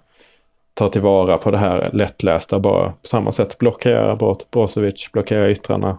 tar 0.73 0.87
tillvara 0.87 1.37
på 1.37 1.51
det 1.51 1.57
här 1.57 1.89
lättlästa 1.93 2.59
bara 2.59 2.91
på 2.91 3.07
samma 3.07 3.31
sätt 3.31 3.57
blockera 3.57 4.15
bort 4.15 4.51
Brozovic, 4.51 5.09
blockera 5.13 5.51
yttrarna. 5.51 5.97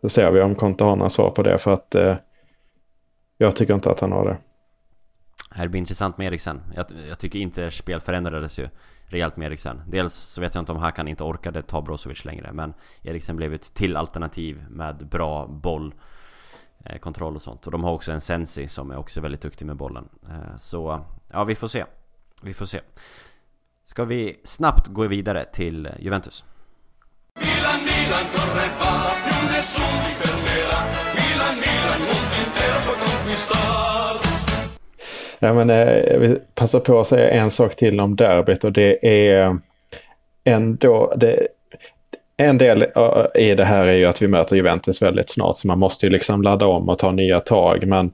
Så 0.00 0.08
ser 0.08 0.30
vi 0.30 0.40
om 0.40 0.54
Conte 0.54 0.84
har 0.84 0.96
några 0.96 1.10
svar 1.10 1.30
på 1.30 1.42
det 1.42 1.58
för 1.58 1.72
att 1.72 1.94
eh, 1.94 2.16
jag 3.38 3.56
tycker 3.56 3.74
inte 3.74 3.90
att 3.90 4.00
han 4.00 4.12
har 4.12 4.24
det. 4.24 4.36
Här 5.50 5.68
blir 5.68 5.78
intressant 5.78 6.18
med 6.18 6.26
Eriksen. 6.26 6.60
Jag, 6.74 6.86
jag 7.08 7.18
tycker 7.18 7.38
inte 7.38 7.70
spel 7.70 8.00
förändrades 8.00 8.58
ju 8.58 8.68
rejält 9.06 9.36
med 9.36 9.46
Eriksen. 9.46 9.82
Dels 9.86 10.14
så 10.14 10.40
vet 10.40 10.54
jag 10.54 10.62
inte 10.62 10.72
om 10.72 10.78
Hakan 10.78 11.08
inte 11.08 11.24
orkade 11.24 11.62
ta 11.62 11.82
Brozovic 11.82 12.24
längre, 12.24 12.52
men 12.52 12.74
Eriksen 13.02 13.36
blev 13.36 13.54
ett 13.54 13.74
till 13.74 13.96
alternativ 13.96 14.64
med 14.70 15.08
bra 15.08 15.46
boll 15.46 15.94
eh, 16.84 16.98
kontroll 16.98 17.34
och 17.34 17.42
sånt. 17.42 17.66
Och 17.66 17.72
de 17.72 17.84
har 17.84 17.92
också 17.92 18.12
en 18.12 18.20
Sensi 18.20 18.68
som 18.68 18.90
är 18.90 18.96
också 18.96 19.20
väldigt 19.20 19.40
duktig 19.40 19.66
med 19.66 19.76
bollen. 19.76 20.08
Eh, 20.28 20.56
så 20.56 21.04
ja, 21.32 21.44
vi 21.44 21.54
får 21.54 21.68
se. 21.68 21.84
Vi 22.42 22.54
får 22.54 22.66
se. 22.66 22.80
Ska 23.84 24.04
vi 24.04 24.40
snabbt 24.44 24.86
gå 24.86 25.06
vidare 25.06 25.44
till 25.44 25.88
Juventus? 25.98 26.44
Milan, 27.40 27.84
Milan, 27.84 28.24
corre 28.32 28.68
va, 28.80 29.10
più 29.24 29.48
nessun 29.52 29.98
ti 30.00 30.12
fermerà. 30.20 30.80
Milan, 31.14 31.54
Milan, 31.58 32.00
mondo 32.00 32.36
intero 32.44 32.80
può 32.80 32.94
conquistar. 33.04 34.07
Ja, 35.38 35.52
men, 35.52 35.70
eh, 35.70 35.98
jag 35.98 36.18
vill 36.18 36.38
passa 36.54 36.80
på 36.80 37.00
att 37.00 37.06
säga 37.06 37.30
en 37.30 37.50
sak 37.50 37.76
till 37.76 38.00
om 38.00 38.16
derbyt 38.16 38.64
och 38.64 38.72
det 38.72 39.06
är 39.06 39.44
eh, 39.44 39.54
ändå... 40.44 41.14
Det, 41.16 41.48
en 42.36 42.58
del 42.58 42.82
eh, 42.82 43.42
i 43.42 43.54
det 43.54 43.64
här 43.64 43.86
är 43.86 43.92
ju 43.92 44.06
att 44.06 44.22
vi 44.22 44.28
möter 44.28 44.56
Juventus 44.56 45.02
väldigt 45.02 45.30
snart 45.30 45.56
så 45.56 45.66
man 45.66 45.78
måste 45.78 46.06
ju 46.06 46.10
liksom 46.10 46.42
ladda 46.42 46.66
om 46.66 46.88
och 46.88 46.98
ta 46.98 47.12
nya 47.12 47.40
tag. 47.40 47.86
Men 47.86 48.12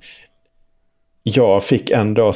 jag 1.22 1.64
fick 1.64 1.90
ändå, 1.90 2.32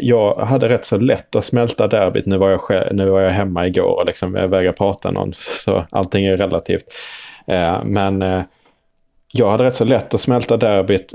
jag 0.00 0.34
hade 0.34 0.68
rätt 0.68 0.84
så 0.84 0.98
lätt 0.98 1.36
att 1.36 1.44
smälta 1.44 1.88
derbyt. 1.88 2.26
Nu 2.26 2.38
var 2.38 2.50
jag, 2.50 2.60
nu 2.92 3.10
var 3.10 3.20
jag 3.20 3.30
hemma 3.30 3.66
igår 3.66 4.00
och 4.00 4.06
liksom 4.06 4.34
jag 4.34 4.48
vägrar 4.48 4.72
prata 4.72 5.10
någon 5.10 5.32
så 5.36 5.84
allting 5.90 6.26
är 6.26 6.36
relativt. 6.36 6.84
Eh, 7.46 7.84
men 7.84 8.22
eh, 8.22 8.42
jag 9.32 9.50
hade 9.50 9.64
rätt 9.64 9.76
så 9.76 9.84
lätt 9.84 10.14
att 10.14 10.20
smälta 10.20 10.56
derbyt 10.56 11.14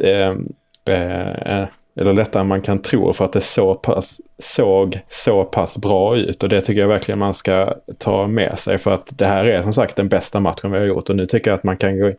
eller 1.97 2.13
lättare 2.13 2.41
än 2.41 2.47
man 2.47 2.61
kan 2.61 2.81
tro 2.81 3.13
för 3.13 3.25
att 3.25 3.33
det 3.33 3.41
så 3.41 3.75
pass, 3.75 4.21
såg 4.37 4.99
så 5.09 5.43
pass 5.43 5.77
bra 5.77 6.17
ut. 6.17 6.43
Och 6.43 6.49
det 6.49 6.61
tycker 6.61 6.81
jag 6.81 6.87
verkligen 6.87 7.19
man 7.19 7.33
ska 7.33 7.73
ta 7.97 8.27
med 8.27 8.59
sig 8.59 8.77
för 8.77 8.93
att 8.93 9.17
det 9.17 9.25
här 9.25 9.45
är 9.45 9.63
som 9.63 9.73
sagt 9.73 9.95
den 9.95 10.09
bästa 10.09 10.39
matchen 10.39 10.71
vi 10.71 10.77
har 10.77 10.85
gjort 10.85 11.09
och 11.09 11.15
nu 11.15 11.25
tycker 11.25 11.51
jag 11.51 11.57
att 11.57 11.63
man 11.63 11.77
kan 11.77 11.99
gå 11.99 12.09
in. 12.09 12.15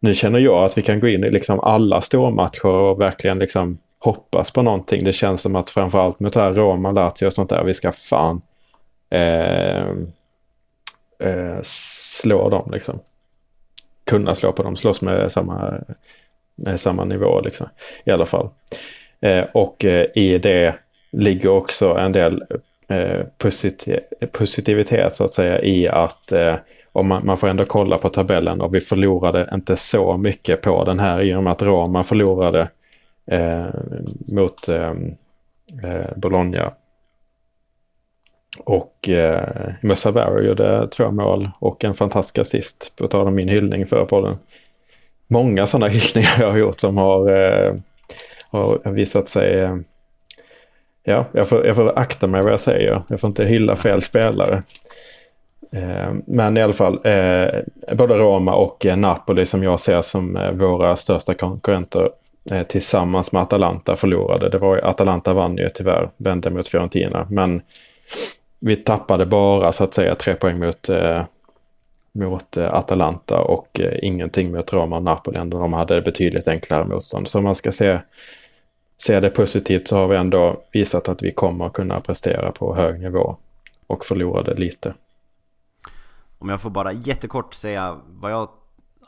Nu 0.00 0.14
känner 0.14 0.38
jag 0.38 0.64
att 0.64 0.78
vi 0.78 0.82
kan 0.82 1.00
gå 1.00 1.08
in 1.08 1.24
i 1.24 1.30
liksom 1.30 1.60
alla 1.60 2.00
stormatcher 2.00 2.66
och 2.66 3.00
verkligen 3.00 3.38
liksom 3.38 3.78
hoppas 3.98 4.50
på 4.50 4.62
någonting. 4.62 5.04
Det 5.04 5.12
känns 5.12 5.40
som 5.40 5.56
att 5.56 5.70
framförallt 5.70 6.20
mot 6.20 6.34
här 6.34 6.52
Roma, 6.52 6.90
Lazio 6.90 7.26
och 7.26 7.32
sånt 7.32 7.50
där, 7.50 7.64
vi 7.64 7.74
ska 7.74 7.92
fan 7.92 8.40
eh, 9.10 9.88
eh, 11.18 11.58
slå 11.62 12.48
dem 12.48 12.70
liksom. 12.72 12.98
Kunna 14.04 14.34
slå 14.34 14.52
på 14.52 14.62
dem, 14.62 14.76
slåss 14.76 15.00
med 15.00 15.32
samma, 15.32 15.80
med 16.54 16.80
samma 16.80 17.04
nivå 17.04 17.40
liksom. 17.40 17.68
I 18.04 18.10
alla 18.10 18.26
fall. 18.26 18.50
Eh, 19.20 19.44
och 19.52 19.84
eh, 19.84 20.06
i 20.14 20.38
det 20.38 20.74
ligger 21.12 21.48
också 21.48 21.94
en 21.94 22.12
del 22.12 22.44
eh, 22.88 23.20
positivitet 24.32 25.14
så 25.14 25.24
att 25.24 25.32
säga 25.32 25.62
i 25.62 25.88
att 25.88 26.32
och 26.94 27.04
man, 27.04 27.26
man, 27.26 27.38
får 27.38 27.48
ändå 27.48 27.64
kolla 27.64 27.98
på 27.98 28.08
tabellen 28.08 28.60
och 28.60 28.74
vi 28.74 28.80
förlorade 28.80 29.50
inte 29.54 29.76
så 29.76 30.16
mycket 30.16 30.62
på 30.62 30.84
den 30.84 31.00
här 31.00 31.22
i 31.22 31.34
och 31.34 31.42
med 31.42 31.50
att 31.50 31.62
Roma 31.62 32.04
förlorade 32.04 32.68
eh, 33.26 33.66
mot 34.26 34.68
eh, 34.68 34.92
Bologna. 36.16 36.72
Och 38.64 39.08
eh, 39.08 39.72
Musavero 39.80 40.42
gjorde 40.42 40.88
två 40.88 41.10
mål 41.10 41.50
och 41.58 41.84
en 41.84 41.94
fantastisk 41.94 42.38
assist 42.38 42.92
på 42.96 43.08
tal 43.08 43.26
om 43.26 43.34
min 43.34 43.48
hyllning 43.48 43.86
för 43.86 44.04
podden. 44.04 44.36
Många 45.26 45.66
sådana 45.66 45.88
hyllningar 45.88 46.36
jag 46.40 46.50
har 46.50 46.58
gjort 46.58 46.80
som 46.80 46.96
har 46.96 47.32
eh, 47.32 47.74
har 48.54 48.92
visat 48.92 49.28
sig... 49.28 49.78
Ja, 51.06 51.24
jag 51.32 51.48
får, 51.48 51.66
jag 51.66 51.76
får 51.76 51.98
akta 51.98 52.26
mig 52.26 52.42
vad 52.42 52.52
jag 52.52 52.60
säger. 52.60 53.02
Jag 53.08 53.20
får 53.20 53.28
inte 53.28 53.44
hylla 53.44 53.76
fel 53.76 54.02
spelare. 54.02 54.62
Eh, 55.72 56.12
men 56.26 56.56
i 56.56 56.62
alla 56.62 56.72
fall, 56.72 56.94
eh, 57.04 57.94
både 57.96 58.14
Roma 58.14 58.54
och 58.54 58.86
eh, 58.86 58.96
Napoli 58.96 59.46
som 59.46 59.62
jag 59.62 59.80
ser 59.80 60.02
som 60.02 60.36
eh, 60.36 60.50
våra 60.50 60.96
största 60.96 61.34
konkurrenter 61.34 62.10
eh, 62.50 62.62
tillsammans 62.62 63.32
med 63.32 63.42
Atalanta 63.42 63.96
förlorade. 63.96 64.48
Det 64.48 64.58
var 64.58 64.78
Atalanta 64.78 65.32
vann 65.32 65.56
ju 65.56 65.68
tyvärr, 65.68 66.10
vände 66.16 66.50
mot 66.50 66.68
Fiorentina. 66.68 67.26
Men 67.30 67.62
vi 68.60 68.76
tappade 68.76 69.26
bara 69.26 69.72
så 69.72 69.84
att 69.84 69.94
säga 69.94 70.14
tre 70.14 70.34
poäng 70.34 70.58
mot, 70.58 70.88
mot 72.12 72.56
Atalanta 72.56 73.40
och 73.40 73.80
ingenting 74.02 74.52
mot 74.52 74.72
Roma 74.72 74.96
och 74.96 75.02
Napoli. 75.02 75.38
De 75.50 75.72
hade 75.72 76.02
betydligt 76.02 76.48
enklare 76.48 76.84
motstånd. 76.84 77.28
Så 77.28 77.40
man 77.40 77.54
ska 77.54 77.72
se 77.72 77.98
ser 79.06 79.20
det 79.20 79.30
positivt 79.30 79.88
så 79.88 79.96
har 79.96 80.08
vi 80.08 80.16
ändå 80.16 80.64
visat 80.72 81.08
att 81.08 81.22
vi 81.22 81.32
kommer 81.32 81.68
kunna 81.68 82.00
prestera 82.00 82.52
på 82.52 82.74
hög 82.74 83.00
nivå 83.00 83.36
och 83.86 84.04
förlorade 84.04 84.54
lite. 84.54 84.94
Om 86.38 86.48
jag 86.48 86.60
får 86.60 86.70
bara 86.70 86.92
jättekort 86.92 87.54
säga 87.54 88.00
vad 88.06 88.32
jag 88.32 88.48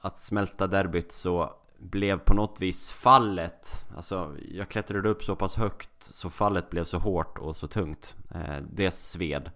att 0.03 0.19
smälta 0.19 0.67
derbyt 0.67 1.13
så 1.13 1.53
blev 1.79 2.19
på 2.19 2.35
något 2.35 2.61
vis 2.61 2.93
fallet 2.93 3.85
Alltså 3.97 4.37
jag 4.53 4.69
klättrade 4.69 5.09
upp 5.09 5.25
så 5.25 5.37
pass 5.37 5.57
högt 5.57 5.91
så 6.01 6.31
fallet 6.31 6.71
blev 6.71 6.85
så 6.85 6.99
hårt 6.99 7.39
och 7.39 7.57
så 7.57 7.67
tungt. 7.67 8.15
Eh, 8.35 8.63
Det 8.73 8.91
sved. 8.91 9.51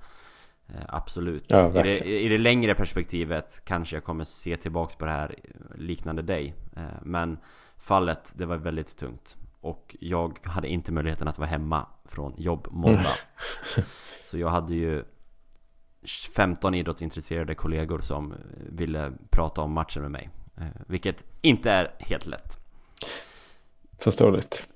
Eh, 0.69 0.75
Absolut. 0.89 1.45
Ja, 1.49 1.69
I, 1.69 1.83
det, 1.83 1.99
I 2.09 2.29
det 2.29 2.39
längre 2.39 2.75
perspektivet 2.75 3.61
kanske 3.65 3.97
jag 3.97 4.05
kommer 4.05 4.25
se 4.25 4.57
tillbaks 4.57 4.95
på 4.97 5.05
det 5.05 5.13
här 5.13 5.35
liknande 5.75 6.23
dig. 6.23 6.55
Eh, 6.77 6.83
Men 7.03 7.39
fallet, 7.79 8.33
det 8.37 8.47
var 8.47 8.57
väldigt 8.57 8.97
tungt 8.97 9.37
och 9.61 9.97
jag 10.01 10.39
hade 10.45 10.69
inte 10.69 10.93
möjligheten 10.93 11.29
att 11.29 11.39
vara 11.39 11.49
hemma 11.49 11.87
från 12.05 12.35
jobb 12.37 12.69
måndag. 12.71 13.01
Mm. 13.77 13.89
Så 14.23 14.39
jag 14.39 14.49
hade 14.49 14.75
ju 14.75 15.05
15 16.37 16.75
idrottsintresserade 16.75 17.55
kollegor 17.55 18.01
som 18.01 18.35
ville 18.69 19.13
prata 19.31 19.61
om 19.61 19.73
matchen 19.73 20.03
med 20.03 20.11
mig. 20.11 20.31
Eh, 20.57 20.65
vilket 20.87 21.25
inte 21.41 21.71
är 21.71 21.95
helt 21.99 22.27
lätt. 22.27 22.59
Förståeligt. 23.99 24.67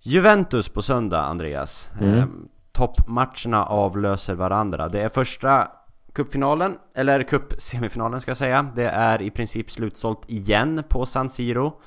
Juventus 0.00 0.68
på 0.68 0.82
söndag, 0.82 1.22
Andreas. 1.22 1.90
Mm. 2.00 2.18
Eh, 2.18 2.26
toppmatcherna 2.72 3.64
avlöser 3.64 4.34
varandra. 4.34 4.88
Det 4.88 5.00
är 5.00 5.08
första 5.08 5.68
cupfinalen, 6.12 6.78
eller 6.94 7.22
cupsemifinalen 7.22 8.20
ska 8.20 8.30
jag 8.30 8.38
säga. 8.38 8.70
Det 8.74 8.88
är 8.88 9.22
i 9.22 9.30
princip 9.30 9.70
slutsålt 9.70 10.30
igen 10.30 10.82
på 10.88 11.06
San 11.06 11.28
Siro. 11.28 11.80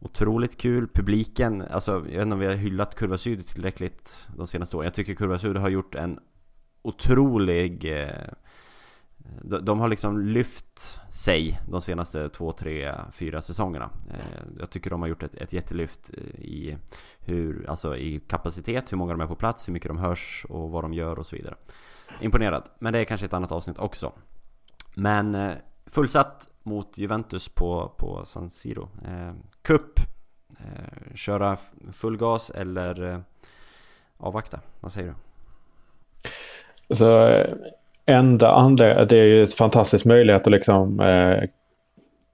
Otroligt 0.00 0.58
kul, 0.58 0.88
publiken, 0.88 1.62
alltså 1.62 1.92
jag 1.92 2.00
vet 2.00 2.22
inte 2.22 2.34
om 2.34 2.38
vi 2.38 2.46
har 2.46 2.54
hyllat 2.54 2.94
Kurva 2.94 3.18
Syd 3.18 3.46
tillräckligt 3.46 4.28
de 4.36 4.46
senaste 4.46 4.76
åren. 4.76 4.84
Jag 4.84 4.94
tycker 4.94 5.14
Kurva 5.14 5.38
Syd 5.38 5.56
har 5.56 5.68
gjort 5.68 5.94
en 5.94 6.20
otrolig... 6.82 7.84
Eh, 8.02 8.32
de 9.42 9.80
har 9.80 9.88
liksom 9.88 10.20
lyft 10.20 11.00
sig 11.10 11.60
de 11.70 11.80
senaste 11.80 12.28
två, 12.28 12.52
tre, 12.52 12.94
fyra 13.12 13.42
säsongerna. 13.42 13.90
Eh, 14.10 14.46
jag 14.58 14.70
tycker 14.70 14.90
de 14.90 15.00
har 15.00 15.08
gjort 15.08 15.22
ett, 15.22 15.34
ett 15.34 15.52
jättelyft 15.52 16.10
eh, 16.14 16.40
i, 16.40 16.76
hur, 17.18 17.68
alltså 17.68 17.96
i 17.96 18.20
kapacitet, 18.20 18.92
hur 18.92 18.96
många 18.96 19.12
de 19.12 19.20
är 19.20 19.26
på 19.26 19.34
plats, 19.34 19.68
hur 19.68 19.72
mycket 19.72 19.88
de 19.88 19.98
hörs 19.98 20.46
och 20.48 20.70
vad 20.70 20.84
de 20.84 20.94
gör 20.94 21.18
och 21.18 21.26
så 21.26 21.36
vidare. 21.36 21.54
Imponerad, 22.20 22.62
men 22.78 22.92
det 22.92 22.98
är 22.98 23.04
kanske 23.04 23.26
ett 23.26 23.34
annat 23.34 23.52
avsnitt 23.52 23.78
också. 23.78 24.12
Men 24.94 25.34
eh, 25.34 25.52
fullsatt 25.86 26.48
mot 26.68 26.98
Juventus 26.98 27.48
på, 27.48 27.92
på 27.96 28.24
San 28.24 28.50
Siro. 28.50 28.88
Eh, 29.04 29.32
Cup, 29.62 30.00
eh, 30.60 31.14
köra 31.14 31.56
full 31.92 32.16
gas 32.16 32.50
eller 32.50 33.12
eh, 33.12 33.18
avvakta? 34.16 34.60
Vad 34.80 34.92
säger 34.92 35.08
du? 35.08 35.14
Så 36.94 37.44
enda 38.06 38.50
anledningen, 38.50 39.08
det 39.08 39.16
är 39.16 39.24
ju 39.24 39.40
en 39.40 39.46
fantastisk 39.46 40.04
möjlighet 40.04 40.46
att 40.46 40.52
liksom 40.52 41.00
eh, 41.00 41.42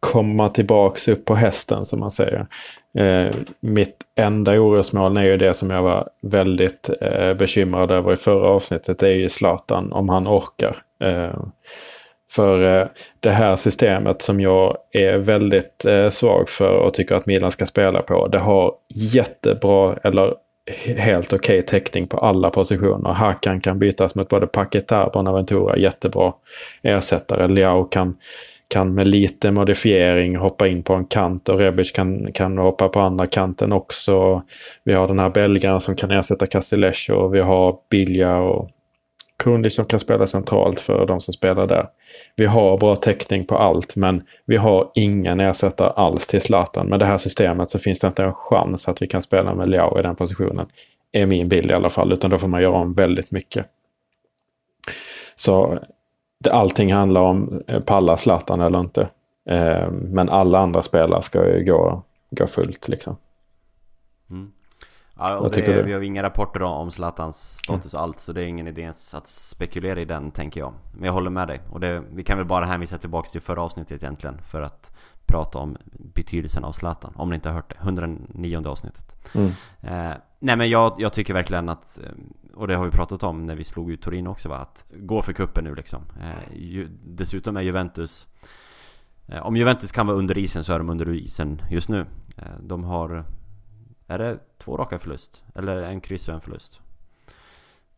komma 0.01 0.49
tillbaks 0.49 1.09
upp 1.09 1.25
på 1.25 1.35
hästen 1.35 1.85
som 1.85 2.01
man 2.01 2.11
säger. 2.11 2.47
Eh, 2.99 3.35
mitt 3.61 3.97
enda 4.15 4.61
orosmål 4.61 5.17
är 5.17 5.23
ju 5.23 5.37
det 5.37 5.55
som 5.55 5.71
jag 5.71 5.83
var 5.83 6.09
väldigt 6.23 6.91
eh, 7.01 7.35
bekymrad 7.35 7.91
över 7.91 8.13
i 8.13 8.17
förra 8.17 8.49
avsnittet. 8.49 8.99
Det 8.99 9.09
är 9.09 9.15
ju 9.15 9.29
Zlatan, 9.29 9.93
om 9.93 10.09
han 10.09 10.29
orkar. 10.29 10.83
Eh, 11.01 11.45
för 12.31 12.81
eh, 12.81 12.87
det 13.21 13.31
här 13.31 13.57
systemet 13.57 14.23
som 14.23 14.41
jag 14.41 14.77
är 14.91 15.19
väldigt 15.19 15.85
eh, 15.85 16.09
svag 16.09 16.49
för 16.49 16.77
och 16.79 16.95
tycker 16.95 17.15
att 17.15 17.27
Milan 17.27 17.51
ska 17.51 17.67
spela 17.67 18.03
på. 18.03 18.29
Det 18.29 18.39
har 18.39 18.73
jättebra 18.95 19.97
eller 20.05 20.35
helt 20.97 21.33
okej 21.33 21.59
okay 21.59 21.63
täckning 21.63 22.07
på 22.07 22.19
alla 22.19 22.51
positioner. 22.51 23.11
Hakan 23.11 23.61
kan 23.61 23.79
bytas 23.79 24.15
mot 24.15 24.29
både 24.29 24.47
Paketar, 24.47 25.11
Bonaventura, 25.11 25.77
jättebra 25.77 26.33
ersättare. 26.83 27.49
Leao 27.49 27.85
kan, 27.85 28.17
kan 28.69 28.95
med 28.95 29.09
lite 29.09 29.51
modifiering 29.51 30.37
hoppa 30.37 30.69
in 30.69 30.83
på 30.83 30.95
en 30.95 31.05
kant 31.05 31.49
och 31.49 31.59
Rebic 31.59 31.93
kan, 31.93 32.33
kan 32.33 32.59
hoppa 32.59 32.89
på 32.89 33.01
andra 33.01 33.27
kanten 33.27 33.73
också. 33.73 34.43
Vi 34.85 34.93
har 34.93 35.09
den 35.09 35.19
här 35.19 35.31
belgaren 35.31 35.81
som 35.81 35.97
kan 35.97 36.11
ersätta 36.11 36.47
Castellesh 36.47 37.11
och 37.11 37.35
vi 37.35 37.41
har 37.41 37.77
Bilja 37.91 38.37
och 38.37 38.71
Kundi 39.37 39.71
som 39.71 39.85
kan 39.85 40.01
spela 40.01 40.27
centralt 40.27 40.81
för 40.81 41.07
de 41.07 41.21
som 41.21 41.35
spelar 41.35 41.67
där. 41.67 41.89
Vi 42.37 42.47
har 42.47 42.79
bra 42.79 42.97
täckning 42.97 43.47
på 43.47 43.59
allt 43.59 43.97
men 43.97 44.23
vi 44.45 44.57
har 44.57 44.91
ingen 44.95 45.41
ersättare 45.41 45.93
alls 45.97 46.27
till 46.27 46.41
Zlatan. 46.41 46.87
Med 46.87 47.01
det 47.01 47.07
här 47.07 47.19
systemet 47.19 47.71
så 47.71 47.79
finns 47.79 47.99
det 47.99 48.07
inte 48.07 48.25
en 48.25 48.35
chans 48.35 48.89
att 48.89 49.03
vi 49.03 49.07
kan 49.07 49.23
spela 49.23 49.55
med 49.55 49.69
Leao 49.69 49.99
i 49.99 50.03
den 50.03 50.17
positionen. 50.17 50.67
Är 51.13 51.27
min 51.27 51.49
bild 51.49 51.71
i 51.71 51.75
alla 51.75 51.91
fall, 51.91 52.13
utan 52.13 52.31
då 52.31 52.39
får 52.39 52.49
man 52.49 52.63
göra 52.63 52.77
om 52.77 52.93
väldigt 52.93 53.31
mycket. 53.31 53.67
Så 55.37 55.79
det, 56.39 56.53
allting 56.53 56.93
handlar 56.93 57.21
om 57.21 57.63
eh, 57.67 57.81
pallar 57.81 57.81
palla 57.81 58.17
Zlatan 58.17 58.61
eller 58.61 58.81
inte. 58.81 59.09
Eh, 59.51 59.91
men 59.91 60.29
alla 60.29 60.59
andra 60.59 60.83
spelare 60.83 61.23
ska 61.23 61.49
ju 61.49 61.65
gå, 61.65 62.03
gå 62.31 62.47
fullt 62.47 62.89
liksom. 62.89 63.17
Ja, 65.19 65.37
och 65.37 65.51
det, 65.51 65.83
vi 65.83 65.93
har 65.93 66.01
inga 66.01 66.23
rapporter 66.23 66.63
om 66.63 66.91
Zlatans 66.91 67.59
status 67.59 67.95
mm. 67.95 68.03
allt 68.03 68.21
så 68.21 68.33
det 68.33 68.43
är 68.43 68.47
ingen 68.47 68.67
idé 68.67 68.93
att 69.13 69.27
spekulera 69.27 70.01
i 70.01 70.05
den 70.05 70.31
tänker 70.31 70.61
jag. 70.61 70.73
Men 70.93 71.05
jag 71.05 71.13
håller 71.13 71.31
med 71.31 71.49
dig. 71.49 71.61
Och 71.71 71.81
det, 71.81 72.03
vi 72.13 72.25
kan 72.25 72.39
väl 72.39 72.47
bara 72.47 72.65
hänvisa 72.65 72.99
tillbaks 72.99 73.31
till 73.31 73.41
förra 73.41 73.63
avsnittet 73.63 74.03
egentligen 74.03 74.39
för 74.51 74.63
att 74.63 74.93
prata 75.27 75.59
om 75.59 75.77
betydelsen 76.15 76.65
av 76.65 76.73
Zlatan. 76.73 77.13
Om 77.17 77.29
ni 77.29 77.35
inte 77.35 77.49
har 77.49 77.55
hört 77.55 77.71
det. 77.71 77.77
109 77.81 78.69
avsnittet. 78.69 79.17
Mm. 79.35 79.53
Eh, 79.81 80.17
nej 80.39 80.57
men 80.57 80.71
jag, 80.71 80.95
jag, 80.99 81.13
tycker 81.13 81.35
verkligen 81.35 81.69
att, 81.69 82.01
eh, 82.05 82.11
och 82.55 82.69
det 82.69 82.75
har 82.75 82.85
vi 82.85 82.91
pratat 82.91 83.23
om 83.23 83.47
när 83.47 83.57
vi 83.57 83.65
slog 83.65 83.91
ut 83.91 84.03
Torino 84.03 84.29
också 84.29 84.49
va, 84.49 84.57
att 84.57 84.85
gå 84.97 85.23
för 85.23 85.33
kuppen 85.33 85.65
nu 85.65 85.75
liksom. 85.75 86.03
Eh, 86.21 86.59
ju, 86.59 86.89
dessutom 87.05 87.57
är 87.57 87.63
Juventus 87.63 88.27
eh, 89.27 89.47
om 89.47 89.57
Juventus 89.57 89.93
kan 89.93 90.07
vara 90.07 90.17
under 90.17 90.39
isen 90.39 90.65
så 90.65 90.73
är 90.73 90.79
de 90.79 90.91
under 90.91 91.15
isen 91.15 91.63
just 91.71 91.89
nu. 91.89 92.07
Eh, 92.37 92.45
de 92.61 92.85
har 92.85 93.25
är 94.09 94.19
det 94.19 94.39
två 94.59 94.77
raka 94.77 94.99
förlust? 94.99 95.43
Eller 95.55 95.83
en 95.83 96.01
kryss 96.01 96.29
och 96.29 96.35
en 96.35 96.41
förlust? 96.41 96.81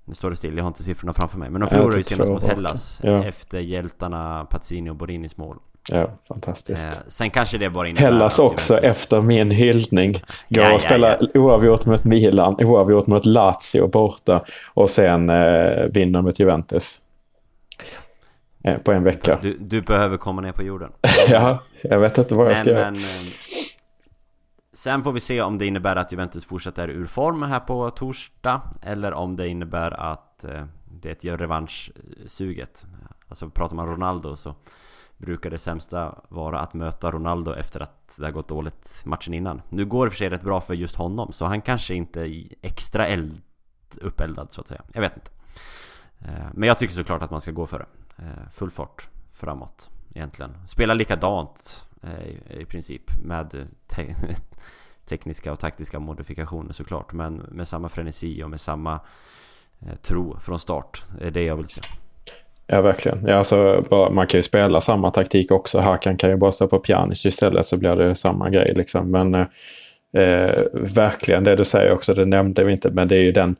Nu 0.04 0.14
står 0.14 0.30
det 0.30 0.36
still, 0.36 0.56
jag 0.56 0.64
har 0.64 0.68
inte 0.68 0.82
siffrorna 0.82 1.12
framför 1.12 1.38
mig. 1.38 1.50
Men 1.50 1.60
de 1.60 1.70
förlorade 1.70 1.96
ju 1.96 2.04
senast 2.04 2.30
mot 2.30 2.42
Hellas 2.42 3.00
ja. 3.02 3.24
efter 3.24 3.58
hjältarna 3.58 4.46
Pazzini 4.50 4.90
och 4.90 4.96
Borinis 4.96 5.36
mål. 5.36 5.58
Ja, 5.88 6.10
fantastiskt. 6.28 6.86
Eh, 6.86 6.92
sen 7.08 7.30
kanske 7.30 7.58
det 7.58 7.70
bara 7.70 7.88
innebär 7.88 8.04
Hellas 8.04 8.38
också 8.38 8.74
Juventus... 8.74 8.90
efter 8.90 9.20
min 9.20 9.50
hyllning. 9.50 10.12
Går 10.48 10.64
ja, 10.64 10.74
och 10.74 10.80
spelar 10.80 11.18
ja, 11.34 11.40
oavgjort 11.40 11.86
mot 11.86 12.04
Milan, 12.04 12.56
oavgjort 12.64 13.06
mot 13.06 13.26
Lazio 13.26 13.88
borta 13.88 14.44
och 14.74 14.90
sen 14.90 15.30
eh, 15.30 15.84
vinner 15.90 16.22
mot 16.22 16.38
Juventus. 16.38 17.00
Eh, 18.64 18.78
på 18.78 18.92
en 18.92 19.04
vecka. 19.04 19.38
Du, 19.42 19.56
du, 19.60 19.80
behöver 19.80 20.16
komma 20.16 20.40
ner 20.40 20.52
på 20.52 20.62
jorden. 20.62 20.92
ja, 21.28 21.58
jag 21.82 21.98
vet 21.98 22.18
inte 22.18 22.34
vad 22.34 22.50
jag 22.50 22.58
ska 22.58 22.70
göra. 22.70 22.90
Men, 22.90 22.94
eh, 22.94 23.26
Sen 24.86 25.02
får 25.02 25.12
vi 25.12 25.20
se 25.20 25.42
om 25.42 25.58
det 25.58 25.66
innebär 25.66 25.96
att 25.96 26.12
Juventus 26.12 26.44
fortsätter 26.44 26.88
ur 26.88 27.06
form 27.06 27.42
här 27.42 27.60
på 27.60 27.90
torsdag 27.90 28.62
Eller 28.82 29.12
om 29.12 29.36
det 29.36 29.48
innebär 29.48 29.90
att 30.00 30.44
eh, 30.44 30.64
det 30.84 31.24
gör 31.24 31.38
revanschsuget. 31.38 32.86
Alltså 33.28 33.50
pratar 33.50 33.76
man 33.76 33.86
Ronaldo 33.88 34.36
så 34.36 34.54
brukar 35.16 35.50
det 35.50 35.58
sämsta 35.58 36.18
vara 36.28 36.60
att 36.60 36.74
möta 36.74 37.10
Ronaldo 37.10 37.54
efter 37.54 37.80
att 37.80 38.16
det 38.18 38.24
har 38.24 38.32
gått 38.32 38.48
dåligt 38.48 39.02
matchen 39.04 39.34
innan. 39.34 39.62
Nu 39.68 39.84
går 39.84 40.04
det 40.06 40.10
för 40.10 40.18
sig 40.18 40.28
rätt 40.28 40.42
bra 40.42 40.60
för 40.60 40.74
just 40.74 40.96
honom 40.96 41.32
så 41.32 41.44
han 41.44 41.62
kanske 41.62 41.94
inte 41.94 42.20
är 42.20 42.48
extra 42.62 43.06
eld, 43.06 43.40
uppeldad 44.00 44.52
så 44.52 44.60
att 44.60 44.68
säga. 44.68 44.82
Jag 44.92 45.00
vet 45.00 45.16
inte. 45.16 45.30
Eh, 46.18 46.46
men 46.54 46.66
jag 46.66 46.78
tycker 46.78 46.94
såklart 46.94 47.22
att 47.22 47.30
man 47.30 47.40
ska 47.40 47.50
gå 47.50 47.66
för 47.66 47.78
det. 47.78 48.22
Eh, 48.22 48.50
full 48.52 48.70
fart 48.70 49.08
framåt 49.32 49.90
egentligen. 50.14 50.66
Spela 50.66 50.94
likadant. 50.94 51.85
Eh, 52.06 52.60
i 52.60 52.64
princip 52.64 53.02
med 53.24 53.50
te 53.86 54.02
tekniska 55.08 55.52
och 55.52 55.58
taktiska 55.58 55.98
modifikationer 55.98 56.72
såklart 56.72 57.12
men 57.12 57.34
med 57.34 57.68
samma 57.68 57.88
frenesi 57.88 58.42
och 58.42 58.50
med 58.50 58.60
samma 58.60 59.00
eh, 59.80 59.96
tro 60.02 60.38
från 60.40 60.58
start. 60.58 61.04
Det 61.18 61.26
är 61.26 61.30
det 61.30 61.42
jag 61.42 61.56
vill 61.56 61.66
se. 61.66 61.80
Ja, 62.66 62.82
verkligen. 62.82 63.26
Ja, 63.26 63.34
alltså, 63.34 63.84
man 64.12 64.26
kan 64.26 64.38
ju 64.38 64.42
spela 64.42 64.80
samma 64.80 65.10
taktik 65.10 65.50
också. 65.50 65.78
Hakan 65.78 66.16
kan 66.16 66.30
ju 66.30 66.36
bara 66.36 66.52
stå 66.52 66.66
på 66.66 66.78
Pjanic 66.78 67.26
istället 67.26 67.66
så 67.66 67.76
blir 67.76 67.96
det 67.96 68.14
samma 68.14 68.50
grej. 68.50 68.72
Liksom. 68.76 69.10
Men 69.10 69.34
eh, 69.34 69.46
eh, 70.22 70.62
verkligen 70.72 71.44
det 71.44 71.56
du 71.56 71.64
säger 71.64 71.92
också, 71.92 72.14
det 72.14 72.24
nämnde 72.24 72.64
vi 72.64 72.72
inte, 72.72 72.90
men 72.90 73.08
det 73.08 73.16
är 73.16 73.22
ju 73.22 73.32
den 73.32 73.56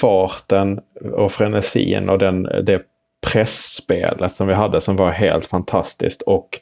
farten 0.00 0.80
och 1.12 1.32
frenesin 1.32 2.08
och 2.08 2.18
den, 2.18 2.42
det 2.42 2.82
pressspelet 3.26 4.34
som 4.34 4.46
vi 4.46 4.54
hade 4.54 4.80
som 4.80 4.96
var 4.96 5.10
helt 5.10 5.46
fantastiskt. 5.46 6.22
Och 6.22 6.60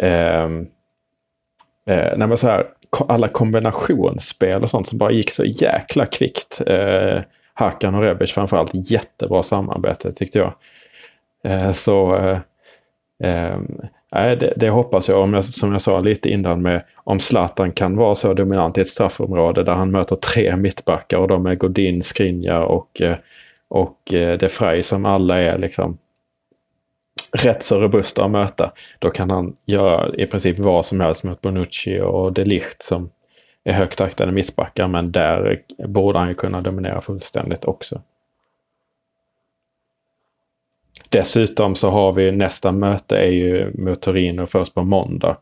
eh, 0.00 0.44
eh, 1.86 2.16
nej, 2.16 2.38
så 2.38 2.46
här, 2.46 2.66
alla 3.08 3.28
kombinationsspel 3.28 4.62
och 4.62 4.70
sånt 4.70 4.88
som 4.88 4.98
bara 4.98 5.10
gick 5.10 5.30
så 5.30 5.44
jäkla 5.44 6.06
kvickt. 6.06 6.62
Eh, 6.66 7.20
Hakan 7.54 7.94
och 7.94 8.02
Rebic 8.02 8.32
framförallt 8.32 8.90
jättebra 8.90 9.42
samarbete 9.42 10.12
tyckte 10.12 10.38
jag. 10.38 10.52
Eh, 11.44 11.72
så 11.72 12.16
eh, 12.16 12.38
eh, 13.22 13.58
det, 14.12 14.54
det, 14.56 14.70
hoppas 14.70 15.08
jag, 15.08 15.20
om 15.20 15.34
jag, 15.34 15.44
som 15.44 15.72
jag 15.72 15.82
sa 15.82 16.00
lite 16.00 16.30
innan 16.30 16.62
med 16.62 16.84
om 16.96 17.20
Zlatan 17.20 17.72
kan 17.72 17.96
vara 17.96 18.14
så 18.14 18.34
dominant 18.34 18.78
i 18.78 18.80
ett 18.80 18.88
straffområde 18.88 19.62
där 19.62 19.72
han 19.72 19.90
möter 19.90 20.16
tre 20.16 20.56
mittbackar 20.56 21.18
och 21.18 21.28
de 21.28 21.46
är 21.46 21.54
Godin, 21.54 22.02
Skrinja 22.02 22.62
och, 22.62 23.00
eh, 23.00 23.16
och 23.68 24.14
eh, 24.14 24.38
De 24.38 24.48
Frey 24.48 24.82
som 24.82 25.04
alla 25.04 25.38
är 25.38 25.58
liksom 25.58 25.98
rätt 27.32 27.62
så 27.62 27.80
robusta 27.80 28.24
att 28.24 28.30
möta. 28.30 28.72
Då 28.98 29.10
kan 29.10 29.30
han 29.30 29.56
göra 29.66 30.14
i 30.14 30.26
princip 30.26 30.58
vad 30.58 30.86
som 30.86 31.00
helst 31.00 31.24
mot 31.24 31.40
Bonucci 31.40 32.00
och 32.00 32.32
De 32.32 32.44
Ligt 32.44 32.82
som 32.82 33.10
är 33.64 33.72
högt 33.72 34.00
aktade 34.00 34.32
mittbackar 34.32 34.88
men 34.88 35.12
där 35.12 35.62
borde 35.86 36.18
han 36.18 36.28
ju 36.28 36.34
kunna 36.34 36.60
dominera 36.60 37.00
fullständigt 37.00 37.64
också. 37.64 38.02
Dessutom 41.10 41.74
så 41.74 41.90
har 41.90 42.12
vi 42.12 42.32
nästa 42.32 42.72
möte 42.72 43.16
är 43.16 43.30
ju 43.30 43.72
mot 43.74 44.00
Torino 44.00 44.46
först 44.46 44.74
på 44.74 44.82
måndag. 44.82 45.36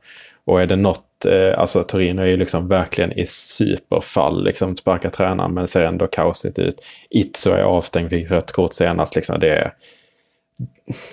Och 0.44 0.62
är 0.62 0.66
det 0.66 0.76
något, 0.76 1.24
eh, 1.24 1.58
alltså 1.58 1.82
Torino 1.82 2.22
är 2.22 2.26
ju 2.26 2.36
liksom 2.36 2.68
verkligen 2.68 3.12
i 3.12 3.26
superfall, 3.26 4.44
liksom 4.44 4.76
sparkar 4.76 5.10
tränaren 5.10 5.54
men 5.54 5.68
ser 5.68 5.86
ändå 5.86 6.06
kaosigt 6.06 6.58
ut. 6.58 6.80
Itzo 7.10 7.50
är 7.50 7.62
avstängd, 7.62 8.10
fick 8.10 8.30
rött 8.30 8.52
kort 8.52 8.72
senast, 8.72 9.16
liksom 9.16 9.40
det 9.40 9.50
är... 9.50 9.72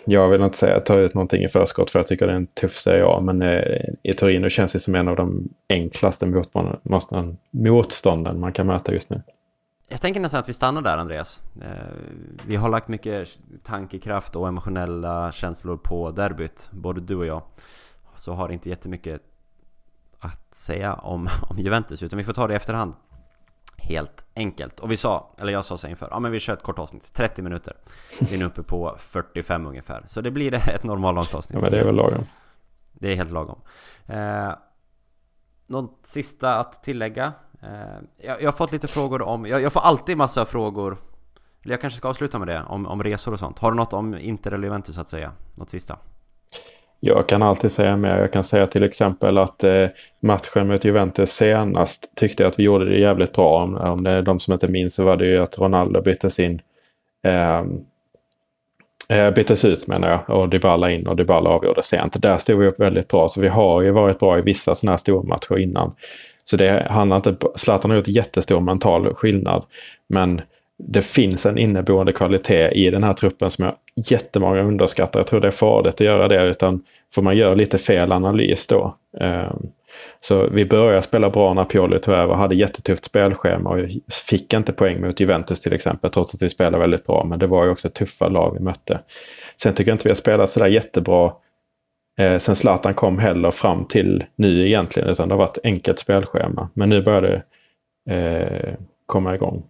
Jag 0.06 0.30
vill 0.30 0.42
inte 0.42 0.58
säga 0.58 0.80
ta 0.80 0.96
ut 0.96 1.14
någonting 1.14 1.44
i 1.44 1.48
förskott 1.48 1.92
för 1.92 2.00
jag 2.00 2.08
tycker 2.08 2.28
det 2.28 2.34
är 2.34 2.38
en 2.38 2.48
tuff 2.48 2.78
Serie 2.78 3.06
A, 3.06 3.22
men 3.22 3.42
eh, 3.42 3.82
i 4.04 4.14
Torino 4.14 4.50
känns 4.50 4.72
det 4.72 4.80
som 4.80 4.96
en 4.96 5.08
av 5.08 5.16
de 5.16 5.50
enklaste 5.70 6.26
motstånden, 6.26 7.38
motstånden 7.52 8.40
man 8.40 8.54
kan 8.54 8.68
möta 8.68 8.94
just 8.94 9.10
nu. 9.10 9.22
Jag 9.88 10.02
tänker 10.02 10.20
nästan 10.20 10.40
att 10.40 10.50
vi 10.50 10.54
stannar 10.54 10.82
där 10.82 10.98
Andreas. 10.98 11.44
Eh, 11.62 11.68
vi 12.48 12.56
har 12.56 12.70
lagt 12.70 12.88
mycket 12.88 13.38
tankekraft 13.64 14.36
och 14.36 14.48
emotionella 14.48 15.32
känslor 15.32 15.78
på 15.78 16.12
derbyt, 16.12 16.70
både 16.72 17.02
du 17.02 17.16
och 17.16 17.26
jag. 17.26 17.42
Så 18.16 18.34
har 18.34 18.50
inte 18.50 18.70
jättemycket 18.70 19.22
att 20.20 20.56
säga 20.56 20.94
om, 20.94 21.30
om 21.50 21.60
Juventus, 21.60 22.04
utan 22.04 22.18
vi 22.18 22.24
får 22.24 22.34
ta 22.34 22.48
det 22.48 22.54
i 22.54 22.56
efterhand. 22.56 22.94
Helt 23.88 24.26
enkelt. 24.36 24.80
Och 24.80 24.92
vi 24.92 24.98
sa, 24.98 25.36
eller 25.40 25.54
jag 25.54 25.66
sa 25.66 25.78
så 25.78 25.88
inför, 25.88 26.08
ja 26.12 26.20
men 26.20 26.32
vi 26.32 26.40
kör 26.40 26.54
ett 26.54 26.64
kort 26.64 26.80
avsnitt, 26.80 27.14
30 27.14 27.42
minuter. 27.42 27.74
Vi 28.20 28.36
är 28.36 28.40
nu 28.40 28.46
uppe 28.46 28.64
på 28.64 28.96
45 28.98 29.66
ungefär. 29.66 30.04
Så 30.06 30.22
det 30.22 30.32
blir 30.32 30.54
ett 30.70 30.84
normalt 30.84 31.34
avsnitt. 31.34 31.56
Ja 31.56 31.62
men 31.62 31.72
det 31.72 31.80
är 31.80 31.86
väl 31.86 31.96
lagom. 31.96 32.26
Det 32.94 33.12
är 33.12 33.16
helt 33.16 33.32
lagom. 33.32 33.62
Eh, 34.06 34.52
något 35.68 36.00
sista 36.04 36.56
att 36.56 36.84
tillägga? 36.84 37.34
Eh, 37.62 37.70
jag, 38.18 38.42
jag, 38.42 38.48
har 38.48 38.52
fått 38.52 38.72
lite 38.72 38.88
frågor 38.88 39.22
om, 39.22 39.46
jag, 39.46 39.62
jag, 39.62 39.74
får 39.74 39.80
alltid 39.80 40.18
massa 40.18 40.46
frågor 40.46 40.98
Eller 41.64 41.74
jag 41.74 41.82
kanske 41.82 41.98
ska 41.98 42.10
avsluta 42.10 42.40
med 42.40 42.48
det, 42.48 42.64
om, 42.64 42.88
om 42.88 43.04
resor 43.04 43.32
och 43.32 43.40
sånt 43.40 43.60
Har 43.60 43.72
du 43.72 43.78
något 43.78 43.94
om 43.94 44.18
Inter 44.18 44.52
eller 44.52 44.64
Juventus 44.64 44.98
att 44.98 45.10
säga? 45.10 45.32
Något 45.56 45.70
sista? 45.70 45.98
Jag 47.08 47.28
kan 47.28 47.44
alltid 47.44 47.72
säga 47.72 47.98
mer. 47.98 48.18
Jag 48.18 48.32
kan 48.32 48.44
säga 48.44 48.68
till 48.68 48.84
exempel 48.84 49.38
att 49.38 49.64
eh, 49.64 49.88
matchen 50.20 50.68
mot 50.68 50.86
Juventus 50.86 51.32
senast 51.32 52.16
tyckte 52.16 52.44
jag 52.44 52.50
att 52.50 52.60
vi 52.60 52.64
gjorde 52.64 52.86
det 52.86 53.00
jävligt 53.00 53.34
bra. 53.34 53.64
Om, 53.64 53.76
om 53.76 54.04
det 54.04 54.10
är 54.10 54.22
de 54.22 54.40
som 54.40 54.54
inte 54.54 54.68
minns 54.68 54.94
så 54.96 55.04
var 55.04 55.18
det 55.18 55.26
ju 55.26 55.42
att 55.42 55.60
Ronaldo 55.60 56.02
byttes 56.02 56.40
in. 56.40 56.62
Ehm, 57.24 57.80
eh, 59.10 59.32
byttes 59.32 59.66
ut 59.66 59.88
menar 59.88 60.10
jag 60.10 60.38
och 60.38 60.50
Dybala 60.50 60.92
in 60.92 61.08
och 61.08 61.16
Dybala 61.16 61.50
avgjorde 61.50 61.84
sent. 61.84 62.22
Där 62.22 62.38
stod 62.38 62.60
vi 62.60 62.68
upp 62.68 62.80
väldigt 62.80 63.08
bra. 63.08 63.30
Så 63.30 63.42
vi 63.42 63.48
har 63.48 63.82
ju 63.82 63.92
varit 63.92 64.20
bra 64.20 64.40
i 64.40 64.42
vissa 64.42 64.76
sådana 64.76 64.92
här 64.92 64.98
stormatcher 64.98 65.58
innan. 65.58 65.96
Så 66.46 66.58
det 66.58 66.88
handlar 66.90 67.16
inte, 67.18 67.36
Zlatan 67.56 67.92
har 67.92 67.98
gjort 67.98 68.08
jättestor 68.08 68.62
mental 68.62 69.14
skillnad. 69.14 69.66
Men 70.08 70.42
det 70.78 71.02
finns 71.02 71.46
en 71.46 71.58
inneboende 71.58 72.14
kvalitet 72.14 72.70
i 72.70 72.90
den 72.90 73.04
här 73.04 73.14
truppen 73.14 73.52
som 73.52 73.66
jag 73.66 73.76
jättemånga 74.12 74.62
underskattar. 74.62 75.20
Jag 75.20 75.28
tror 75.28 75.42
det 75.42 75.48
är 75.48 75.52
farligt 75.52 75.94
att 75.94 76.00
göra 76.00 76.28
det 76.28 76.44
utan 76.44 76.84
får 77.14 77.22
man 77.22 77.38
göra 77.38 77.56
lite 77.56 77.78
fel 77.78 78.12
analys 78.12 78.68
då. 78.68 78.98
Ehm, 79.20 79.70
så 80.22 80.48
vi 80.50 80.66
började 80.66 81.02
spela 81.02 81.30
bra 81.30 81.54
när 81.54 81.66
Pioli 81.66 82.00
tog 82.00 82.14
över, 82.14 82.34
hade 82.34 82.56
jättetufft 82.56 83.06
spelschema 83.06 83.70
och 83.70 83.80
fick 84.30 84.54
inte 84.54 84.74
poäng 84.74 85.02
mot 85.02 85.20
Juventus 85.20 85.60
till 85.60 85.74
exempel 85.74 86.10
trots 86.10 86.36
att 86.36 86.42
vi 86.42 86.50
spelade 86.50 86.78
väldigt 86.78 87.06
bra. 87.06 87.24
Men 87.24 87.40
det 87.40 87.48
var 87.48 87.66
ju 87.66 87.72
också 87.72 87.90
tuffa 87.90 88.28
lag 88.28 88.54
vi 88.54 88.64
mötte. 88.64 89.00
Sen 89.62 89.74
tycker 89.74 89.92
jag 89.92 89.96
inte 89.96 90.08
vi 90.08 90.10
har 90.10 90.16
spelat 90.16 90.50
sådär 90.50 90.68
jättebra 90.68 91.34
eh, 92.20 92.38
sen 92.38 92.56
Zlatan 92.56 92.94
kom 92.94 93.20
heller 93.20 93.52
fram 93.52 93.86
till 93.86 94.24
nu 94.36 94.68
egentligen. 94.68 95.10
Utan 95.10 95.30
det 95.30 95.36
har 95.36 95.40
varit 95.40 95.58
enkelt 95.64 96.00
spelschema. 96.00 96.70
Men 96.74 96.90
nu 96.90 97.02
börjar 97.02 97.22
det 97.22 97.42
eh, 98.14 98.74
komma 99.06 99.36
igång. 99.36 99.64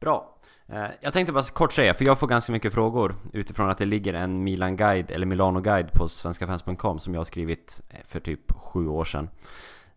Bra. 0.00 0.36
Eh, 0.68 0.86
jag 1.00 1.12
tänkte 1.12 1.32
bara 1.32 1.42
kort 1.42 1.72
säga, 1.72 1.94
för 1.94 2.04
jag 2.04 2.18
får 2.18 2.26
ganska 2.26 2.52
mycket 2.52 2.74
frågor 2.74 3.16
utifrån 3.32 3.70
att 3.70 3.78
det 3.78 3.84
ligger 3.84 4.14
en 4.14 4.44
Milan-guide, 4.44 5.10
eller 5.10 5.26
Milano-guide 5.26 5.92
på 5.92 6.08
svenskafans.com 6.08 6.98
som 6.98 7.14
jag 7.14 7.20
har 7.20 7.24
skrivit 7.24 7.80
eh, 7.90 7.96
för 8.04 8.20
typ 8.20 8.52
sju 8.52 8.88
år 8.88 9.04
sedan. 9.04 9.28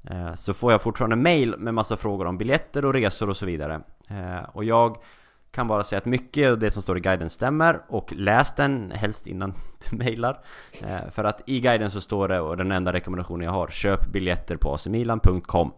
Eh, 0.04 0.34
så 0.36 0.54
får 0.54 0.72
jag 0.72 0.82
fortfarande 0.82 1.16
mail 1.16 1.56
med 1.58 1.74
massa 1.74 1.98
frågor 1.98 2.28
om 2.28 2.38
biljetter 2.38 2.86
och 2.86 2.94
resor 2.94 3.30
och 3.30 3.38
så 3.38 3.46
vidare. 3.46 3.82
Och 4.54 4.64
jag 4.64 4.98
kan 5.52 5.68
bara 5.68 5.84
säga 5.84 5.98
att 5.98 6.06
mycket 6.06 6.52
av 6.52 6.60
det 6.60 6.72
som 6.72 6.82
står 6.82 6.98
i 6.98 7.02
guiden 7.02 7.30
stämmer 7.30 7.82
och 7.88 8.14
läs 8.14 8.56
den 8.56 8.92
helst 8.92 9.28
innan 9.28 9.54
du 9.90 9.98
mailar. 9.98 10.42
För 11.12 11.24
att 11.24 11.42
i 11.46 11.60
guiden 11.60 11.92
så 11.92 12.02
står 12.02 12.28
det, 12.28 12.40
och 12.40 12.58
den 12.58 12.72
enda 12.72 12.94
rekommendationen 12.94 13.46
jag 13.46 13.52
har, 13.52 13.68
köp 13.68 14.12
biljetter 14.12 14.58
på 14.58 14.74
acmilan.com. 14.74 15.72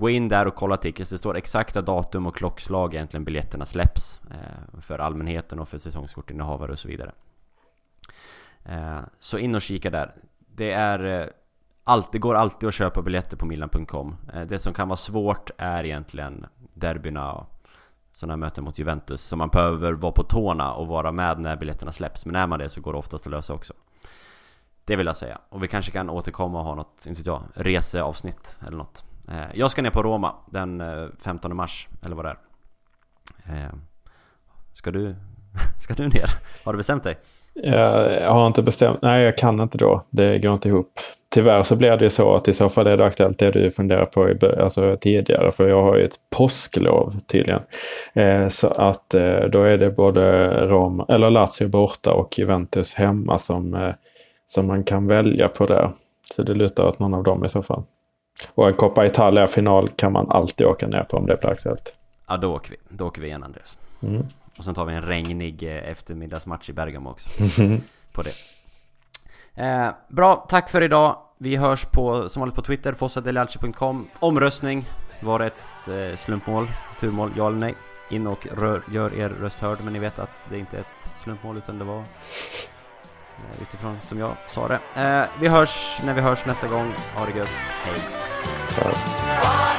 Gå 0.00 0.10
in 0.10 0.28
där 0.28 0.46
och 0.46 0.54
kolla 0.54 0.76
tickets. 0.76 1.10
Det 1.10 1.18
står 1.18 1.36
exakta 1.36 1.82
datum 1.82 2.26
och 2.26 2.36
klockslag 2.36 2.94
egentligen 2.94 3.24
biljetterna 3.24 3.66
släpps. 3.66 4.20
Eh, 4.30 4.80
för 4.80 4.98
allmänheten 4.98 5.58
och 5.58 5.68
för 5.68 5.78
säsongskortinnehavare 5.78 6.72
och 6.72 6.78
så 6.78 6.88
vidare. 6.88 7.12
Eh, 8.64 9.00
så 9.18 9.38
in 9.38 9.54
och 9.54 9.62
kika 9.62 9.90
där. 9.90 10.14
Det 10.38 10.72
är... 10.72 11.20
Eh, 11.20 11.26
allt, 11.84 12.12
det 12.12 12.18
går 12.18 12.34
alltid 12.34 12.68
att 12.68 12.74
köpa 12.74 13.02
biljetter 13.02 13.36
på 13.36 13.46
milan.com. 13.46 14.16
Det 14.48 14.58
som 14.58 14.74
kan 14.74 14.88
vara 14.88 14.96
svårt 14.96 15.50
är 15.58 15.84
egentligen 15.84 16.46
derbyna 16.74 17.32
och 17.32 17.46
sådana 18.12 18.36
möten 18.36 18.64
mot 18.64 18.78
Juventus. 18.78 19.22
Så 19.22 19.36
man 19.36 19.48
behöver 19.48 19.92
vara 19.92 20.12
på 20.12 20.22
tårna 20.22 20.74
och 20.74 20.86
vara 20.86 21.12
med 21.12 21.40
när 21.40 21.56
biljetterna 21.56 21.92
släpps. 21.92 22.26
Men 22.26 22.36
är 22.36 22.46
man 22.46 22.58
det 22.58 22.68
så 22.68 22.80
går 22.80 22.92
det 22.92 22.98
oftast 22.98 23.26
att 23.26 23.30
lösa 23.30 23.54
också. 23.54 23.74
Det 24.84 24.96
vill 24.96 25.06
jag 25.06 25.16
säga. 25.16 25.38
Och 25.48 25.62
vi 25.62 25.68
kanske 25.68 25.92
kan 25.92 26.10
återkomma 26.10 26.58
och 26.58 26.64
ha 26.64 26.74
något, 26.74 27.06
inte 27.06 27.20
vet 27.20 27.26
jag, 27.26 27.42
reseavsnitt 27.54 28.56
eller 28.66 28.76
något. 28.76 29.04
Eh, 29.30 29.36
jag 29.54 29.70
ska 29.70 29.82
ner 29.82 29.90
på 29.90 30.02
Roma 30.02 30.34
den 30.46 30.80
eh, 30.80 31.06
15 31.24 31.56
mars, 31.56 31.88
eller 32.04 32.16
vad 32.16 32.24
det 32.24 32.36
är. 33.44 33.64
Eh, 33.64 33.72
ska 34.72 34.90
du, 34.90 35.14
ska 35.78 35.94
du 35.94 36.08
ner? 36.08 36.30
Har 36.64 36.72
du 36.72 36.76
bestämt 36.76 37.02
dig? 37.02 37.16
Jag 37.54 38.32
har 38.32 38.46
inte 38.46 38.62
bestämt, 38.62 39.02
nej 39.02 39.24
jag 39.24 39.38
kan 39.38 39.60
inte 39.60 39.78
då. 39.78 40.02
Det 40.10 40.38
går 40.38 40.52
inte 40.52 40.68
ihop. 40.68 41.00
Tyvärr 41.34 41.62
så 41.62 41.76
blir 41.76 41.96
det 41.96 42.10
så 42.10 42.34
att 42.34 42.48
i 42.48 42.52
så 42.52 42.68
fall 42.68 42.86
är 42.86 42.96
det 42.96 43.04
aktuellt 43.04 43.38
det 43.38 43.50
du 43.50 43.70
funderar 43.70 44.06
på 44.06 44.30
i, 44.30 44.38
alltså 44.60 44.96
tidigare. 45.00 45.52
För 45.52 45.68
jag 45.68 45.82
har 45.82 45.96
ju 45.96 46.04
ett 46.04 46.16
påsklov 46.30 47.14
tydligen. 47.26 47.62
Eh, 48.12 48.48
så 48.48 48.68
att 48.68 49.14
eh, 49.14 49.40
då 49.40 49.62
är 49.62 49.78
det 49.78 49.90
både 49.90 50.48
Rom, 50.66 51.04
eller 51.08 51.30
Lazio 51.30 51.68
borta 51.68 52.12
och 52.12 52.38
Juventus 52.38 52.94
hemma 52.94 53.38
som, 53.38 53.74
eh, 53.74 53.94
som 54.46 54.66
man 54.66 54.84
kan 54.84 55.06
välja 55.06 55.48
på 55.48 55.66
där. 55.66 55.90
Så 56.34 56.42
det 56.42 56.54
lutar 56.54 56.84
åt 56.84 56.98
någon 56.98 57.14
av 57.14 57.22
dem 57.22 57.44
i 57.44 57.48
så 57.48 57.62
fall. 57.62 57.82
Och 58.48 58.68
en 58.68 58.74
Coppa 58.74 59.06
Italia-final 59.06 59.88
kan 59.88 60.12
man 60.12 60.30
alltid 60.30 60.66
åka 60.66 60.86
ner 60.86 61.02
på 61.02 61.16
om 61.16 61.26
det 61.26 61.36
blir 61.40 61.50
aktuellt. 61.50 61.94
Ja, 62.28 62.36
då 62.36 62.54
åker 62.54 62.70
vi. 62.70 62.76
Då 62.88 63.06
åker 63.06 63.20
vi 63.20 63.26
igen 63.26 63.42
Andreas. 63.42 63.78
Mm. 64.02 64.26
Och 64.58 64.64
sen 64.64 64.74
tar 64.74 64.84
vi 64.84 64.94
en 64.94 65.02
regnig 65.02 65.62
eh, 65.62 65.90
eftermiddagsmatch 65.90 66.70
i 66.70 66.72
Bergamo 66.72 67.10
också. 67.10 67.60
Mm. 67.62 67.80
På 68.12 68.22
det. 68.22 68.32
Eh, 69.54 69.88
bra, 70.08 70.46
tack 70.48 70.70
för 70.70 70.82
idag. 70.82 71.16
Vi 71.38 71.56
hörs 71.56 71.84
på, 71.84 72.28
som 72.28 72.40
vanligt 72.40 72.56
på 72.56 72.62
Twitter, 72.62 72.92
fossadelalci.com. 72.92 74.08
Omröstning. 74.18 74.84
Var 75.20 75.38
det 75.38 75.46
ett 75.46 75.88
eh, 75.88 76.16
slumpmål? 76.16 76.70
Turmål? 77.00 77.30
Ja 77.36 77.46
eller 77.46 77.58
nej? 77.58 77.74
In 78.10 78.26
och 78.26 78.46
rör, 78.46 78.82
gör 78.92 79.18
er 79.18 79.28
röst 79.28 79.60
hörd, 79.60 79.78
men 79.84 79.92
ni 79.92 79.98
vet 79.98 80.18
att 80.18 80.42
det 80.50 80.58
inte 80.58 80.76
är 80.76 80.80
ett 80.80 81.22
slumpmål 81.22 81.56
utan 81.56 81.78
det 81.78 81.84
var 81.84 82.04
Eh, 83.54 83.62
utifrån 83.62 83.98
som 84.02 84.18
jag 84.18 84.36
sa 84.46 84.68
det. 84.68 84.78
Eh, 85.02 85.26
vi 85.40 85.48
hörs 85.48 86.00
när 86.04 86.14
vi 86.14 86.20
hörs 86.20 86.46
nästa 86.46 86.68
gång. 86.68 86.92
Ha 87.14 87.26
det 87.26 87.38
gött. 87.38 87.50
Hej. 87.84 88.00
Ciao. 88.74 89.69